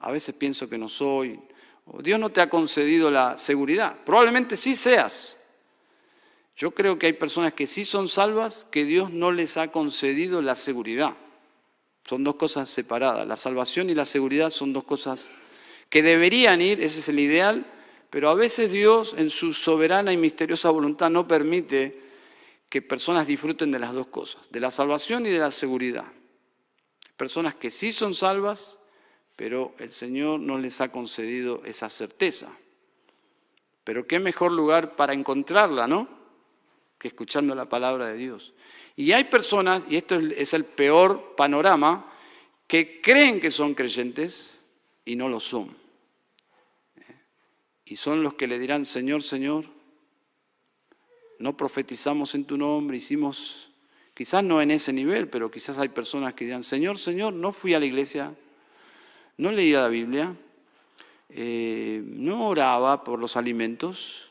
A 0.00 0.10
veces 0.10 0.34
pienso 0.34 0.68
que 0.68 0.78
no 0.78 0.88
soy. 0.88 1.40
Dios 2.00 2.20
no 2.20 2.30
te 2.30 2.40
ha 2.40 2.50
concedido 2.50 3.10
la 3.10 3.36
seguridad. 3.36 4.04
Probablemente 4.04 4.56
sí 4.56 4.76
seas. 4.76 5.38
Yo 6.56 6.72
creo 6.72 6.98
que 6.98 7.06
hay 7.06 7.12
personas 7.12 7.52
que 7.52 7.66
sí 7.66 7.84
son 7.84 8.08
salvas, 8.08 8.66
que 8.70 8.84
Dios 8.84 9.12
no 9.12 9.30
les 9.30 9.56
ha 9.56 9.68
concedido 9.68 10.42
la 10.42 10.56
seguridad. 10.56 11.16
Son 12.08 12.24
dos 12.24 12.36
cosas 12.36 12.68
separadas. 12.70 13.26
La 13.26 13.36
salvación 13.36 13.90
y 13.90 13.94
la 13.94 14.04
seguridad 14.04 14.50
son 14.50 14.72
dos 14.72 14.84
cosas 14.84 15.30
que 15.90 16.02
deberían 16.02 16.62
ir, 16.62 16.80
ese 16.80 17.00
es 17.00 17.08
el 17.08 17.18
ideal, 17.18 17.66
pero 18.10 18.30
a 18.30 18.34
veces 18.34 18.70
Dios 18.70 19.14
en 19.18 19.30
su 19.30 19.52
soberana 19.52 20.12
y 20.12 20.16
misteriosa 20.16 20.70
voluntad 20.70 21.10
no 21.10 21.28
permite 21.28 22.00
que 22.68 22.82
personas 22.82 23.26
disfruten 23.26 23.70
de 23.70 23.78
las 23.78 23.92
dos 23.92 24.06
cosas, 24.06 24.50
de 24.50 24.60
la 24.60 24.70
salvación 24.70 25.26
y 25.26 25.30
de 25.30 25.38
la 25.38 25.50
seguridad. 25.50 26.06
Personas 27.16 27.54
que 27.54 27.70
sí 27.70 27.92
son 27.92 28.14
salvas 28.14 28.80
pero 29.38 29.72
el 29.78 29.92
Señor 29.92 30.40
no 30.40 30.58
les 30.58 30.80
ha 30.80 30.90
concedido 30.90 31.62
esa 31.64 31.88
certeza. 31.88 32.48
Pero 33.84 34.04
qué 34.04 34.18
mejor 34.18 34.50
lugar 34.50 34.96
para 34.96 35.12
encontrarla, 35.12 35.86
¿no? 35.86 36.08
Que 36.98 37.08
escuchando 37.08 37.54
la 37.54 37.68
palabra 37.68 38.06
de 38.06 38.16
Dios. 38.16 38.52
Y 38.96 39.12
hay 39.12 39.24
personas, 39.24 39.84
y 39.88 39.96
esto 39.96 40.16
es 40.16 40.52
el 40.54 40.64
peor 40.64 41.34
panorama, 41.36 42.12
que 42.66 43.00
creen 43.00 43.40
que 43.40 43.50
son 43.50 43.74
creyentes 43.74 44.58
y 45.04 45.16
no 45.16 45.28
lo 45.28 45.40
son. 45.40 45.76
Y 47.84 47.96
son 47.96 48.22
los 48.22 48.34
que 48.34 48.46
le 48.46 48.58
dirán, 48.58 48.84
Señor, 48.84 49.22
Señor, 49.22 49.64
no 51.38 51.56
profetizamos 51.56 52.34
en 52.34 52.44
tu 52.44 52.58
nombre, 52.58 52.96
hicimos, 52.98 53.70
quizás 54.12 54.44
no 54.44 54.60
en 54.60 54.70
ese 54.70 54.92
nivel, 54.92 55.28
pero 55.28 55.50
quizás 55.50 55.78
hay 55.78 55.88
personas 55.88 56.34
que 56.34 56.44
dirán, 56.44 56.64
Señor, 56.64 56.98
Señor, 56.98 57.32
no 57.32 57.52
fui 57.52 57.74
a 57.74 57.80
la 57.80 57.86
iglesia, 57.86 58.34
no 59.38 59.52
leía 59.52 59.82
la 59.82 59.88
Biblia, 59.88 60.36
eh, 61.30 62.02
no 62.04 62.48
oraba 62.48 63.04
por 63.04 63.18
los 63.18 63.36
alimentos 63.36 64.27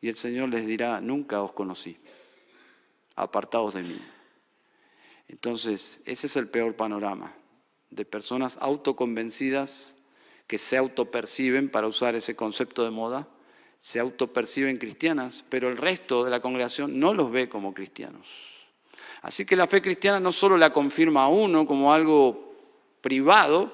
y 0.00 0.08
el 0.08 0.16
Señor 0.16 0.50
les 0.50 0.66
dirá, 0.66 1.00
nunca 1.00 1.42
os 1.42 1.52
conocí, 1.52 1.98
apartados 3.14 3.74
de 3.74 3.82
mí. 3.82 4.00
Entonces, 5.28 6.00
ese 6.06 6.26
es 6.26 6.36
el 6.36 6.48
peor 6.48 6.76
panorama 6.76 7.34
de 7.90 8.04
personas 8.04 8.58
autoconvencidas 8.60 9.96
que 10.46 10.58
se 10.58 10.76
autoperciben, 10.76 11.70
para 11.70 11.88
usar 11.88 12.14
ese 12.14 12.36
concepto 12.36 12.84
de 12.84 12.90
moda, 12.90 13.28
se 13.80 14.00
autoperciben 14.00 14.78
cristianas, 14.78 15.44
pero 15.48 15.68
el 15.68 15.76
resto 15.76 16.24
de 16.24 16.30
la 16.30 16.40
congregación 16.40 16.98
no 16.98 17.14
los 17.14 17.30
ve 17.30 17.48
como 17.48 17.74
cristianos. 17.74 18.26
Así 19.22 19.44
que 19.44 19.56
la 19.56 19.66
fe 19.66 19.82
cristiana 19.82 20.20
no 20.20 20.30
solo 20.30 20.56
la 20.56 20.72
confirma 20.72 21.24
a 21.24 21.28
uno 21.28 21.66
como 21.66 21.92
algo 21.92 22.54
privado, 23.00 23.72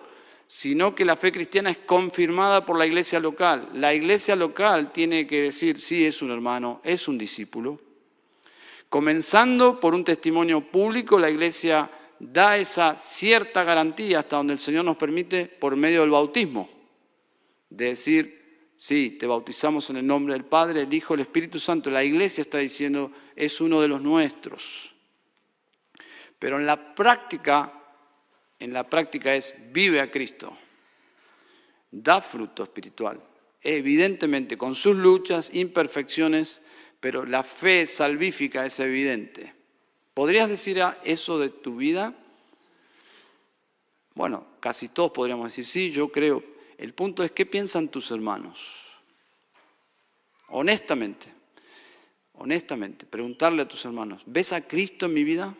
sino 0.55 0.95
que 0.95 1.07
la 1.07 1.17
fe 1.17 1.33
cristiana 1.33 1.71
es 1.71 1.79
confirmada 1.79 2.67
por 2.67 2.77
la 2.77 2.85
iglesia 2.85 3.19
local. 3.19 3.71
La 3.73 3.95
iglesia 3.95 4.37
local 4.37 4.93
tiene 4.93 5.27
que 5.27 5.45
decir, 5.45 5.81
sí, 5.81 6.05
es 6.05 6.21
un 6.21 6.31
hermano, 6.31 6.83
es 6.85 7.09
un 7.09 7.17
discípulo. 7.17 7.81
Comenzando 8.91 9.81
por 9.81 9.95
un 9.95 10.05
testimonio 10.05 10.61
público, 10.61 11.19
la 11.19 11.31
iglesia 11.31 11.91
da 12.19 12.59
esa 12.59 12.95
cierta 12.97 13.65
garantía 13.65 14.19
hasta 14.19 14.37
donde 14.37 14.53
el 14.53 14.59
Señor 14.59 14.85
nos 14.85 14.99
permite 14.99 15.47
por 15.47 15.75
medio 15.75 16.03
del 16.03 16.11
bautismo, 16.11 16.69
de 17.71 17.87
decir, 17.87 18.75
sí, 18.77 19.17
te 19.19 19.27
bautizamos 19.27 19.89
en 19.89 19.97
el 19.97 20.07
nombre 20.07 20.35
del 20.35 20.45
Padre, 20.45 20.83
el 20.83 20.93
Hijo, 20.93 21.15
el 21.15 21.21
Espíritu 21.21 21.59
Santo. 21.59 21.89
La 21.89 22.05
iglesia 22.05 22.43
está 22.43 22.59
diciendo, 22.59 23.11
es 23.35 23.59
uno 23.63 23.81
de 23.81 23.89
los 23.89 24.03
nuestros. 24.03 24.95
Pero 26.39 26.59
en 26.61 26.67
la 26.67 26.95
práctica 26.95 27.82
en 28.63 28.73
la 28.73 28.89
práctica 28.89 29.35
es 29.35 29.55
vive 29.73 30.01
a 30.01 30.09
Cristo, 30.09 30.57
da 31.91 32.21
fruto 32.21 32.63
espiritual, 32.63 33.21
evidentemente 33.61 34.57
con 34.57 34.77
sus 34.77 34.95
luchas, 34.95 35.51
imperfecciones, 35.53 36.63
pero 37.01 37.27
la 37.27 37.43
fe 37.43 37.89
salvífica 37.89 38.65
es 38.65 38.79
evidente. 38.79 39.53
¿Podrías 40.15 40.49
decir 40.49 40.81
eso 41.03 41.41
de 41.41 41.49
tu 41.49 41.75
vida? 41.75 42.15
Bueno, 44.15 44.47
casi 44.61 44.89
todos 44.89 45.11
podríamos 45.11 45.47
decir, 45.47 45.67
sí, 45.67 45.91
yo 45.91 46.13
creo. 46.13 46.45
El 46.79 46.95
punto 46.95 47.25
es, 47.25 47.33
¿qué 47.33 47.45
piensan 47.45 47.89
tus 47.89 48.13
hermanos? 48.13 48.87
Honestamente, 50.51 51.27
honestamente, 52.35 53.07
preguntarle 53.07 53.63
a 53.63 53.69
tus 53.69 53.85
hermanos, 53.85 54.23
¿ves 54.27 54.53
a 54.53 54.61
Cristo 54.61 55.07
en 55.07 55.15
mi 55.15 55.25
vida? 55.25 55.53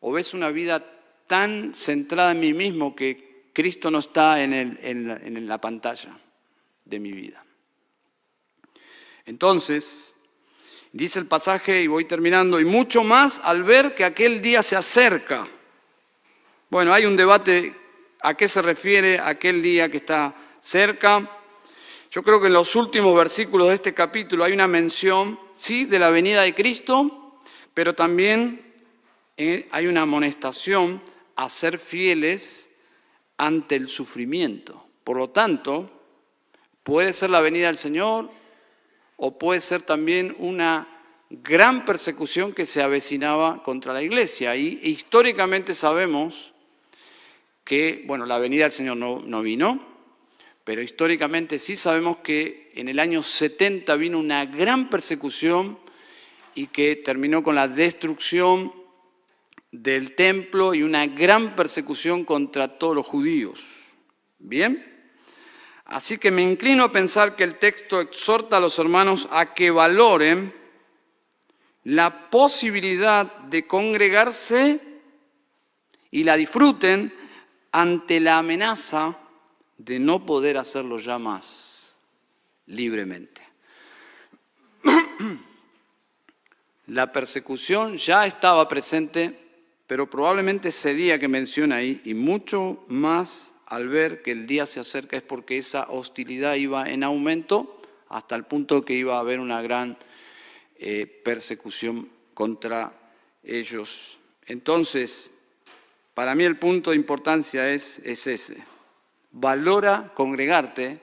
¿O 0.00 0.12
ves 0.12 0.32
una 0.32 0.50
vida 0.50 1.01
tan 1.32 1.74
centrada 1.74 2.32
en 2.32 2.40
mí 2.40 2.52
mismo 2.52 2.94
que 2.94 3.48
Cristo 3.54 3.90
no 3.90 4.00
está 4.00 4.42
en, 4.42 5.48
la 5.48 5.58
pantalla 5.58 6.10
de 6.84 7.00
mi 7.00 7.10
vida. 7.10 7.42
Entonces, 9.24 10.12
dice 10.92 11.20
el 11.20 11.24
pasaje, 11.24 11.80
y 11.80 11.86
voy 11.86 12.04
terminando, 12.04 12.60
y 12.60 12.66
mucho 12.66 13.02
más 13.02 13.40
al 13.44 13.62
ver 13.62 13.94
que 13.94 14.04
aquel 14.04 14.42
día 14.42 14.62
se 14.62 14.76
acerca. 14.76 15.48
Bueno, 16.68 16.92
hay 16.92 17.06
un 17.06 17.16
debate 17.16 17.74
a 18.20 18.34
qué 18.34 18.46
se 18.46 18.60
refiere 18.60 19.18
aquel 19.18 19.62
día 19.62 19.90
que 19.90 19.96
está 19.96 20.34
cerca. 20.60 21.26
Yo 22.10 22.22
creo 22.22 22.42
que 22.42 22.48
en 22.48 22.52
los 22.52 22.76
últimos 22.76 23.16
versículos 23.16 23.68
de 23.68 23.76
este 23.76 23.94
capítulo 23.94 24.44
hay 24.44 24.52
una 24.52 24.68
mención, 24.68 25.40
sí, 25.54 25.86
de 25.86 25.98
la 25.98 26.10
venida 26.10 26.42
de 26.42 26.54
Cristo, 26.54 27.40
pero 27.72 27.94
también 27.94 28.74
eh, 29.38 29.66
hay 29.70 29.86
una 29.86 30.02
amonestación 30.02 31.00
a 31.36 31.50
ser 31.50 31.78
fieles 31.78 32.68
ante 33.36 33.76
el 33.76 33.88
sufrimiento. 33.88 34.86
Por 35.04 35.16
lo 35.16 35.30
tanto, 35.30 35.90
puede 36.82 37.12
ser 37.12 37.30
la 37.30 37.40
venida 37.40 37.66
del 37.66 37.78
Señor 37.78 38.30
o 39.16 39.38
puede 39.38 39.60
ser 39.60 39.82
también 39.82 40.34
una 40.38 40.88
gran 41.30 41.84
persecución 41.84 42.52
que 42.52 42.66
se 42.66 42.82
avecinaba 42.82 43.62
contra 43.62 43.92
la 43.92 44.02
iglesia. 44.02 44.54
Y 44.56 44.80
históricamente 44.82 45.74
sabemos 45.74 46.52
que, 47.64 48.04
bueno, 48.06 48.26
la 48.26 48.38
venida 48.38 48.64
del 48.64 48.72
Señor 48.72 48.96
no, 48.96 49.20
no 49.20 49.42
vino, 49.42 49.92
pero 50.64 50.82
históricamente 50.82 51.58
sí 51.58 51.74
sabemos 51.74 52.18
que 52.18 52.70
en 52.74 52.88
el 52.88 52.98
año 52.98 53.22
70 53.22 53.94
vino 53.96 54.18
una 54.18 54.44
gran 54.46 54.90
persecución 54.90 55.78
y 56.54 56.66
que 56.66 56.96
terminó 56.96 57.42
con 57.42 57.54
la 57.54 57.68
destrucción 57.68 58.72
del 59.72 60.14
templo 60.14 60.74
y 60.74 60.84
una 60.84 61.06
gran 61.06 61.56
persecución 61.56 62.24
contra 62.24 62.78
todos 62.78 62.94
los 62.94 63.06
judíos. 63.06 63.60
Bien, 64.38 64.92
Así 65.92 66.16
que 66.16 66.30
me 66.30 66.40
inclino 66.40 66.84
a 66.84 66.92
pensar 66.92 67.36
que 67.36 67.44
el 67.44 67.58
texto 67.58 68.00
exhorta 68.00 68.56
a 68.56 68.60
los 68.60 68.78
hermanos 68.78 69.28
a 69.30 69.52
que 69.52 69.70
valoren 69.70 70.54
la 71.84 72.30
posibilidad 72.30 73.26
de 73.26 73.66
congregarse 73.66 74.80
y 76.10 76.24
la 76.24 76.36
disfruten 76.36 77.12
ante 77.72 78.20
la 78.20 78.38
amenaza 78.38 79.18
de 79.76 79.98
no 79.98 80.24
poder 80.24 80.56
hacerlo 80.56 80.98
ya 80.98 81.18
más 81.18 81.96
libremente. 82.66 83.42
La 86.86 87.12
persecución 87.12 87.96
ya 87.98 88.26
estaba 88.26 88.66
presente, 88.66 89.41
pero 89.92 90.08
probablemente 90.08 90.70
ese 90.70 90.94
día 90.94 91.18
que 91.18 91.28
menciona 91.28 91.76
ahí, 91.76 92.00
y 92.06 92.14
mucho 92.14 92.82
más 92.88 93.52
al 93.66 93.88
ver 93.88 94.22
que 94.22 94.30
el 94.30 94.46
día 94.46 94.64
se 94.64 94.80
acerca, 94.80 95.18
es 95.18 95.22
porque 95.22 95.58
esa 95.58 95.82
hostilidad 95.90 96.54
iba 96.54 96.88
en 96.88 97.04
aumento 97.04 97.78
hasta 98.08 98.34
el 98.34 98.44
punto 98.44 98.86
que 98.86 98.94
iba 98.94 99.16
a 99.16 99.20
haber 99.20 99.38
una 99.38 99.60
gran 99.60 99.98
eh, 100.78 101.04
persecución 101.22 102.08
contra 102.32 102.94
ellos. 103.44 104.16
Entonces, 104.46 105.30
para 106.14 106.34
mí 106.34 106.44
el 106.44 106.58
punto 106.58 106.88
de 106.88 106.96
importancia 106.96 107.70
es, 107.70 107.98
es 107.98 108.26
ese. 108.26 108.64
Valora 109.30 110.10
congregarte 110.14 111.00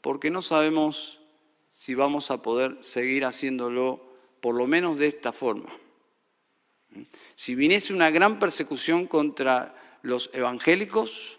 porque 0.00 0.30
no 0.30 0.40
sabemos 0.40 1.18
si 1.68 1.96
vamos 1.96 2.30
a 2.30 2.42
poder 2.42 2.78
seguir 2.80 3.24
haciéndolo 3.24 4.00
por 4.40 4.54
lo 4.54 4.68
menos 4.68 5.00
de 5.00 5.08
esta 5.08 5.32
forma. 5.32 5.68
Si 7.34 7.54
viniese 7.54 7.92
una 7.92 8.10
gran 8.10 8.38
persecución 8.38 9.06
contra 9.06 9.74
los 10.02 10.30
evangélicos, 10.32 11.38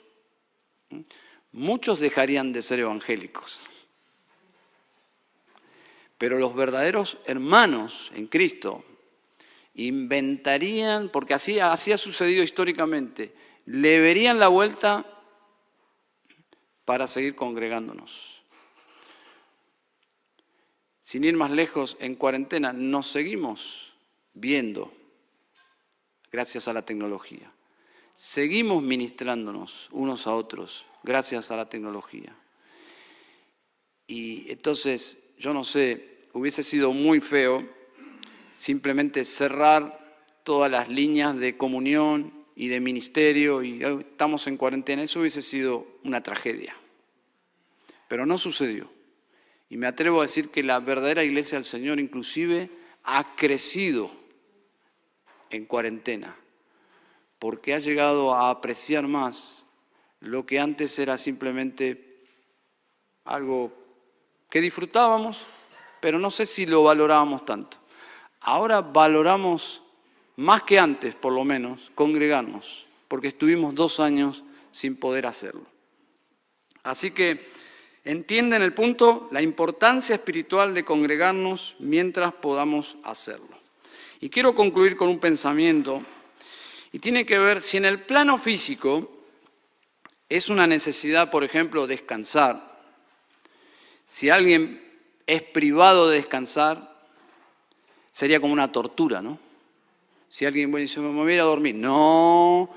muchos 1.51 1.99
dejarían 1.99 2.51
de 2.51 2.61
ser 2.61 2.79
evangélicos. 2.79 3.59
Pero 6.17 6.39
los 6.39 6.55
verdaderos 6.55 7.17
hermanos 7.25 8.11
en 8.15 8.27
Cristo 8.27 8.83
inventarían, 9.75 11.09
porque 11.09 11.33
así, 11.33 11.59
ha 11.59 11.75
sucedido 11.77 12.43
históricamente, 12.43 13.33
le 13.65 13.99
verían 13.99 14.39
la 14.39 14.47
vuelta 14.47 15.05
para 16.85 17.07
seguir 17.07 17.35
congregándonos. 17.35 18.41
Sin 21.01 21.23
ir 21.23 21.35
más 21.35 21.51
lejos, 21.51 21.97
en 21.99 22.15
cuarentena 22.15 22.73
nos 22.73 23.07
seguimos 23.07 23.93
viendo 24.33 24.91
gracias 26.35 26.67
a 26.67 26.73
la 26.73 26.81
tecnología. 26.81 27.49
Seguimos 28.13 28.83
ministrándonos 28.83 29.87
unos 29.93 30.27
a 30.27 30.35
otros 30.35 30.85
gracias 31.01 31.49
a 31.49 31.55
la 31.55 31.69
tecnología. 31.69 32.35
Y 34.05 34.51
entonces, 34.51 35.17
yo 35.39 35.53
no 35.53 35.63
sé, 35.63 36.19
hubiese 36.33 36.61
sido 36.61 36.91
muy 36.91 37.21
feo 37.21 37.65
simplemente 38.57 39.23
cerrar 39.23 40.19
todas 40.43 40.69
las 40.69 40.89
líneas 40.89 41.37
de 41.37 41.55
comunión 41.55 42.33
y 42.53 42.67
de 42.67 42.81
ministerio 42.81 43.63
y 43.63 43.81
estamos 43.81 44.47
en 44.47 44.57
cuarentena, 44.57 45.03
eso 45.03 45.21
hubiese 45.21 45.41
sido 45.41 45.87
una 46.03 46.21
tragedia. 46.21 46.75
Pero 48.09 48.25
no 48.25 48.37
sucedió. 48.37 48.91
Y 49.69 49.77
me 49.77 49.87
atrevo 49.87 50.19
a 50.19 50.23
decir 50.23 50.49
que 50.49 50.63
la 50.63 50.81
verdadera 50.81 51.23
iglesia 51.23 51.57
del 51.57 51.65
Señor 51.65 52.01
inclusive 52.01 52.69
ha 53.05 53.37
crecido 53.37 54.24
en 55.55 55.65
cuarentena, 55.65 56.35
porque 57.39 57.73
ha 57.73 57.79
llegado 57.79 58.33
a 58.33 58.49
apreciar 58.49 59.07
más 59.07 59.65
lo 60.19 60.45
que 60.45 60.59
antes 60.59 60.97
era 60.99 61.17
simplemente 61.17 62.23
algo 63.25 63.71
que 64.49 64.61
disfrutábamos, 64.61 65.41
pero 65.99 66.19
no 66.19 66.31
sé 66.31 66.45
si 66.45 66.65
lo 66.65 66.83
valorábamos 66.83 67.45
tanto. 67.45 67.77
Ahora 68.41 68.81
valoramos 68.81 69.81
más 70.37 70.63
que 70.63 70.79
antes, 70.79 71.15
por 71.15 71.33
lo 71.33 71.43
menos, 71.43 71.91
congregarnos, 71.95 72.85
porque 73.07 73.29
estuvimos 73.29 73.73
dos 73.73 73.99
años 73.99 74.43
sin 74.71 74.97
poder 74.97 75.25
hacerlo. 75.25 75.65
Así 76.83 77.11
que 77.11 77.49
entienden 78.03 78.61
el 78.61 78.73
punto, 78.73 79.27
la 79.31 79.41
importancia 79.41 80.15
espiritual 80.15 80.73
de 80.73 80.85
congregarnos 80.85 81.75
mientras 81.79 82.33
podamos 82.33 82.97
hacerlo. 83.03 83.64
Y 84.25 84.29
quiero 84.31 84.55
concluir 84.55 84.97
con 84.97 85.07
un 85.07 85.19
pensamiento, 85.19 86.01
y 86.91 86.97
tiene 86.97 87.27
que 87.27 87.37
ver 87.37 87.61
si 87.61 87.77
en 87.77 87.85
el 87.85 88.01
plano 88.01 88.39
físico 88.39 89.19
es 90.27 90.49
una 90.49 90.65
necesidad, 90.65 91.29
por 91.29 91.43
ejemplo, 91.43 91.85
descansar. 91.85 92.81
Si 94.07 94.31
alguien 94.31 94.81
es 95.27 95.43
privado 95.43 96.09
de 96.09 96.15
descansar, 96.15 97.05
sería 98.11 98.39
como 98.39 98.51
una 98.51 98.71
tortura, 98.71 99.21
¿no? 99.21 99.37
Si 100.27 100.43
alguien 100.43 100.71
bueno, 100.71 100.81
dice, 100.81 100.99
me 101.01 101.13
voy 101.13 101.33
a 101.33 101.35
ir 101.35 101.41
a 101.41 101.43
dormir. 101.43 101.75
No. 101.75 102.67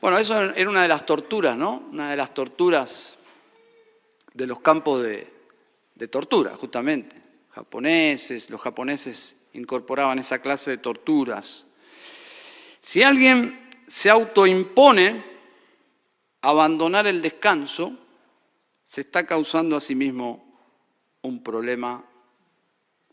Bueno, 0.00 0.16
eso 0.16 0.40
era 0.40 0.70
una 0.70 0.82
de 0.82 0.88
las 0.88 1.04
torturas, 1.04 1.56
¿no? 1.56 1.88
Una 1.90 2.08
de 2.08 2.16
las 2.16 2.32
torturas 2.32 3.18
de 4.32 4.46
los 4.46 4.60
campos 4.60 5.02
de, 5.02 5.26
de 5.96 6.06
tortura, 6.06 6.54
justamente. 6.54 7.16
Japoneses, 7.50 8.48
los 8.48 8.60
japoneses 8.60 9.34
incorporaban 9.58 10.18
esa 10.18 10.40
clase 10.40 10.70
de 10.70 10.78
torturas. 10.78 11.66
Si 12.80 13.02
alguien 13.02 13.68
se 13.86 14.10
autoimpone 14.10 15.24
abandonar 16.42 17.06
el 17.06 17.20
descanso, 17.20 17.92
se 18.84 19.02
está 19.02 19.26
causando 19.26 19.76
a 19.76 19.80
sí 19.80 19.94
mismo 19.94 20.60
un 21.22 21.42
problema 21.42 22.04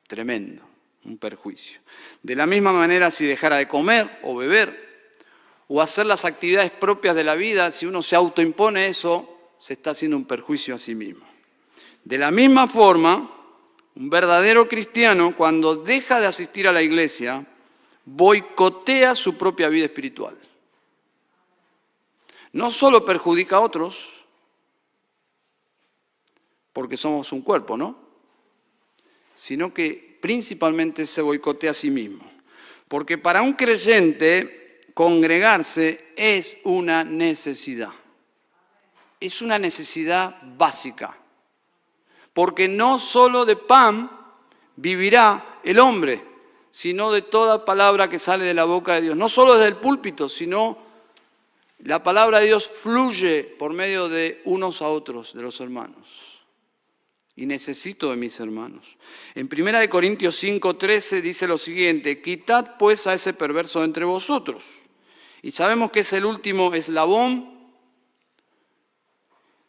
tremendo 0.07 0.75
un 1.05 1.17
perjuicio. 1.17 1.79
De 2.21 2.35
la 2.35 2.45
misma 2.45 2.73
manera, 2.73 3.11
si 3.11 3.25
dejara 3.25 3.57
de 3.57 3.67
comer 3.67 4.19
o 4.23 4.35
beber 4.35 4.83
o 5.67 5.81
hacer 5.81 6.05
las 6.05 6.25
actividades 6.25 6.71
propias 6.71 7.15
de 7.15 7.23
la 7.23 7.35
vida, 7.35 7.71
si 7.71 7.85
uno 7.85 8.01
se 8.01 8.15
autoimpone 8.15 8.87
eso, 8.87 9.53
se 9.59 9.73
está 9.73 9.91
haciendo 9.91 10.17
un 10.17 10.25
perjuicio 10.25 10.75
a 10.75 10.77
sí 10.77 10.93
mismo. 10.93 11.25
De 12.03 12.17
la 12.17 12.31
misma 12.31 12.67
forma, 12.67 13.34
un 13.95 14.09
verdadero 14.09 14.67
cristiano, 14.67 15.35
cuando 15.35 15.75
deja 15.75 16.19
de 16.19 16.27
asistir 16.27 16.67
a 16.67 16.73
la 16.73 16.81
iglesia, 16.81 17.45
boicotea 18.03 19.15
su 19.15 19.37
propia 19.37 19.69
vida 19.69 19.85
espiritual. 19.85 20.37
No 22.51 22.71
solo 22.71 23.05
perjudica 23.05 23.57
a 23.57 23.61
otros, 23.61 24.25
porque 26.73 26.97
somos 26.97 27.31
un 27.31 27.41
cuerpo, 27.41 27.77
¿no? 27.77 27.97
Sino 29.33 29.73
que 29.73 30.17
principalmente 30.21 31.05
se 31.05 31.21
boicotea 31.21 31.71
a 31.71 31.73
sí 31.73 31.89
mismo. 31.89 32.29
Porque 32.87 33.17
para 33.17 33.41
un 33.41 33.53
creyente 33.53 34.81
congregarse 34.93 36.13
es 36.15 36.57
una 36.63 37.03
necesidad. 37.03 37.93
Es 39.19 39.41
una 39.41 39.57
necesidad 39.57 40.37
básica. 40.57 41.17
Porque 42.35 42.67
no 42.67 42.99
solo 42.99 43.45
de 43.45 43.55
pan 43.55 44.11
vivirá 44.75 45.59
el 45.63 45.79
hombre, 45.79 46.23
sino 46.69 47.11
de 47.11 47.23
toda 47.23 47.65
palabra 47.65 48.11
que 48.11 48.19
sale 48.19 48.45
de 48.45 48.53
la 48.53 48.65
boca 48.65 48.93
de 48.93 49.01
Dios. 49.01 49.17
No 49.17 49.27
solo 49.27 49.53
desde 49.53 49.69
el 49.69 49.77
púlpito, 49.77 50.29
sino 50.29 50.77
la 51.79 52.03
palabra 52.03 52.39
de 52.39 52.45
Dios 52.45 52.69
fluye 52.69 53.43
por 53.43 53.73
medio 53.73 54.07
de 54.07 54.43
unos 54.45 54.83
a 54.83 54.89
otros, 54.89 55.33
de 55.33 55.41
los 55.41 55.59
hermanos 55.59 56.35
y 57.35 57.45
necesito 57.45 58.11
de 58.11 58.15
mis 58.15 58.39
hermanos. 58.39 58.97
En 59.33 59.49
1 59.51 59.89
Corintios 59.89 60.41
5:13 60.41 61.21
dice 61.21 61.47
lo 61.47 61.57
siguiente, 61.57 62.21
quitad 62.21 62.77
pues 62.77 63.07
a 63.07 63.13
ese 63.13 63.33
perverso 63.33 63.83
entre 63.83 64.05
vosotros. 64.05 64.63
Y 65.41 65.51
sabemos 65.51 65.91
que 65.91 65.99
es 65.99 66.13
el 66.13 66.25
último 66.25 66.73
eslabón 66.73 67.53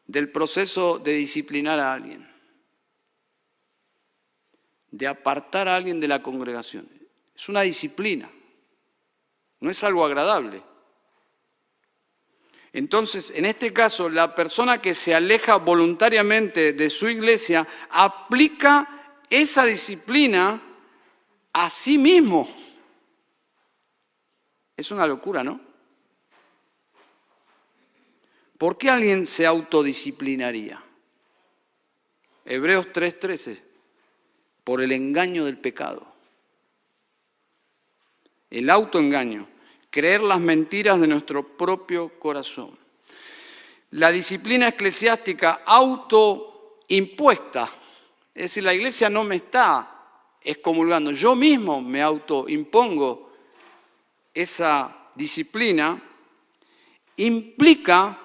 del 0.06 0.30
proceso 0.30 0.98
de 0.98 1.14
disciplinar 1.14 1.80
a 1.80 1.92
alguien, 1.92 2.28
de 4.96 5.06
apartar 5.06 5.68
a 5.68 5.76
alguien 5.76 6.00
de 6.00 6.08
la 6.08 6.22
congregación. 6.22 6.88
Es 7.34 7.48
una 7.48 7.60
disciplina, 7.62 8.30
no 9.60 9.70
es 9.70 9.84
algo 9.84 10.04
agradable. 10.04 10.62
Entonces, 12.72 13.32
en 13.34 13.46
este 13.46 13.72
caso, 13.72 14.08
la 14.08 14.34
persona 14.34 14.80
que 14.80 14.94
se 14.94 15.14
aleja 15.14 15.56
voluntariamente 15.56 16.72
de 16.72 16.90
su 16.90 17.08
iglesia 17.08 17.66
aplica 17.90 19.20
esa 19.30 19.64
disciplina 19.64 20.62
a 21.52 21.70
sí 21.70 21.98
mismo. 21.98 22.48
Es 24.76 24.90
una 24.90 25.06
locura, 25.06 25.42
¿no? 25.42 25.60
¿Por 28.58 28.78
qué 28.78 28.90
alguien 28.90 29.26
se 29.26 29.46
autodisciplinaría? 29.46 30.82
Hebreos 32.44 32.88
3:13, 32.92 33.65
por 34.66 34.82
el 34.82 34.90
engaño 34.90 35.44
del 35.44 35.58
pecado. 35.58 36.04
El 38.50 38.68
autoengaño 38.68 39.46
creer 39.90 40.22
las 40.22 40.40
mentiras 40.40 41.00
de 41.00 41.06
nuestro 41.06 41.56
propio 41.56 42.18
corazón. 42.18 42.76
la 43.92 44.10
disciplina 44.10 44.66
eclesiástica 44.66 45.62
autoimpuesta. 45.64 47.70
Es 48.34 48.42
decir, 48.42 48.64
la 48.64 48.74
iglesia 48.74 49.08
no 49.08 49.22
me 49.22 49.36
está 49.36 49.88
excomulgando, 50.42 51.12
yo 51.12 51.36
mismo 51.36 51.80
me 51.80 52.02
autoimpongo 52.02 53.30
esa 54.34 55.10
disciplina, 55.14 56.02
implica, 57.18 58.20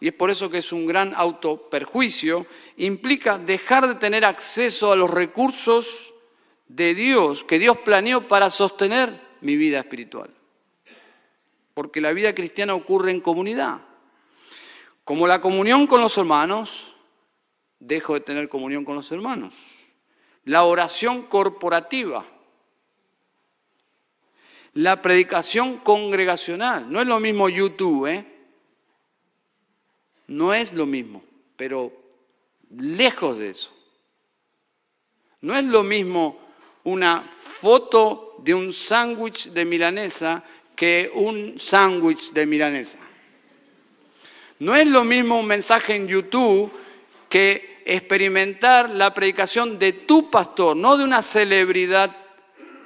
y 0.00 0.08
es 0.08 0.14
por 0.14 0.30
eso 0.30 0.48
que 0.50 0.58
es 0.58 0.72
un 0.72 0.86
gran 0.86 1.12
autoperjuicio, 1.14 2.46
implica 2.78 3.38
dejar 3.38 3.86
de 3.86 3.96
tener 3.96 4.24
acceso 4.24 4.90
a 4.90 4.96
los 4.96 5.10
recursos 5.10 6.14
de 6.68 6.94
Dios 6.94 7.44
que 7.44 7.58
Dios 7.58 7.76
planeó 7.78 8.26
para 8.26 8.48
sostener 8.48 9.20
mi 9.42 9.56
vida 9.56 9.78
espiritual. 9.78 10.30
Porque 11.74 12.00
la 12.00 12.14
vida 12.14 12.34
cristiana 12.34 12.74
ocurre 12.74 13.10
en 13.10 13.20
comunidad. 13.20 13.82
Como 15.04 15.26
la 15.26 15.42
comunión 15.42 15.86
con 15.86 16.00
los 16.00 16.16
hermanos, 16.16 16.96
dejo 17.78 18.14
de 18.14 18.20
tener 18.20 18.48
comunión 18.48 18.86
con 18.86 18.96
los 18.96 19.12
hermanos. 19.12 19.54
La 20.44 20.64
oración 20.64 21.24
corporativa. 21.24 22.24
La 24.72 25.02
predicación 25.02 25.78
congregacional. 25.78 26.90
No 26.90 27.02
es 27.02 27.06
lo 27.06 27.20
mismo 27.20 27.50
YouTube, 27.50 28.06
¿eh? 28.06 28.39
No 30.30 30.54
es 30.54 30.72
lo 30.72 30.86
mismo, 30.86 31.24
pero 31.56 31.92
lejos 32.78 33.36
de 33.36 33.50
eso. 33.50 33.72
No 35.40 35.56
es 35.56 35.64
lo 35.64 35.82
mismo 35.82 36.38
una 36.84 37.28
foto 37.32 38.36
de 38.38 38.54
un 38.54 38.72
sándwich 38.72 39.50
de 39.50 39.64
milanesa 39.64 40.44
que 40.76 41.10
un 41.12 41.58
sándwich 41.58 42.30
de 42.30 42.46
milanesa. 42.46 43.00
No 44.60 44.76
es 44.76 44.86
lo 44.86 45.02
mismo 45.02 45.40
un 45.40 45.46
mensaje 45.46 45.96
en 45.96 46.06
YouTube 46.06 46.70
que 47.28 47.82
experimentar 47.84 48.88
la 48.88 49.12
predicación 49.12 49.80
de 49.80 49.92
tu 49.92 50.30
pastor, 50.30 50.76
no 50.76 50.96
de 50.96 51.02
una 51.02 51.22
celebridad 51.22 52.16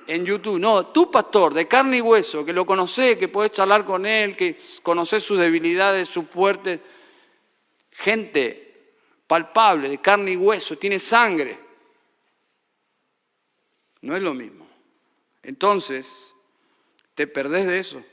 en 0.06 0.24
YouTube, 0.24 0.58
no, 0.58 0.86
tu 0.86 1.10
pastor 1.10 1.52
de 1.52 1.68
carne 1.68 1.98
y 1.98 2.00
hueso, 2.00 2.42
que 2.42 2.54
lo 2.54 2.64
conoces, 2.64 3.18
que 3.18 3.28
puedes 3.28 3.52
charlar 3.52 3.84
con 3.84 4.06
él, 4.06 4.34
que 4.34 4.56
conoces 4.82 5.22
sus 5.22 5.38
debilidades, 5.38 6.08
sus 6.08 6.26
fuertes. 6.26 6.80
Gente 7.94 8.96
palpable, 9.26 9.88
de 9.88 10.00
carne 10.00 10.32
y 10.32 10.36
hueso, 10.36 10.76
tiene 10.76 10.98
sangre. 10.98 11.58
No 14.02 14.14
es 14.14 14.22
lo 14.22 14.34
mismo. 14.34 14.66
Entonces, 15.42 16.34
te 17.14 17.26
perdés 17.26 17.66
de 17.66 17.78
eso 17.78 18.04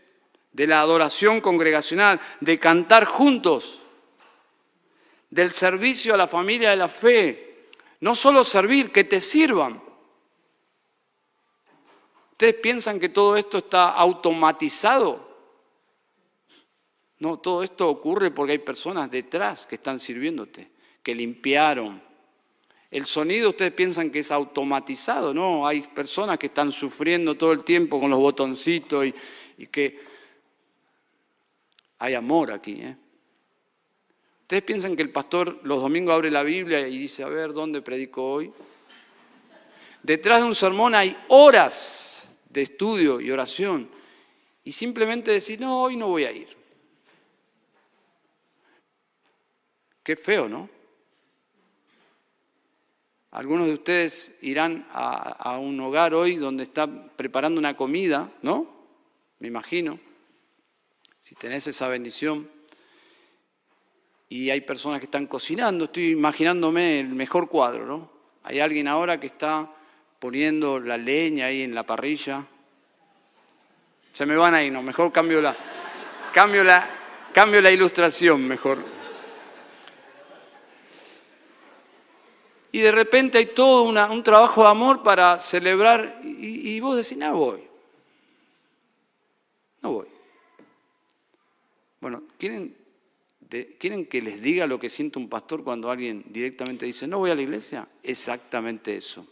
de 0.52 0.68
la 0.68 0.82
adoración 0.82 1.42
congregacional, 1.42 2.20
de 2.40 2.60
cantar 2.60 3.06
juntos, 3.06 3.80
del 5.30 5.52
servicio 5.52 6.14
a 6.14 6.18
la 6.18 6.28
familia 6.28 6.72
de 6.72 6.76
la 6.76 6.90
fe. 6.90 7.70
No 8.02 8.16
solo 8.16 8.44
servir, 8.44 8.92
que 8.92 9.04
te 9.04 9.22
sirvan. 9.22 9.82
¿Ustedes 12.32 12.56
piensan 12.56 13.00
que 13.00 13.10
todo 13.10 13.38
esto 13.38 13.60
está 13.60 13.92
automatizado? 13.92 15.31
No, 17.22 17.38
todo 17.38 17.62
esto 17.62 17.88
ocurre 17.88 18.32
porque 18.32 18.54
hay 18.54 18.58
personas 18.58 19.10
detrás 19.12 19.68
que 19.68 19.76
están 19.76 20.00
sirviéndote, 20.00 20.72
que 21.04 21.14
limpiaron. 21.14 22.02
El 22.90 23.06
sonido 23.06 23.52
ustedes 23.52 23.74
piensan 23.74 24.10
que 24.10 24.20
es 24.20 24.32
automatizado, 24.32 25.32
no, 25.32 25.68
hay 25.68 25.82
personas 25.82 26.40
que 26.40 26.48
están 26.48 26.72
sufriendo 26.72 27.38
todo 27.38 27.52
el 27.52 27.64
tiempo 27.64 28.00
con 28.00 28.10
los 28.10 28.18
botoncitos 28.18 29.06
y, 29.06 29.68
que 29.68 30.00
hay 32.00 32.16
amor 32.16 32.52
aquí. 32.52 32.80
¿eh? 32.82 32.98
¿Ustedes 34.42 34.64
piensan 34.64 34.96
que 34.96 35.04
el 35.04 35.12
pastor 35.12 35.60
los 35.62 35.80
domingos 35.80 36.16
abre 36.16 36.32
la 36.32 36.42
Biblia 36.42 36.88
y 36.88 36.98
dice, 36.98 37.22
a 37.22 37.28
ver, 37.28 37.54
¿dónde 37.54 37.84
predico 37.84 38.26
hoy? 38.26 38.52
Detrás 40.02 40.40
de 40.40 40.48
un 40.48 40.56
sermón 40.56 40.96
hay 40.96 41.16
horas 41.28 42.28
de 42.50 42.64
estudio 42.64 43.22
y 43.22 43.30
oración. 43.30 43.92
Y 44.64 44.72
simplemente 44.72 45.30
decir, 45.30 45.62
no, 45.62 45.84
hoy 45.84 45.98
no 45.98 46.08
voy 46.08 46.24
a 46.24 46.32
ir. 46.32 46.61
Qué 50.04 50.16
feo, 50.16 50.50
¿no? 50.50 50.70
Algunos 53.32 53.68
de 53.68 53.74
ustedes 53.74 54.36
irán 54.42 54.86
a, 54.92 55.58
un 55.58 55.80
hogar 55.80 56.14
hoy 56.14 56.36
donde 56.36 56.64
está 56.64 56.88
preparando 57.16 57.60
una 57.60 57.78
comida, 57.78 58.30
¿no? 58.42 58.68
Me 59.40 59.48
imagino 59.48 60.00
si 61.18 61.36
tenés 61.36 61.66
esa 61.68 61.88
bendición. 61.88 62.50
Y 64.28 64.50
hay 64.50 64.62
personas 64.62 65.00
que 65.00 65.06
están 65.06 65.28
cocinando, 65.28 65.86
estoy 65.86 66.12
imaginándome 66.12 67.00
el 67.00 67.10
mejor 67.10 67.48
cuadro, 67.48 67.86
¿no? 67.86 68.12
Hay 68.44 68.60
alguien 68.60 68.88
ahora 68.88 69.20
que 69.20 69.28
está 69.28 69.70
poniendo 70.20 70.80
la 70.80 70.98
leña 70.98 71.46
ahí 71.46 71.62
en 71.62 71.76
la 71.76 71.86
parrilla. 71.86 72.46
Se 74.12 74.26
me 74.26 74.36
van 74.36 74.56
ahí, 74.56 74.70
no, 74.70 74.82
mejor 74.82 75.12
cambio 75.12 75.42
la, 75.42 75.56
cambio 76.34 76.64
la, 76.64 76.90
cambio 77.34 77.62
la 77.62 77.72
ilustración, 77.72 78.46
mejor. 78.46 79.01
Y 82.72 82.80
de 82.80 82.92
repente 82.92 83.38
hay 83.38 83.48
todo 83.48 83.84
un 83.84 84.24
trabajo 84.24 84.64
de 84.64 84.70
amor 84.70 85.04
para 85.04 85.40
celebrar 85.40 86.22
y, 86.24 86.80
vos 86.80 86.96
decís, 86.96 87.18
no 87.18 87.36
voy. 87.36 87.64
No 89.82 89.92
voy. 89.92 90.08
Bueno, 92.00 92.24
¿quieren, 92.38 92.74
¿quieren 93.78 94.06
que 94.06 94.22
les 94.22 94.42
diga 94.42 94.68
lo 94.68 94.80
que 94.80 94.90
siente 94.90 95.20
un 95.20 95.28
pastor 95.28 95.64
cuando 95.64 95.92
alguien 95.92 96.24
directamente 96.28 96.86
dice, 96.86 97.08
no 97.08 97.20
voy 97.20 97.32
a 97.32 97.36
la 97.36 97.42
iglesia? 97.42 97.88
Exactamente 98.04 98.96
eso. 98.96 99.28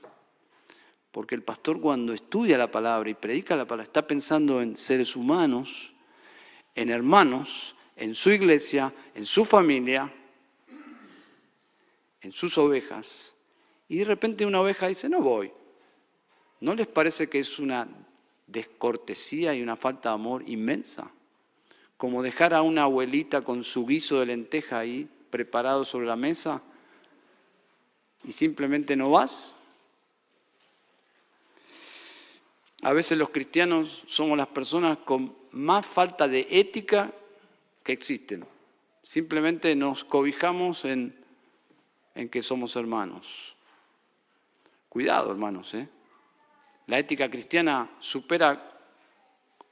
Porque 1.11 1.33
el 1.33 1.41
pastor 1.41 1.79
cuando 1.79 2.13
estudia 2.13 2.57
la 2.57 2.69
palabra 2.69 3.09
y 3.09 3.13
predica 3.13 3.55
la 3.55 3.65
palabra 3.65 3.85
está 3.85 4.05
pensando 4.05 4.61
en 4.61 4.75
seres 4.75 5.15
humanos, 5.15 5.93
en 6.75 6.89
hermanos, 6.89 7.75
en 7.95 8.15
su 8.15 8.31
iglesia, 8.31 8.93
en 9.15 9.25
su 9.25 9.45
familia, 9.45 10.13
en 12.21 12.31
sus 12.31 12.57
ovejas. 12.57 13.33
Y 13.87 13.97
de 13.97 14.05
repente 14.05 14.45
una 14.45 14.61
oveja 14.61 14.87
dice, 14.87 15.09
no 15.09 15.21
voy. 15.21 15.51
¿No 16.61 16.75
les 16.75 16.87
parece 16.87 17.29
que 17.29 17.39
es 17.39 17.59
una 17.59 17.87
descortesía 18.47 19.53
y 19.55 19.61
una 19.61 19.75
falta 19.75 20.09
de 20.09 20.15
amor 20.15 20.43
inmensa? 20.47 21.11
como 21.99 22.23
dejar 22.23 22.53
a 22.53 22.61
una 22.61 22.83
abuelita 22.83 23.41
con 23.41 23.65
su 23.65 23.85
guiso 23.85 24.21
de 24.21 24.27
lenteja 24.27 24.79
ahí 24.79 25.09
preparado 25.29 25.83
sobre 25.83 26.07
la 26.07 26.15
mesa 26.15 26.61
y 28.23 28.31
simplemente 28.31 28.95
no 28.95 29.11
vas. 29.11 29.53
A 32.83 32.93
veces 32.93 33.17
los 33.17 33.31
cristianos 33.31 34.05
somos 34.07 34.37
las 34.37 34.47
personas 34.47 34.99
con 34.99 35.35
más 35.51 35.85
falta 35.85 36.29
de 36.29 36.47
ética 36.49 37.11
que 37.83 37.91
existen. 37.91 38.45
Simplemente 39.03 39.75
nos 39.75 40.05
cobijamos 40.05 40.85
en, 40.85 41.13
en 42.19 42.27
que 42.27 42.43
somos 42.43 42.75
hermanos. 42.75 43.55
Cuidado, 44.89 45.31
hermanos. 45.31 45.73
¿eh? 45.73 45.87
La 46.87 46.99
ética 46.99 47.31
cristiana 47.31 47.89
supera 47.99 48.77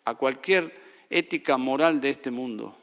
a 0.05 0.15
cualquier 0.15 1.05
ética 1.09 1.57
moral 1.57 1.99
de 1.99 2.09
este 2.09 2.31
mundo. 2.31 2.77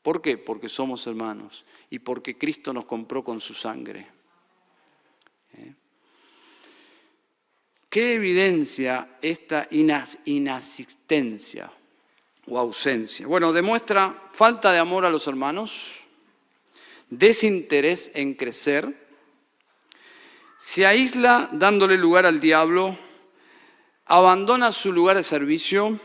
¿Por 0.00 0.22
qué? 0.22 0.38
Porque 0.38 0.70
somos 0.70 1.06
hermanos 1.06 1.66
y 1.90 1.98
porque 1.98 2.38
Cristo 2.38 2.72
nos 2.72 2.86
compró 2.86 3.22
con 3.22 3.38
su 3.38 3.52
sangre. 3.52 4.06
¿Eh? 5.58 5.74
¿Qué 7.90 8.14
evidencia 8.14 9.18
esta 9.20 9.68
inasistencia 10.24 11.70
o 12.46 12.58
ausencia? 12.58 13.26
Bueno, 13.26 13.52
demuestra 13.52 14.30
falta 14.32 14.72
de 14.72 14.78
amor 14.78 15.04
a 15.04 15.10
los 15.10 15.26
hermanos, 15.26 15.99
desinterés 17.10 18.10
en 18.14 18.34
crecer, 18.34 19.08
se 20.58 20.86
aísla 20.86 21.48
dándole 21.52 21.96
lugar 21.96 22.26
al 22.26 22.40
diablo, 22.40 22.96
abandona 24.06 24.72
su 24.72 24.92
lugar 24.92 25.16
de 25.16 25.22
servicio, 25.22 25.98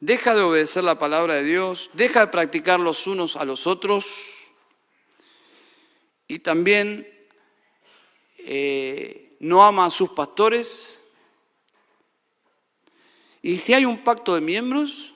deja 0.00 0.34
de 0.34 0.42
obedecer 0.42 0.84
la 0.84 0.98
palabra 0.98 1.34
de 1.34 1.44
Dios, 1.44 1.90
deja 1.94 2.20
de 2.20 2.26
practicar 2.28 2.78
los 2.78 3.06
unos 3.06 3.36
a 3.36 3.44
los 3.44 3.66
otros 3.66 4.06
y 6.28 6.40
también 6.40 7.08
eh, 8.38 9.36
no 9.40 9.64
ama 9.64 9.86
a 9.86 9.90
sus 9.90 10.10
pastores. 10.10 11.02
Y 13.42 13.58
si 13.58 13.74
hay 13.74 13.84
un 13.84 14.02
pacto 14.02 14.34
de 14.34 14.40
miembros, 14.40 15.14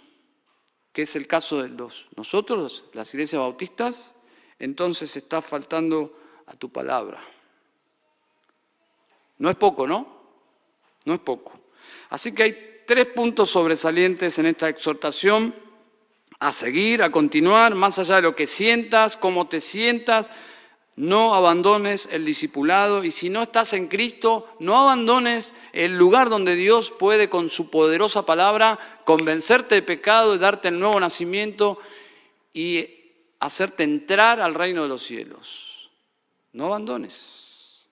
que 0.93 1.03
es 1.03 1.17
el 1.17 1.27
caso 1.27 1.63
de 1.63 1.69
los, 1.69 2.07
nosotros, 2.17 2.85
las 2.93 3.13
iglesias 3.15 3.41
bautistas, 3.41 4.15
entonces 4.59 5.17
está 5.17 5.41
faltando 5.41 6.17
a 6.47 6.55
tu 6.55 6.71
palabra. 6.71 7.23
No 9.39 9.49
es 9.49 9.57
poco, 9.57 9.87
¿no? 9.87 10.21
No 11.05 11.15
es 11.15 11.21
poco. 11.21 11.59
Así 12.11 12.33
que 12.33 12.43
hay 12.43 12.83
tres 12.87 13.07
puntos 13.07 13.51
sobresalientes 13.51 14.39
en 14.39 14.47
esta 14.47 14.69
exhortación 14.69 15.55
a 16.41 16.53
seguir, 16.53 17.03
a 17.03 17.11
continuar, 17.11 17.75
más 17.75 17.99
allá 17.99 18.17
de 18.17 18.23
lo 18.23 18.35
que 18.35 18.47
sientas, 18.47 19.17
cómo 19.17 19.47
te 19.49 19.61
sientas. 19.61 20.31
No 20.97 21.35
abandones 21.35 22.09
el 22.13 22.25
discipulado 22.25 23.05
y 23.05 23.11
si 23.11 23.31
no 23.31 23.43
estás 23.43 23.73
en 23.73 23.89
Cristo, 23.89 24.47
no 24.59 24.79
abandones 24.79 25.55
el 25.73 25.97
lugar 25.97 26.29
donde 26.29 26.57
Dios 26.57 26.91
puede 26.91 27.31
con 27.31 27.49
su 27.49 27.71
poderosa 27.71 28.27
palabra 28.27 28.79
convencerte 29.05 29.77
de 29.77 29.83
pecado 29.83 30.35
y 30.35 30.39
darte 30.39 30.69
el 30.69 30.79
nuevo 30.79 31.01
nacimiento 31.01 31.79
y 32.53 32.87
hacerte 33.39 33.85
entrar 33.85 34.41
al 34.41 34.55
reino 34.55 34.83
de 34.83 34.89
los 34.89 35.03
cielos. 35.03 35.91
No 36.53 36.67
abandones. 36.67 37.87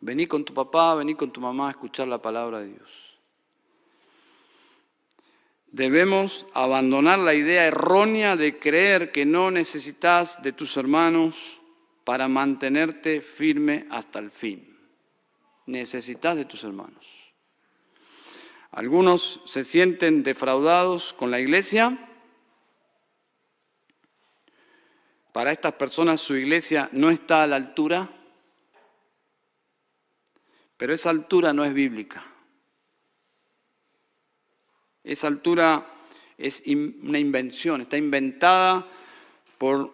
Vení 0.00 0.26
con 0.26 0.44
tu 0.44 0.54
papá, 0.54 0.94
vení 0.94 1.14
con 1.14 1.32
tu 1.32 1.40
mamá 1.40 1.68
a 1.68 1.70
escuchar 1.70 2.08
la 2.08 2.20
palabra 2.20 2.60
de 2.60 2.68
Dios. 2.68 3.18
Debemos 5.66 6.46
abandonar 6.52 7.18
la 7.18 7.34
idea 7.34 7.66
errónea 7.66 8.36
de 8.36 8.58
creer 8.58 9.10
que 9.10 9.26
no 9.26 9.50
necesitas 9.50 10.40
de 10.42 10.52
tus 10.52 10.76
hermanos 10.76 11.60
para 12.04 12.28
mantenerte 12.28 13.20
firme 13.20 13.86
hasta 13.90 14.18
el 14.18 14.30
fin. 14.30 14.78
Necesitas 15.66 16.36
de 16.36 16.44
tus 16.44 16.62
hermanos. 16.62 17.06
Algunos 18.70 19.40
se 19.46 19.64
sienten 19.64 20.22
defraudados 20.22 21.12
con 21.12 21.30
la 21.30 21.40
iglesia. 21.40 22.10
Para 25.32 25.52
estas 25.52 25.72
personas 25.72 26.20
su 26.20 26.36
iglesia 26.36 26.88
no 26.92 27.08
está 27.10 27.42
a 27.42 27.46
la 27.46 27.56
altura, 27.56 28.10
pero 30.76 30.92
esa 30.92 31.10
altura 31.10 31.52
no 31.52 31.64
es 31.64 31.72
bíblica. 31.72 32.24
Esa 35.02 35.28
altura 35.28 35.86
es 36.36 36.62
una 36.66 37.18
invención, 37.18 37.82
está 37.82 37.96
inventada 37.96 38.86
por 39.58 39.93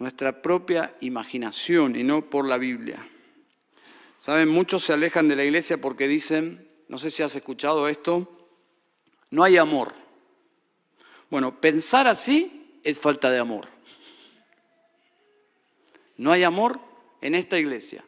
nuestra 0.00 0.40
propia 0.40 0.96
imaginación 1.02 1.94
y 1.94 2.02
no 2.02 2.28
por 2.28 2.48
la 2.48 2.56
Biblia. 2.56 3.06
Saben, 4.16 4.48
muchos 4.48 4.82
se 4.82 4.94
alejan 4.94 5.28
de 5.28 5.36
la 5.36 5.44
iglesia 5.44 5.78
porque 5.78 6.08
dicen, 6.08 6.68
no 6.88 6.96
sé 6.96 7.10
si 7.10 7.22
has 7.22 7.36
escuchado 7.36 7.86
esto, 7.86 8.48
no 9.30 9.44
hay 9.44 9.58
amor. 9.58 9.92
Bueno, 11.28 11.60
pensar 11.60 12.06
así 12.06 12.80
es 12.82 12.98
falta 12.98 13.30
de 13.30 13.38
amor. 13.38 13.68
No 16.16 16.32
hay 16.32 16.44
amor 16.44 16.80
en 17.20 17.34
esta 17.34 17.58
iglesia. 17.58 18.02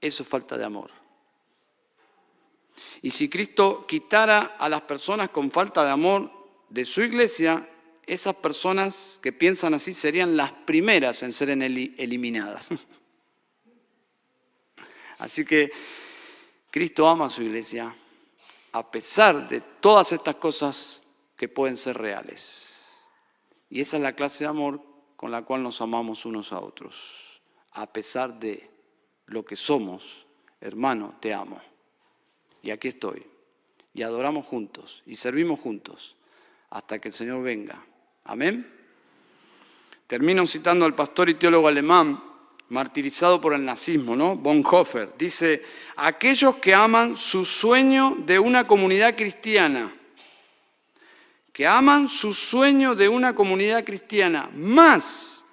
Eso 0.00 0.22
es 0.22 0.28
falta 0.28 0.56
de 0.56 0.64
amor. 0.64 0.90
Y 3.02 3.10
si 3.10 3.28
Cristo 3.28 3.86
quitara 3.86 4.56
a 4.58 4.70
las 4.70 4.80
personas 4.80 5.28
con 5.28 5.50
falta 5.50 5.84
de 5.84 5.90
amor 5.90 6.30
de 6.70 6.86
su 6.86 7.02
iglesia, 7.02 7.68
esas 8.06 8.34
personas 8.34 9.18
que 9.22 9.32
piensan 9.32 9.74
así 9.74 9.94
serían 9.94 10.36
las 10.36 10.52
primeras 10.52 11.22
en 11.22 11.32
ser 11.32 11.50
eliminadas. 11.50 12.70
Así 15.18 15.44
que 15.44 15.70
Cristo 16.70 17.06
ama 17.06 17.26
a 17.26 17.30
su 17.30 17.42
iglesia 17.42 17.94
a 18.72 18.90
pesar 18.90 19.48
de 19.48 19.60
todas 19.60 20.10
estas 20.10 20.34
cosas 20.36 21.00
que 21.36 21.48
pueden 21.48 21.76
ser 21.76 21.96
reales. 21.96 22.84
Y 23.70 23.80
esa 23.80 23.98
es 23.98 24.02
la 24.02 24.14
clase 24.14 24.44
de 24.44 24.50
amor 24.50 24.82
con 25.16 25.30
la 25.30 25.42
cual 25.42 25.62
nos 25.62 25.80
amamos 25.80 26.24
unos 26.26 26.52
a 26.52 26.58
otros. 26.58 27.40
A 27.72 27.92
pesar 27.92 28.40
de 28.40 28.68
lo 29.26 29.44
que 29.44 29.54
somos, 29.54 30.26
hermano, 30.60 31.14
te 31.20 31.32
amo 31.32 31.62
y 32.62 32.70
aquí 32.70 32.88
estoy. 32.88 33.26
Y 33.94 34.02
adoramos 34.02 34.46
juntos 34.46 35.02
y 35.06 35.16
servimos 35.16 35.60
juntos 35.60 36.16
hasta 36.70 36.98
que 36.98 37.08
el 37.08 37.14
Señor 37.14 37.42
venga. 37.42 37.84
Amén. 38.24 38.70
Termino 40.06 40.46
citando 40.46 40.84
al 40.84 40.94
pastor 40.94 41.28
y 41.28 41.34
teólogo 41.34 41.68
alemán 41.68 42.22
martirizado 42.68 43.40
por 43.40 43.52
el 43.52 43.64
nazismo, 43.64 44.16
¿no? 44.16 44.34
Bonhoeffer. 44.34 45.12
Dice, 45.18 45.62
aquellos 45.96 46.56
que 46.56 46.74
aman 46.74 47.16
su 47.16 47.44
sueño 47.44 48.16
de 48.24 48.38
una 48.38 48.66
comunidad 48.66 49.14
cristiana, 49.14 49.94
que 51.52 51.66
aman 51.66 52.08
su 52.08 52.32
sueño 52.32 52.94
de 52.94 53.10
una 53.10 53.34
comunidad 53.34 53.84
cristiana 53.84 54.50
más 54.54 55.44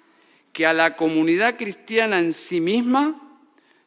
que 0.50 0.64
a 0.64 0.72
la 0.72 0.96
comunidad 0.96 1.58
cristiana 1.58 2.18
en 2.18 2.32
sí 2.32 2.60
misma, 2.60 3.20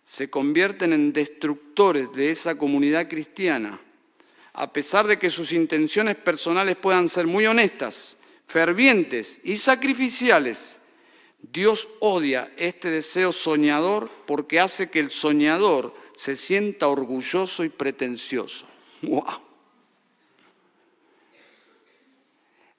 se 0.06 0.30
convierten 0.30 0.94
en 0.94 1.12
destructores 1.12 2.12
de 2.14 2.30
esa 2.30 2.56
comunidad 2.56 3.10
cristiana, 3.10 3.80
a 4.54 4.72
pesar 4.72 5.08
de 5.08 5.18
que 5.18 5.32
sus 5.32 5.54
intenciones 5.54 6.18
personales 6.18 6.76
puedan 6.76 7.10
ser 7.10 7.26
muy 7.26 7.48
honestas, 7.48 8.18
fervientes 8.54 9.42
y 9.44 9.58
sacrificiales. 9.58 10.80
Dios 11.42 11.90
odia 12.00 12.54
este 12.56 12.92
deseo 12.92 13.32
soñador 13.32 14.12
porque 14.28 14.60
hace 14.60 14.92
que 14.92 15.00
el 15.00 15.10
soñador 15.10 15.96
se 16.16 16.36
sienta 16.36 16.88
orgulloso 16.88 17.64
y 17.64 17.70
pretencioso. 17.70 18.68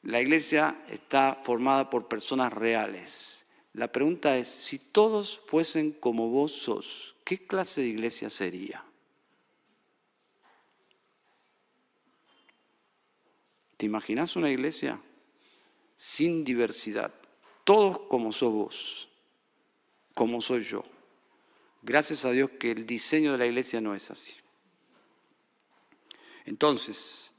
La 0.05 0.21
iglesia 0.21 0.81
está 0.91 1.41
formada 1.43 1.91
por 1.91 2.07
personas 2.07 2.53
reales. 2.53 3.45
La 3.73 3.91
pregunta 3.91 4.37
es, 4.37 4.47
si 4.47 4.79
todos 4.79 5.37
fuesen 5.39 5.91
como 5.91 6.29
vos 6.29 6.53
sos, 6.53 7.17
¿qué 7.25 7.45
clase 7.49 7.81
de 7.81 7.89
iglesia 7.89 8.31
sería? 8.31 8.85
¿Te 13.77 13.87
imaginas 13.87 14.37
una 14.37 14.53
iglesia 14.53 15.01
sin 15.97 16.45
diversidad? 16.45 17.13
Todos 17.65 18.01
como 18.09 18.33
sos 18.33 18.53
vos, 18.53 19.09
como 20.15 20.41
soy 20.41 20.63
yo. 20.63 20.83
Gracias 21.83 22.25
a 22.25 22.31
Dios 22.31 22.51
que 22.59 22.71
el 22.71 22.87
diseño 22.87 23.33
de 23.33 23.39
la 23.39 23.47
iglesia 23.47 23.81
no 23.81 23.95
es 23.95 24.11
así. 24.11 24.35
Entonces, 26.47 27.31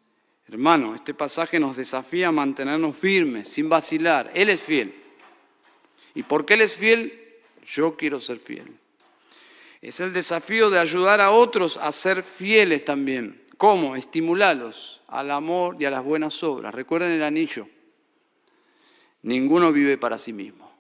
hermano, 0.48 0.96
este 0.96 1.14
pasaje 1.14 1.60
nos 1.60 1.78
desafía 1.78 2.30
a 2.30 2.32
mantenernos 2.32 2.96
firmes, 2.96 3.50
sin 3.50 3.70
vacilar. 3.70 4.32
Él 4.34 4.50
es 4.50 4.62
fiel. 4.62 4.96
¿Y 6.14 6.24
por 6.24 6.46
qué 6.46 6.56
Él 6.56 6.62
es 6.62 6.76
fiel? 6.76 7.40
Yo 7.66 7.98
quiero 7.98 8.20
ser 8.20 8.40
fiel. 8.40 8.78
Es 9.82 10.00
el 10.00 10.14
desafío 10.14 10.70
de 10.70 10.80
ayudar 10.80 11.22
a 11.22 11.32
otros 11.32 11.78
a 11.78 11.92
ser 11.92 12.24
fieles 12.24 12.86
también. 12.86 13.44
¿Cómo? 13.58 13.96
Estimularlos 13.96 15.02
al 15.08 15.32
amor 15.32 15.78
y 15.80 15.86
a 15.86 15.92
las 15.92 16.04
buenas 16.04 16.42
obras. 16.44 16.74
Recuerden 16.74 17.12
el 17.12 17.24
anillo. 17.24 17.68
Ninguno 19.26 19.72
vive 19.72 19.98
para 19.98 20.20
sí 20.20 20.32
mismo. 20.34 20.72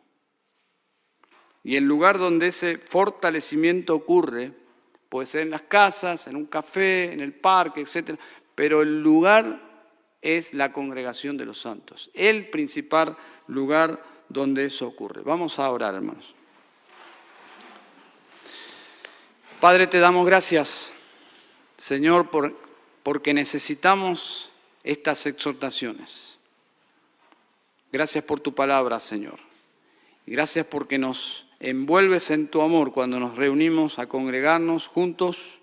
Y 1.64 1.78
el 1.78 1.86
lugar 1.86 2.20
donde 2.20 2.50
ese 2.50 2.78
fortalecimiento 2.78 3.96
ocurre, 3.96 4.52
puede 5.10 5.26
ser 5.26 5.41
en 5.41 5.50
las 5.50 5.64
casas, 5.64 6.28
en 6.28 6.36
un 6.36 6.46
café, 6.46 7.12
en 7.12 7.22
el 7.22 7.34
parque, 7.34 7.82
etc. 7.82 8.20
Pero 8.54 8.84
el 8.84 9.02
lugar 9.02 9.60
es 10.22 10.54
la 10.54 10.72
congregación 10.72 11.38
de 11.38 11.46
los 11.46 11.60
santos, 11.60 12.12
el 12.14 12.52
principal 12.52 13.18
lugar 13.48 14.04
donde 14.30 14.66
eso 14.66 14.88
ocurre. 14.88 15.24
Vamos 15.24 15.58
a 15.58 15.68
orar, 15.72 15.96
hermanos. 15.96 16.36
Padre, 19.60 19.88
te 19.88 19.98
damos 19.98 20.24
gracias, 20.24 20.93
Señor, 21.78 22.30
por, 22.30 22.56
porque 23.02 23.34
necesitamos 23.34 24.52
estas 24.84 25.26
exhortaciones. 25.26 26.35
Gracias 27.96 28.26
por 28.26 28.41
tu 28.41 28.54
palabra, 28.54 29.00
Señor. 29.00 29.39
Gracias 30.26 30.66
porque 30.66 30.98
nos 30.98 31.48
envuelves 31.62 32.30
en 32.30 32.50
tu 32.50 32.60
amor 32.60 32.91
cuando 32.91 33.22
nos 33.22 33.38
reunimos 33.38 34.00
a 34.00 34.08
congregarnos 34.08 34.88
juntos. 34.88 35.60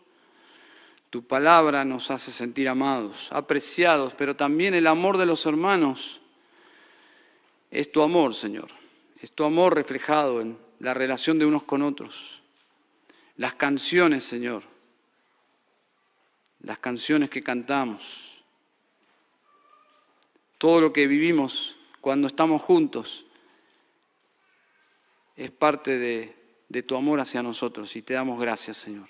Tu 1.11 1.27
palabra 1.27 1.85
nos 1.85 2.11
hace 2.11 2.33
sentir 2.33 2.71
amados, 2.71 3.29
apreciados, 3.33 4.15
pero 4.15 4.35
también 4.35 4.73
el 4.73 4.87
amor 4.87 5.19
de 5.19 5.27
los 5.27 5.45
hermanos 5.45 6.23
es 7.71 7.93
tu 7.93 8.01
amor, 8.01 8.35
Señor. 8.35 8.69
Es 9.21 9.31
tu 9.33 9.45
amor 9.45 9.75
reflejado 9.75 10.41
en 10.41 10.57
la 10.79 10.95
relación 10.95 11.39
de 11.39 11.45
unos 11.45 11.65
con 11.65 11.83
otros 11.83 12.41
las 13.37 13.53
canciones, 13.57 14.25
Señor, 14.25 14.63
las 16.63 16.79
canciones 16.79 17.29
que 17.29 17.43
cantamos, 17.43 18.43
todo 20.57 20.81
lo 20.81 20.95
que 20.95 21.07
vivimos 21.07 21.77
cuando 22.03 22.27
estamos 22.27 22.61
juntos, 22.61 23.25
es 25.37 25.53
parte 25.53 25.99
de, 25.99 26.83
tu 26.83 26.97
amor 26.97 27.21
hacia 27.21 27.43
nosotros 27.43 27.95
y 27.95 28.03
te 28.03 28.15
damos 28.15 28.41
gracias, 28.41 28.77
Señor. 28.77 29.09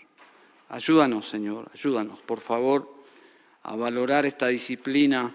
Ayúdanos, 0.69 1.27
Señor, 1.27 1.71
ayúdanos, 1.73 2.21
por 2.21 2.41
favor, 2.41 3.03
a 3.63 3.77
valorar 3.77 4.27
esta 4.27 4.49
disciplina 4.49 5.35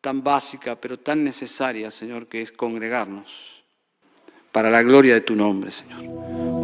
tan 0.00 0.24
básica, 0.24 0.80
pero 0.80 0.98
tan 0.98 1.22
necesaria, 1.22 1.90
Señor, 1.90 2.26
que 2.26 2.40
es 2.40 2.50
congregarnos 2.50 3.62
para 4.52 4.70
la 4.70 4.82
gloria 4.82 5.14
de 5.14 5.20
tu 5.20 5.36
nombre, 5.36 5.70
Señor. 5.70 6.02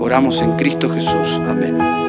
Oramos 0.01 0.41
en 0.41 0.57
Cristo 0.57 0.89
Jesús. 0.89 1.39
Amén. 1.41 2.08